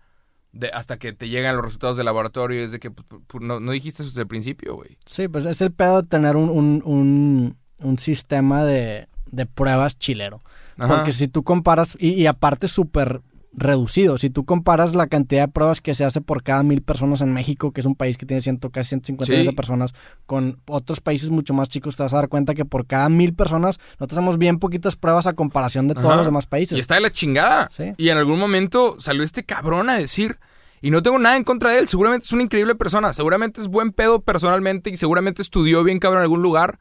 de, 0.53 0.68
hasta 0.68 0.99
que 0.99 1.12
te 1.12 1.28
llegan 1.28 1.57
los 1.57 1.64
resultados 1.64 1.97
del 1.97 2.07
laboratorio. 2.07 2.62
Es 2.62 2.70
de 2.70 2.78
que 2.78 2.93
pues, 2.93 3.22
pues, 3.26 3.43
no, 3.43 3.59
no 3.59 3.72
dijiste 3.72 4.05
eso 4.05 4.11
desde 4.11 4.20
el 4.20 4.28
principio, 4.28 4.76
güey. 4.76 4.97
Sí, 5.05 5.26
pues 5.26 5.47
es 5.47 5.61
el 5.62 5.72
pedo 5.72 6.03
de 6.03 6.09
tener 6.09 6.37
un, 6.37 6.49
un, 6.49 6.80
un, 6.84 7.57
un 7.80 7.99
sistema 7.99 8.64
de, 8.64 9.09
de 9.26 9.47
pruebas 9.47 9.99
chilero. 9.99 10.43
Ajá. 10.78 10.95
Porque 10.95 11.12
si 11.12 11.26
tú 11.26 11.43
comparas, 11.43 11.97
y, 11.99 12.11
y 12.11 12.28
aparte 12.28 12.68
súper 12.68 13.20
reducido, 13.59 14.18
si 14.18 14.28
tú 14.28 14.44
comparas 14.44 14.94
la 14.94 15.07
cantidad 15.07 15.46
de 15.46 15.48
pruebas 15.52 15.80
que 15.80 15.94
se 15.94 16.04
hace 16.04 16.20
por 16.20 16.42
cada 16.42 16.62
mil 16.62 16.82
personas 16.82 17.22
en 17.22 17.32
México, 17.32 17.72
que 17.72 17.80
es 17.80 17.86
un 17.86 17.94
país 17.94 18.18
que 18.18 18.26
tiene 18.26 18.42
ciento, 18.42 18.70
casi 18.70 18.90
150 18.90 19.24
Sí. 19.24 19.30
millones 19.32 19.52
de 19.52 19.57
personas, 19.57 19.94
con 20.26 20.61
otros 20.66 21.00
países 21.00 21.30
mucho 21.30 21.54
más 21.54 21.68
chicos, 21.70 21.96
te 21.96 22.02
vas 22.02 22.12
a 22.12 22.16
dar 22.16 22.28
cuenta 22.28 22.54
que 22.54 22.64
por 22.66 22.86
cada 22.86 23.09
mil 23.09 23.34
personas 23.34 23.78
nosotros 23.98 24.18
hacemos 24.18 24.36
bien 24.38 24.59
poquitas 24.59 24.96
pruebas 24.96 25.26
a 25.26 25.32
comparación 25.32 25.88
de 25.88 25.94
todos 25.94 26.16
los 26.16 26.26
demás 26.26 26.46
países. 26.46 26.76
Y 26.76 26.80
está 26.80 26.96
de 26.96 27.00
la 27.00 27.11
chingada. 27.11 27.68
Sí. 27.70 27.94
Y 27.96 28.11
en 28.11 28.18
algún 28.18 28.38
momento 28.38 28.96
salió 28.98 29.22
este 29.22 29.42
cabrón 29.44 29.88
a 29.88 29.96
decir, 29.96 30.38
y 30.82 30.90
no 30.90 31.02
tengo 31.02 31.18
nada 31.18 31.36
en 31.38 31.44
contra 31.44 31.70
de 31.72 31.78
él, 31.78 31.88
seguramente 31.88 32.26
es 32.26 32.32
una 32.32 32.42
increíble 32.42 32.74
persona, 32.74 33.14
seguramente 33.14 33.62
es 33.62 33.68
buen 33.68 33.92
pedo 33.92 34.20
personalmente 34.20 34.90
y 34.90 34.98
seguramente 34.98 35.40
estudió 35.40 35.82
bien 35.82 35.98
cabrón 35.98 36.18
en 36.18 36.24
algún 36.24 36.42
lugar, 36.42 36.78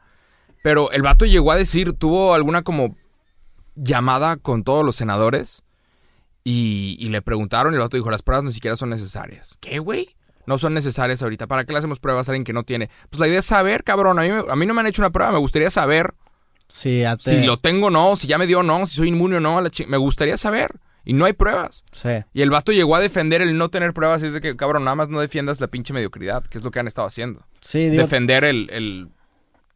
pero 0.62 0.90
el 0.92 1.00
vato 1.00 1.24
llegó 1.24 1.52
a 1.52 1.56
decir, 1.56 1.94
tuvo 1.94 2.34
alguna 2.34 2.60
como 2.62 2.94
llamada 3.74 4.36
con 4.36 4.62
todos 4.64 4.84
los 4.84 4.96
senadores 4.96 5.62
y, 6.48 6.96
y 7.00 7.08
le 7.08 7.22
preguntaron 7.22 7.72
y 7.72 7.76
el 7.76 7.80
vato 7.80 7.96
dijo, 7.96 8.08
las 8.08 8.22
pruebas 8.22 8.44
ni 8.44 8.52
siquiera 8.52 8.76
son 8.76 8.90
necesarias. 8.90 9.58
¿Qué, 9.60 9.80
güey? 9.80 10.14
No 10.46 10.58
son 10.58 10.74
necesarias 10.74 11.20
ahorita. 11.22 11.48
¿Para 11.48 11.64
qué 11.64 11.72
le 11.72 11.80
hacemos 11.80 11.98
pruebas 11.98 12.28
a 12.28 12.30
alguien 12.32 12.44
que 12.44 12.52
no 12.52 12.62
tiene? 12.62 12.88
Pues 13.10 13.18
la 13.18 13.26
idea 13.26 13.40
es 13.40 13.46
saber, 13.46 13.82
cabrón. 13.82 14.20
A 14.20 14.22
mí, 14.22 14.28
a 14.48 14.54
mí 14.54 14.64
no 14.64 14.72
me 14.72 14.80
han 14.80 14.86
hecho 14.86 15.02
una 15.02 15.10
prueba. 15.10 15.32
Me 15.32 15.38
gustaría 15.38 15.70
saber 15.72 16.14
Sí, 16.68 17.02
si 17.18 17.44
lo 17.44 17.56
tengo 17.58 17.88
o 17.88 17.90
no, 17.90 18.14
si 18.14 18.28
ya 18.28 18.38
me 18.38 18.46
dio 18.46 18.60
o 18.60 18.62
no, 18.62 18.86
si 18.86 18.96
soy 18.96 19.08
inmune 19.08 19.38
o 19.38 19.40
no. 19.40 19.60
la 19.60 19.70
me 19.88 19.96
gustaría 19.96 20.36
saber. 20.36 20.70
Y 21.04 21.14
no 21.14 21.24
hay 21.24 21.32
pruebas. 21.32 21.84
sí. 21.90 22.08
Y 22.32 22.42
el 22.42 22.50
vato 22.50 22.70
llegó 22.70 22.94
a 22.94 23.00
defender 23.00 23.42
el 23.42 23.58
no 23.58 23.68
tener 23.68 23.92
pruebas 23.92 24.22
y 24.22 24.26
es 24.26 24.32
de 24.32 24.40
que, 24.40 24.56
cabrón, 24.56 24.84
nada 24.84 24.94
más 24.94 25.08
no 25.08 25.18
defiendas 25.20 25.60
la 25.60 25.66
pinche 25.66 25.92
mediocridad, 25.92 26.44
que 26.44 26.58
es 26.58 26.64
lo 26.64 26.70
que 26.70 26.78
han 26.80 26.86
estado 26.86 27.08
haciendo. 27.08 27.44
Sí, 27.60 27.88
digo, 27.90 28.02
Defender 28.04 28.44
el, 28.44 28.68
el 28.70 29.08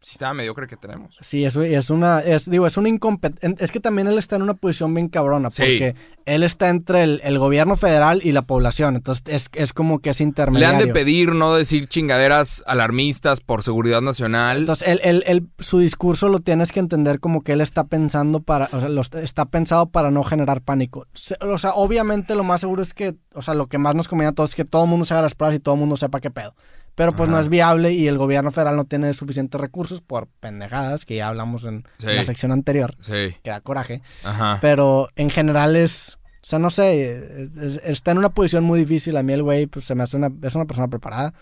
sistema 0.00 0.34
mediocre 0.34 0.66
que 0.66 0.76
tenemos. 0.76 1.16
Sí, 1.20 1.44
eso 1.44 1.62
es 1.62 1.90
una, 1.90 2.20
es, 2.20 2.48
digo, 2.50 2.66
es 2.66 2.76
una 2.76 2.88
incompetencia. 2.88 3.64
Es 3.64 3.70
que 3.70 3.80
también 3.80 4.08
él 4.08 4.18
está 4.18 4.36
en 4.36 4.42
una 4.42 4.54
posición 4.54 4.94
bien 4.94 5.08
cabrona, 5.08 5.50
Sí. 5.50 5.62
porque 5.62 5.94
él 6.26 6.42
está 6.42 6.68
entre 6.68 7.02
el, 7.02 7.20
el 7.24 7.38
gobierno 7.38 7.76
federal 7.76 8.20
y 8.24 8.32
la 8.32 8.42
población, 8.42 8.96
entonces 8.96 9.24
es, 9.26 9.50
es 9.52 9.72
como 9.72 9.98
que 9.98 10.10
es 10.10 10.20
Le 10.20 10.24
intermediario. 10.24 10.78
han 10.80 10.86
de 10.86 10.92
pedir 10.92 11.34
no 11.34 11.54
decir 11.54 11.86
chingaderas 11.88 12.62
alarmistas 12.66 13.40
por 13.40 13.62
seguridad 13.62 14.00
nacional. 14.00 14.58
Entonces, 14.58 14.88
él, 14.88 15.00
él- 15.02 15.24
él- 15.26 15.48
su 15.58 15.78
discurso 15.80 16.28
lo 16.28 16.40
tienes 16.40 16.72
que 16.72 16.80
entender 16.80 17.20
como 17.20 17.42
que 17.42 17.52
él 17.52 17.60
está 17.60 17.84
pensando 17.84 18.40
para, 18.40 18.68
o 18.72 18.80
sea, 18.80 18.88
lo 18.88 19.00
est- 19.00 19.14
está 19.16 19.44
pensado 19.46 19.90
para 19.90 20.10
no 20.10 20.22
generar 20.24 20.62
pánico. 20.62 21.06
O 21.40 21.58
sea, 21.58 21.72
obviamente 21.74 22.34
lo 22.34 22.44
más 22.44 22.60
seguro 22.60 22.80
es 22.82 22.94
que, 22.94 23.16
o 23.34 23.42
sea, 23.42 23.54
lo 23.54 23.66
que 23.68 23.78
más 23.78 23.94
nos 23.94 24.08
conviene 24.08 24.30
a 24.30 24.32
todos 24.32 24.50
es 24.50 24.56
que 24.56 24.64
todo 24.64 24.84
el 24.84 24.90
mundo 24.90 25.04
se 25.04 25.14
haga 25.14 25.22
las 25.22 25.34
pruebas 25.34 25.56
y 25.56 25.60
todo 25.60 25.74
el 25.74 25.80
mundo 25.80 25.96
sepa 25.96 26.20
qué 26.20 26.30
pedo. 26.30 26.54
Pero 27.00 27.16
pues 27.16 27.30
no 27.30 27.38
es 27.40 27.48
viable 27.48 27.92
y 27.92 28.08
el 28.08 28.18
gobierno 28.18 28.50
federal 28.50 28.76
no 28.76 28.84
tiene 28.84 29.14
suficientes 29.14 29.58
recursos 29.58 30.02
por 30.02 30.26
pendejadas, 30.26 31.06
que 31.06 31.16
ya 31.16 31.28
hablamos 31.28 31.64
en 31.64 31.84
Sí. 31.98 32.06
la 32.06 32.24
sección 32.24 32.52
anterior, 32.52 32.94
Sí, 33.00 33.34
que 33.42 33.48
da 33.50 33.60
coraje. 33.62 34.02
ajá. 34.22 34.58
Pero 34.60 35.08
en 35.16 35.30
general 35.30 35.76
es. 35.76 36.18
O 36.42 36.46
sea, 36.46 36.58
no 36.58 36.68
sé. 36.70 37.42
es- 37.42 37.56
es- 37.56 37.80
está 37.84 38.10
en 38.10 38.18
una 38.18 38.28
posición 38.28 38.64
muy 38.64 38.78
difícil. 38.80 39.16
A 39.16 39.22
mí 39.22 39.32
el 39.32 39.42
güey, 39.42 39.66
pues 39.66 39.84
se 39.86 39.94
me 39.94 40.02
hace 40.02 40.16
una. 40.18 40.30
Es 40.42 40.54
una 40.54 40.66
persona 40.66 40.88
preparada, 40.88 41.32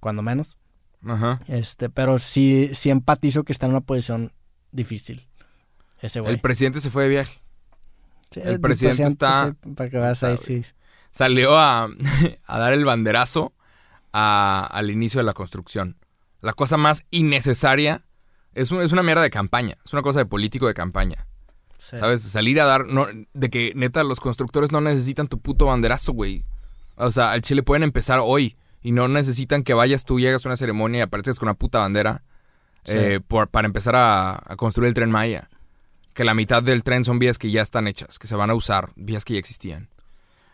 cuando 0.00 0.22
menos. 0.22 0.56
Ajá. 1.06 1.40
Este, 1.46 1.88
pero 1.88 2.18
sí, 2.18 2.70
sí 2.74 2.90
empatizo 2.90 3.44
que 3.44 3.52
está 3.52 3.66
en 3.66 3.72
una 3.72 3.80
posición 3.82 4.32
difícil. 4.72 5.28
Ese 6.00 6.18
güey. 6.20 6.32
El 6.34 6.40
presidente 6.40 6.80
se 6.80 6.90
fue 6.90 7.04
de 7.04 7.08
viaje. 7.10 7.40
Sí, 8.32 8.40
el 8.42 8.58
presidente 8.60 9.04
está- 9.04 9.54
sí, 9.62 9.70
para 9.76 9.88
que 9.88 9.98
veas 9.98 10.22
ahí, 10.24 10.34
está, 10.34 10.46
sí. 10.46 10.62
Salió 11.12 11.56
a, 11.56 11.88
a 12.46 12.58
dar 12.58 12.72
el 12.72 12.84
banderazo 12.84 13.52
a- 14.18 14.66
al 14.66 14.90
inicio 14.90 15.18
de 15.20 15.24
la 15.24 15.32
construcción. 15.34 15.98
La 16.40 16.52
cosa 16.54 16.76
más 16.76 17.04
innecesaria 17.10 18.04
es, 18.52 18.70
un- 18.70 18.80
es 18.80 18.92
una 18.92 19.02
mierda 19.02 19.22
de 19.22 19.30
campaña. 19.30 19.76
Es 19.84 19.92
una 19.92 20.02
cosa 20.02 20.20
de 20.20 20.26
político 20.26 20.66
de 20.66 20.74
campaña. 20.74 21.26
sí. 21.78 21.98
¿Sabes? 21.98 22.22
Salir 22.22 22.60
a 22.60 22.64
dar. 22.64 22.86
No, 22.86 23.06
de 23.34 23.50
que 23.50 23.72
neta 23.76 24.02
los 24.04 24.20
constructores 24.20 24.72
no 24.72 24.80
necesitan 24.80 25.28
tu 25.28 25.38
puto 25.40 25.66
banderazo, 25.66 26.12
güey. 26.12 26.44
O 26.96 27.10
sea, 27.10 27.32
al 27.32 27.42
Chile 27.42 27.62
pueden 27.62 27.82
empezar 27.82 28.20
hoy. 28.22 28.56
Y 28.82 28.92
no 28.92 29.08
necesitan 29.08 29.62
que 29.64 29.74
vayas 29.74 30.04
tú, 30.04 30.18
llegas 30.20 30.44
a 30.46 30.48
una 30.48 30.56
ceremonia 30.56 31.00
y 31.00 31.02
aparezcas 31.02 31.38
con 31.38 31.48
una 31.48 31.54
puta 31.54 31.78
bandera. 31.80 32.22
Sí. 32.84 32.92
eh, 32.96 33.20
por- 33.20 33.48
para 33.48 33.66
empezar 33.66 33.96
a, 33.96 34.34
a 34.36 34.56
construir 34.56 34.88
el 34.88 34.94
tren 34.94 35.10
Maya. 35.10 35.50
Que 36.14 36.22
la 36.24 36.34
mitad 36.34 36.62
del 36.62 36.84
tren 36.84 37.04
son 37.04 37.18
vías 37.18 37.36
que 37.36 37.50
ya 37.50 37.60
están 37.62 37.88
hechas, 37.88 38.18
que 38.18 38.26
se 38.28 38.36
van 38.36 38.48
a 38.48 38.54
usar, 38.54 38.92
vías 38.96 39.24
que 39.24 39.34
ya 39.34 39.40
existían. 39.40 39.90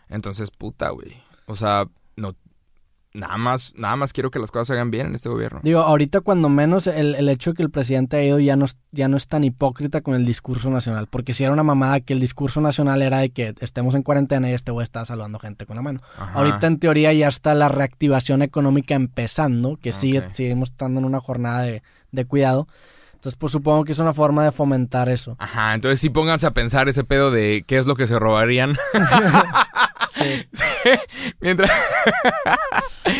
Entonces, 0.09 0.49
puta, 0.51 0.89
güey. 0.89 1.15
O 1.45 1.55
sea, 1.55 1.85
no. 2.15 2.35
Nada 3.15 3.37
más, 3.37 3.73
nada 3.75 3.95
más 3.95 4.11
quiero 4.11 4.31
que 4.31 4.39
las 4.39 4.49
cosas 4.49 4.67
se 4.67 4.73
hagan 4.73 4.89
bien 4.89 5.05
en 5.07 5.15
este 5.15 5.29
gobierno. 5.29 5.59
Digo, 5.63 5.81
ahorita 5.81 6.21
cuando 6.21 6.49
menos 6.49 6.87
el, 6.87 7.13
el 7.13 7.29
hecho 7.29 7.51
de 7.51 7.57
que 7.57 7.61
el 7.63 7.69
presidente 7.69 8.17
ha 8.17 8.23
ido 8.23 8.39
ya 8.39 8.55
no, 8.55 8.65
es- 8.65 8.77
ya 8.91 9.07
no 9.07 9.17
es 9.17 9.27
tan 9.27 9.43
hipócrita 9.43 10.01
con 10.01 10.15
el 10.15 10.25
discurso 10.25 10.71
nacional. 10.71 11.05
Porque 11.07 11.35
si 11.35 11.43
era 11.43 11.53
una 11.53 11.61
mamada 11.61 11.99
que 11.99 12.13
el 12.13 12.19
discurso 12.19 12.59
nacional 12.59 13.03
era 13.03 13.19
de 13.19 13.29
que 13.29 13.53
estemos 13.59 13.93
en 13.93 14.01
cuarentena 14.01 14.49
y 14.49 14.53
este 14.53 14.71
güey 14.71 14.83
está 14.83 15.05
saludando 15.05 15.37
gente 15.37 15.67
con 15.67 15.75
la 15.75 15.83
mano. 15.83 16.01
Ajá. 16.17 16.33
Ahorita 16.39 16.65
en 16.65 16.79
teoría 16.79 17.13
ya 17.13 17.27
está 17.27 17.53
la 17.53 17.69
reactivación 17.69 18.41
económica 18.41 18.95
empezando, 18.95 19.77
que 19.79 19.91
sigue, 19.93 20.19
Ok. 20.19 20.25
seguimos 20.33 20.69
estando 20.71 20.99
en 20.99 21.05
una 21.05 21.19
jornada 21.21 21.61
de, 21.61 21.83
de 22.11 22.25
cuidado. 22.25 22.67
Entonces, 23.13 23.37
pues 23.39 23.51
supongo 23.53 23.85
que 23.85 23.93
es 23.93 23.99
una 23.99 24.13
forma 24.13 24.43
de 24.43 24.51
fomentar 24.51 25.07
eso. 25.07 25.35
Ajá, 25.39 25.75
entonces 25.75 26.01
sí 26.01 26.09
pónganse 26.09 26.45
a 26.45 26.51
pensar 26.51 26.89
ese 26.89 27.05
pedo 27.05 27.31
de 27.31 27.63
qué 27.65 27.77
es 27.77 27.85
lo 27.85 27.95
que 27.95 28.05
se 28.07 28.19
robarían. 28.19 28.75
Sí. 30.53 30.89
Mientras... 31.39 31.69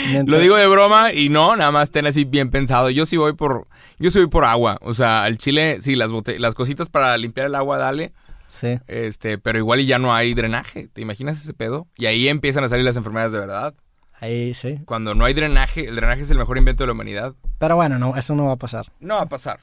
Mientras- 0.09 0.27
Lo 0.27 0.39
digo 0.39 0.55
de 0.55 0.67
broma 0.67 1.11
y 1.13 1.29
no, 1.29 1.55
nada 1.55 1.71
más 1.71 1.91
ten 1.91 2.05
así 2.05 2.23
bien 2.25 2.49
pensado. 2.49 2.89
Yo 2.89 3.05
sí 3.05 3.17
voy 3.17 3.33
por, 3.33 3.67
yo 3.99 4.11
sí 4.11 4.19
voy 4.19 4.27
por 4.29 4.45
agua. 4.45 4.77
O 4.81 4.93
sea, 4.93 5.23
al 5.23 5.37
chile, 5.37 5.77
sí, 5.81 5.95
las, 5.95 6.11
bote- 6.11 6.39
las 6.39 6.55
cositas 6.55 6.89
para 6.89 7.15
limpiar 7.17 7.47
el 7.47 7.55
agua, 7.55 7.77
dale. 7.77 8.13
Sí. 8.47 8.79
Este, 8.87 9.37
pero 9.37 9.57
igual 9.57 9.79
y 9.79 9.85
ya 9.85 9.99
no 9.99 10.13
hay 10.13 10.33
drenaje. 10.33 10.87
¿Te 10.87 11.01
imaginas 11.01 11.39
ese 11.39 11.53
pedo? 11.53 11.87
Y 11.97 12.05
ahí 12.05 12.27
empiezan 12.27 12.63
a 12.63 12.69
salir 12.69 12.85
las 12.85 12.95
enfermedades 12.97 13.31
de 13.33 13.39
verdad. 13.39 13.73
Ahí 14.21 14.53
sí. 14.53 14.79
Cuando 14.85 15.15
no 15.15 15.25
hay 15.25 15.33
drenaje, 15.33 15.87
el 15.87 15.95
drenaje 15.95 16.21
es 16.21 16.31
el 16.31 16.37
mejor 16.37 16.57
invento 16.57 16.83
de 16.83 16.87
la 16.87 16.93
humanidad. 16.93 17.33
Pero 17.57 17.75
bueno, 17.75 17.97
no, 17.99 18.15
eso 18.15 18.35
no 18.35 18.45
va 18.45 18.53
a 18.53 18.57
pasar. 18.57 18.85
No 18.99 19.15
va 19.15 19.21
a 19.23 19.29
pasar. 19.29 19.59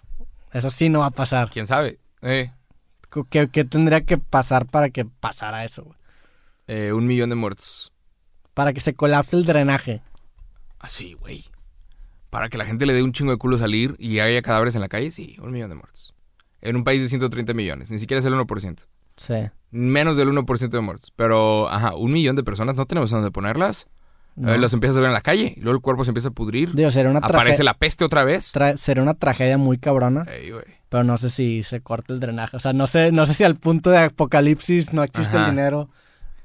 Eso 0.52 0.70
sí 0.70 0.88
no 0.88 1.00
va 1.00 1.06
a 1.06 1.10
pasar. 1.12 1.48
¿Quién 1.50 1.66
sabe? 1.66 1.98
Eh, 2.22 2.50
¿Qué, 3.30 3.48
qué 3.50 3.64
tendría 3.64 4.02
que 4.02 4.18
pasar 4.18 4.66
para 4.66 4.90
que 4.90 5.04
pasara 5.04 5.64
eso? 5.64 5.84
güey? 5.84 5.96
Eh, 6.70 6.92
un 6.92 7.04
millón 7.04 7.30
de 7.30 7.36
muertos. 7.36 7.92
Para 8.54 8.72
que 8.72 8.80
se 8.80 8.94
colapse 8.94 9.34
el 9.34 9.44
drenaje. 9.44 10.02
Así, 10.78 11.14
güey. 11.14 11.44
Para 12.30 12.48
que 12.48 12.58
la 12.58 12.64
gente 12.64 12.86
le 12.86 12.92
dé 12.94 13.02
un 13.02 13.12
chingo 13.12 13.32
de 13.32 13.38
culo 13.38 13.58
salir 13.58 13.96
y 13.98 14.20
haya 14.20 14.40
cadáveres 14.40 14.76
en 14.76 14.80
la 14.80 14.88
calle, 14.88 15.10
sí, 15.10 15.36
un 15.42 15.50
millón 15.50 15.70
de 15.70 15.74
muertos. 15.74 16.14
En 16.60 16.76
un 16.76 16.84
país 16.84 17.02
de 17.02 17.08
130 17.08 17.54
millones, 17.54 17.90
ni 17.90 17.98
siquiera 17.98 18.20
es 18.20 18.24
el 18.24 18.34
1%. 18.34 18.86
Sí. 19.16 19.34
Menos 19.72 20.16
del 20.16 20.28
1% 20.28 20.68
de 20.68 20.80
muertos. 20.80 21.12
Pero, 21.16 21.68
ajá, 21.68 21.96
un 21.96 22.12
millón 22.12 22.36
de 22.36 22.44
personas, 22.44 22.76
no 22.76 22.86
tenemos 22.86 23.10
dónde 23.10 23.32
ponerlas. 23.32 23.88
No. 24.36 24.54
Eh, 24.54 24.58
los 24.58 24.72
empiezas 24.72 24.96
a 24.96 25.00
ver 25.00 25.08
en 25.08 25.14
la 25.14 25.22
calle 25.22 25.54
y 25.56 25.60
luego 25.60 25.76
el 25.76 25.82
cuerpo 25.82 26.04
se 26.04 26.10
empieza 26.10 26.28
a 26.28 26.32
pudrir. 26.32 26.72
Digo, 26.72 26.92
sería 26.92 27.10
una, 27.10 27.18
Aparece 27.18 27.64
la 27.64 27.74
peste 27.74 28.04
otra 28.04 28.22
vez. 28.22 28.52
sería 28.76 29.02
una 29.02 29.14
tragedia 29.14 29.58
muy 29.58 29.76
cabrona. 29.76 30.24
Ey. 30.30 30.52
Pero 30.88 31.02
no 31.02 31.18
sé 31.18 31.30
si 31.30 31.64
se 31.64 31.80
corta 31.80 32.12
el 32.12 32.20
drenaje. 32.20 32.56
O 32.56 32.60
sea, 32.60 32.72
no 32.72 32.86
sé, 32.86 33.10
no 33.10 33.26
sé 33.26 33.34
si 33.34 33.42
al 33.42 33.56
punto 33.56 33.90
de 33.90 33.98
apocalipsis 33.98 34.92
no 34.92 35.02
existe 35.02 35.36
Ajá. 35.36 35.46
el 35.46 35.50
dinero. 35.56 35.90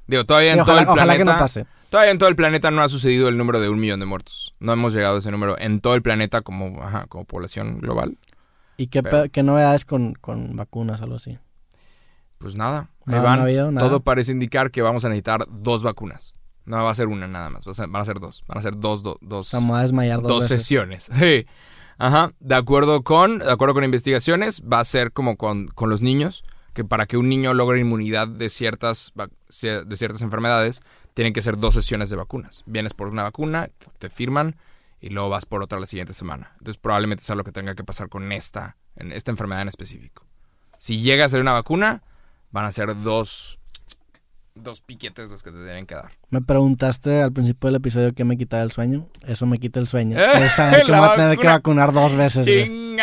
Digo, 0.08 0.24
todavía 0.26 0.54
en 0.54 0.64
todo 0.64 0.78
el 0.80 0.88
ojalá 0.88 1.14
que 1.14 1.20
planeta. 1.20 1.34
no 1.34 1.40
pase. 1.40 1.66
Todavía 1.90 2.12
en 2.12 2.18
todo 2.20 2.30
el 2.30 2.36
planeta 2.36 2.72
no 2.72 2.82
ha 2.82 2.90
sucedido 2.90 3.28
el 3.30 3.38
número 3.38 3.60
de 3.60 3.70
un 3.70 3.80
millón 3.80 4.00
de 4.00 4.06
muertos. 4.06 4.54
No 4.60 4.74
hemos 4.74 4.94
llegado 4.94 5.16
a 5.16 5.20
ese 5.20 5.32
número 5.32 5.58
en 5.60 5.80
todo 5.82 5.96
el 5.96 6.02
planeta 6.02 6.42
como, 6.42 6.82
ajá, 6.84 7.06
como 7.08 7.26
población 7.26 7.80
global. 7.80 8.18
¿Y 8.78 8.88
qué, 8.88 9.02
Pero- 9.02 9.30
qué 9.32 9.44
novedades 9.44 9.86
con, 9.86 10.14
con 10.14 10.56
vacunas 10.56 11.00
o 11.00 11.04
algo 11.04 11.16
así? 11.16 11.38
Pues 12.38 12.56
nada, 12.56 12.90
ahí 13.08 13.16
No, 13.16 13.28
ha 13.28 13.34
habido 13.34 13.72
nada. 13.72 13.88
Todo 13.88 14.02
parece 14.02 14.32
indicar 14.32 14.72
que 14.72 14.82
vamos 14.82 15.06
a 15.06 15.10
necesitar 15.10 15.46
dos 15.50 15.84
vacunas. 15.84 16.34
No 16.66 16.84
va 16.84 16.90
a 16.92 16.96
ser 16.96 17.08
una 17.08 17.28
nada 17.28 17.50
más, 17.50 17.66
va 17.68 17.72
a 17.72 17.76
ser- 17.76 17.88
van 17.88 18.02
a 18.02 18.06
ser 18.06 18.20
dos. 18.20 18.44
Van 18.48 18.58
a 18.58 18.62
ser 18.62 18.78
dos, 18.78 19.02
do- 19.04 19.18
dos, 19.22 19.52
voy 19.62 19.80
a 19.80 19.82
desmayar 19.84 20.22
dos, 20.22 20.28
dos 20.30 20.40
veces. 20.44 20.62
sesiones. 20.64 21.08
Sí. 21.20 21.46
Ajá, 21.98 22.34
de 22.42 22.56
acuerdo 22.56 23.04
con, 23.04 23.40
de 23.40 23.50
acuerdo 23.50 23.74
con 23.74 23.86
investigaciones, 23.86 24.62
va 24.62 24.82
a 24.82 24.84
ser 24.86 25.14
como 25.14 25.38
con, 25.38 25.68
con 25.70 25.90
los 25.90 26.02
niños, 26.02 26.44
que 26.74 26.84
para 26.84 27.06
que 27.06 27.16
un 27.16 27.30
niño 27.30 27.54
logre 27.54 27.80
inmunidad 27.80 28.28
de 28.28 28.50
ciertas, 28.50 29.14
de 29.62 29.98
ciertas 29.98 30.22
enfermedades, 30.22 30.82
tienen 31.14 31.34
que 31.34 31.42
ser 31.42 31.58
dos 31.58 31.74
sesiones 31.74 32.10
de 32.10 32.16
vacunas. 32.16 32.64
Vienes 32.66 32.94
por 32.94 33.08
una 33.08 33.24
vacuna, 33.24 33.70
te 34.00 34.10
firman 34.10 34.56
y 35.02 35.10
luego 35.10 35.30
vas 35.30 35.46
por 35.46 35.62
otra 35.64 35.80
la 35.80 35.86
siguiente 35.86 36.14
semana. 36.14 36.52
Entonces 36.60 36.78
probablemente 36.78 37.24
sea 37.24 37.36
lo 37.36 37.44
que 37.44 37.52
tenga 37.52 37.76
que 37.76 37.84
pasar 37.84 38.10
con 38.10 38.32
esta, 38.32 38.78
en 38.96 39.12
esta 39.12 39.32
enfermedad 39.32 39.62
en 39.62 39.68
específico. 39.70 40.26
Si 40.78 41.02
llega 41.02 41.26
a 41.26 41.30
ser 41.30 41.42
una 41.42 41.54
vacuna, 41.54 42.04
van 42.52 42.66
a 42.66 42.72
ser 42.72 43.02
dos, 43.02 43.60
dos 44.56 44.82
piquetes 44.82 45.30
los 45.30 45.42
que 45.44 45.52
te 45.52 45.64
tienen 45.64 45.86
que 45.86 45.96
dar. 45.96 46.12
Me 46.30 46.42
preguntaste 46.42 47.22
al 47.22 47.32
principio 47.32 47.68
del 47.68 47.76
episodio 47.76 48.14
qué 48.14 48.26
me 48.26 48.38
quitaba 48.38 48.64
el 48.64 48.72
sueño. 48.72 49.08
Eso 49.26 49.46
me 49.46 49.58
quita 49.58 49.80
el 49.80 49.88
sueño. 49.88 50.18
Eh, 50.20 50.44
Es 50.46 50.54
saber 50.54 50.86
que 50.86 50.92
voy 50.92 51.02
a 51.02 51.16
tener 51.16 51.38
que 51.38 51.48
vacuna. 51.48 51.86
vacunar 51.86 51.94
dos 51.94 52.16
veces. 52.16 52.46
güey. 52.46 52.98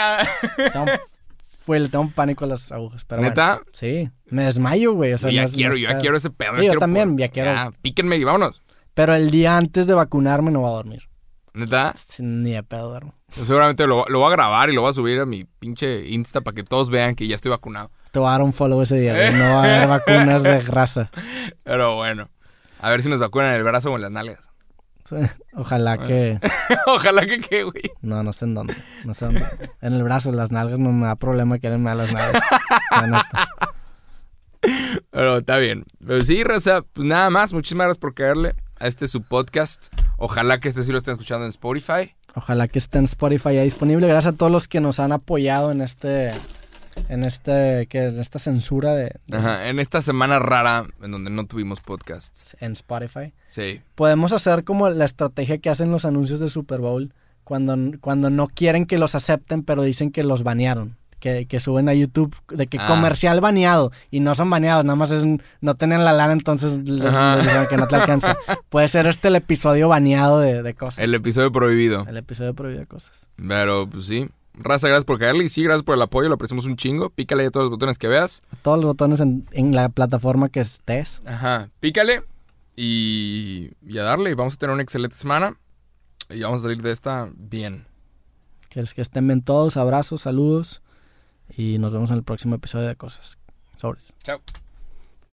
Fue, 1.64 1.78
le 1.80 1.88
tengo 1.88 2.10
pánico 2.14 2.44
a 2.44 2.48
las 2.48 2.70
agujas. 2.72 3.04
Pero 3.04 3.22
¿Neta? 3.22 3.54
bueno, 3.56 3.66
sí, 3.72 4.10
me 4.26 4.44
desmayo, 4.44 4.92
güey. 4.94 5.12
O 5.12 5.18
sea, 5.18 5.30
ya 5.30 5.42
no 5.42 5.46
es- 5.46 5.52
no 5.52 5.56
quiero, 5.56 5.76
yo 5.76 5.88
ya 5.88 5.98
quiero 5.98 6.16
ese 6.16 6.30
pedo. 6.30 6.52
Sí, 6.52 6.56
ya 6.58 6.62
yo 6.62 6.70
quiero 6.70 6.80
también, 6.80 7.16
ya 7.16 7.28
quiero. 7.28 7.72
píquenme 7.82 8.16
y 8.16 8.24
vámonos. 8.24 8.62
Pero 8.94 9.14
el 9.14 9.30
día 9.30 9.56
antes 9.56 9.86
de 9.86 9.94
vacunarme 9.94 10.50
no 10.50 10.60
voy 10.60 10.70
a 10.70 10.74
dormir. 10.74 11.02
¿Neta? 11.54 11.94
Ni 12.18 12.52
de 12.52 12.62
pedo 12.62 12.88
duermo. 12.90 13.14
Yo 13.36 13.44
seguramente 13.44 13.86
lo, 13.86 14.04
lo 14.08 14.18
voy 14.18 14.28
a 14.28 14.32
grabar 14.36 14.70
y 14.70 14.74
lo 14.74 14.80
voy 14.82 14.90
a 14.90 14.94
subir 14.94 15.20
a 15.20 15.26
mi 15.26 15.44
pinche 15.44 16.08
Insta 16.08 16.40
para 16.40 16.54
que 16.54 16.62
todos 16.64 16.90
vean 16.90 17.14
que 17.14 17.26
ya 17.28 17.34
estoy 17.34 17.50
vacunado. 17.50 17.90
Te 18.10 18.18
voy 18.18 18.28
a 18.28 18.32
dar 18.32 18.42
un 18.42 18.52
follow 18.52 18.82
ese 18.82 18.98
día, 19.00 19.14
güey. 19.14 19.32
No 19.34 19.44
va 19.54 19.62
a 19.62 19.76
haber 19.76 19.88
vacunas 20.06 20.42
de 20.42 20.60
grasa. 20.62 21.10
Pero 21.64 21.94
bueno. 21.96 22.28
A 22.80 22.90
ver 22.90 23.02
si 23.02 23.08
nos 23.08 23.20
vacunan 23.20 23.50
en 23.50 23.56
el 23.56 23.64
brazo 23.64 23.90
o 23.92 23.96
en 23.96 24.02
las 24.02 24.10
nalgas. 24.10 24.50
Ojalá 25.54 25.98
que... 25.98 26.38
Ojalá 26.86 27.26
que 27.26 27.40
qué, 27.40 27.64
güey. 27.64 27.92
No, 28.00 28.22
no 28.22 28.32
sé 28.32 28.44
en 28.46 28.54
dónde. 28.54 28.74
No 29.04 29.14
sé 29.14 29.26
dónde. 29.26 29.44
En 29.80 29.92
el 29.92 30.02
brazo, 30.02 30.32
las 30.32 30.50
nalgas 30.50 30.78
no 30.78 30.92
me 30.92 31.06
da 31.06 31.16
problema 31.16 31.58
que 31.58 31.70
me 31.70 31.90
da 31.90 31.94
las 31.94 32.12
nalgas. 32.12 32.42
Pero 35.10 35.38
está 35.38 35.58
bien. 35.58 35.84
Pero 36.06 36.20
sí, 36.22 36.44
Raza, 36.44 36.82
pues 36.92 37.06
nada 37.06 37.30
más. 37.30 37.52
Muchísimas 37.52 37.86
gracias 37.86 38.00
por 38.00 38.14
caerle 38.14 38.54
a 38.78 38.86
este 38.86 39.08
su 39.08 39.22
podcast. 39.22 39.92
Ojalá 40.18 40.60
que 40.60 40.68
este 40.68 40.84
sí 40.84 40.92
lo 40.92 40.98
estén 40.98 41.12
escuchando 41.12 41.44
en 41.44 41.50
Spotify. 41.50 42.14
Ojalá 42.34 42.68
que 42.68 42.78
esté 42.78 42.98
en 42.98 43.04
Spotify 43.04 43.54
ya 43.54 43.62
disponible. 43.62 44.06
Gracias 44.06 44.34
a 44.34 44.36
todos 44.36 44.52
los 44.52 44.68
que 44.68 44.80
nos 44.80 45.00
han 45.00 45.12
apoyado 45.12 45.72
en 45.72 45.82
este... 45.82 46.32
En 47.08 47.24
este... 47.24 47.86
Que, 47.88 48.06
en 48.06 48.20
esta 48.20 48.38
censura 48.38 48.94
de... 48.94 49.14
de- 49.26 49.36
Ajá, 49.36 49.68
en 49.68 49.78
esta 49.78 50.02
semana 50.02 50.38
rara 50.38 50.84
en 51.02 51.10
donde 51.12 51.30
no 51.30 51.46
tuvimos 51.46 51.80
podcasts. 51.80 52.56
En 52.60 52.72
Spotify. 52.72 53.32
Sí. 53.46 53.80
Podemos 53.94 54.32
hacer 54.32 54.64
como 54.64 54.88
la 54.90 55.04
estrategia 55.04 55.58
que 55.58 55.70
hacen 55.70 55.90
los 55.90 56.04
anuncios 56.04 56.40
de 56.40 56.50
Super 56.50 56.80
Bowl. 56.80 57.12
Cuando, 57.44 57.76
cuando 58.00 58.30
no 58.30 58.46
quieren 58.48 58.86
que 58.86 58.98
los 58.98 59.14
acepten, 59.14 59.62
pero 59.62 59.82
dicen 59.82 60.10
que 60.12 60.22
los 60.24 60.42
banearon. 60.44 60.96
Que, 61.18 61.46
que 61.46 61.60
suben 61.60 61.88
a 61.88 61.94
YouTube 61.94 62.34
de 62.48 62.66
que 62.66 62.78
Ah. 62.80 62.86
comercial 62.88 63.40
baneado. 63.40 63.92
Y 64.10 64.18
no 64.20 64.34
son 64.34 64.50
baneados, 64.50 64.84
nada 64.84 64.96
más 64.96 65.10
es, 65.12 65.22
un- 65.22 65.40
no 65.60 65.74
tenían 65.76 66.04
la 66.04 66.12
lana, 66.12 66.32
entonces 66.32 66.78
les, 66.78 67.02
les 67.04 67.68
que 67.68 67.76
no 67.76 67.86
te 67.86 67.94
alcanza. 67.96 68.36
Puede 68.70 68.88
ser 68.88 69.06
este 69.06 69.28
el 69.28 69.36
episodio 69.36 69.88
baneado 69.88 70.40
de, 70.40 70.62
de 70.64 70.74
cosas. 70.74 70.98
El 70.98 71.14
episodio 71.14 71.52
prohibido. 71.52 72.04
El 72.08 72.16
episodio 72.16 72.54
prohibido 72.54 72.80
de 72.80 72.86
cosas. 72.88 73.26
Pero 73.36 73.88
pues 73.88 74.06
sí. 74.06 74.28
Raza, 74.54 74.88
gracias 74.88 75.04
por 75.04 75.18
caerle. 75.18 75.44
Y 75.44 75.48
sí, 75.48 75.62
gracias 75.62 75.82
por 75.82 75.94
el 75.94 76.02
apoyo. 76.02 76.28
Lo 76.28 76.34
apreciamos 76.34 76.66
un 76.66 76.76
chingo. 76.76 77.10
Pícale 77.10 77.46
a 77.46 77.50
todos 77.50 77.64
los 77.64 77.70
botones 77.70 77.98
que 77.98 78.08
veas. 78.08 78.42
Todos 78.62 78.78
los 78.78 78.86
botones 78.86 79.20
en, 79.20 79.46
en 79.52 79.74
la 79.74 79.88
plataforma 79.88 80.48
que 80.48 80.60
estés. 80.60 81.20
Ajá. 81.26 81.70
Pícale. 81.80 82.22
Y, 82.76 83.70
y 83.86 83.98
a 83.98 84.02
darle. 84.02 84.34
Vamos 84.34 84.54
a 84.54 84.56
tener 84.56 84.74
una 84.74 84.82
excelente 84.82 85.16
semana. 85.16 85.56
Y 86.30 86.42
vamos 86.42 86.60
a 86.60 86.62
salir 86.64 86.82
de 86.82 86.92
esta 86.92 87.30
bien. 87.34 87.86
Que, 88.68 88.84
que 88.84 89.02
estén 89.02 89.26
bien 89.26 89.42
todos. 89.42 89.76
Abrazos, 89.76 90.22
saludos. 90.22 90.82
Y 91.56 91.78
nos 91.78 91.92
vemos 91.92 92.10
en 92.10 92.16
el 92.16 92.22
próximo 92.22 92.54
episodio 92.54 92.86
de 92.86 92.96
cosas. 92.96 93.38
Sobres. 93.76 94.14
Chao. 94.22 94.40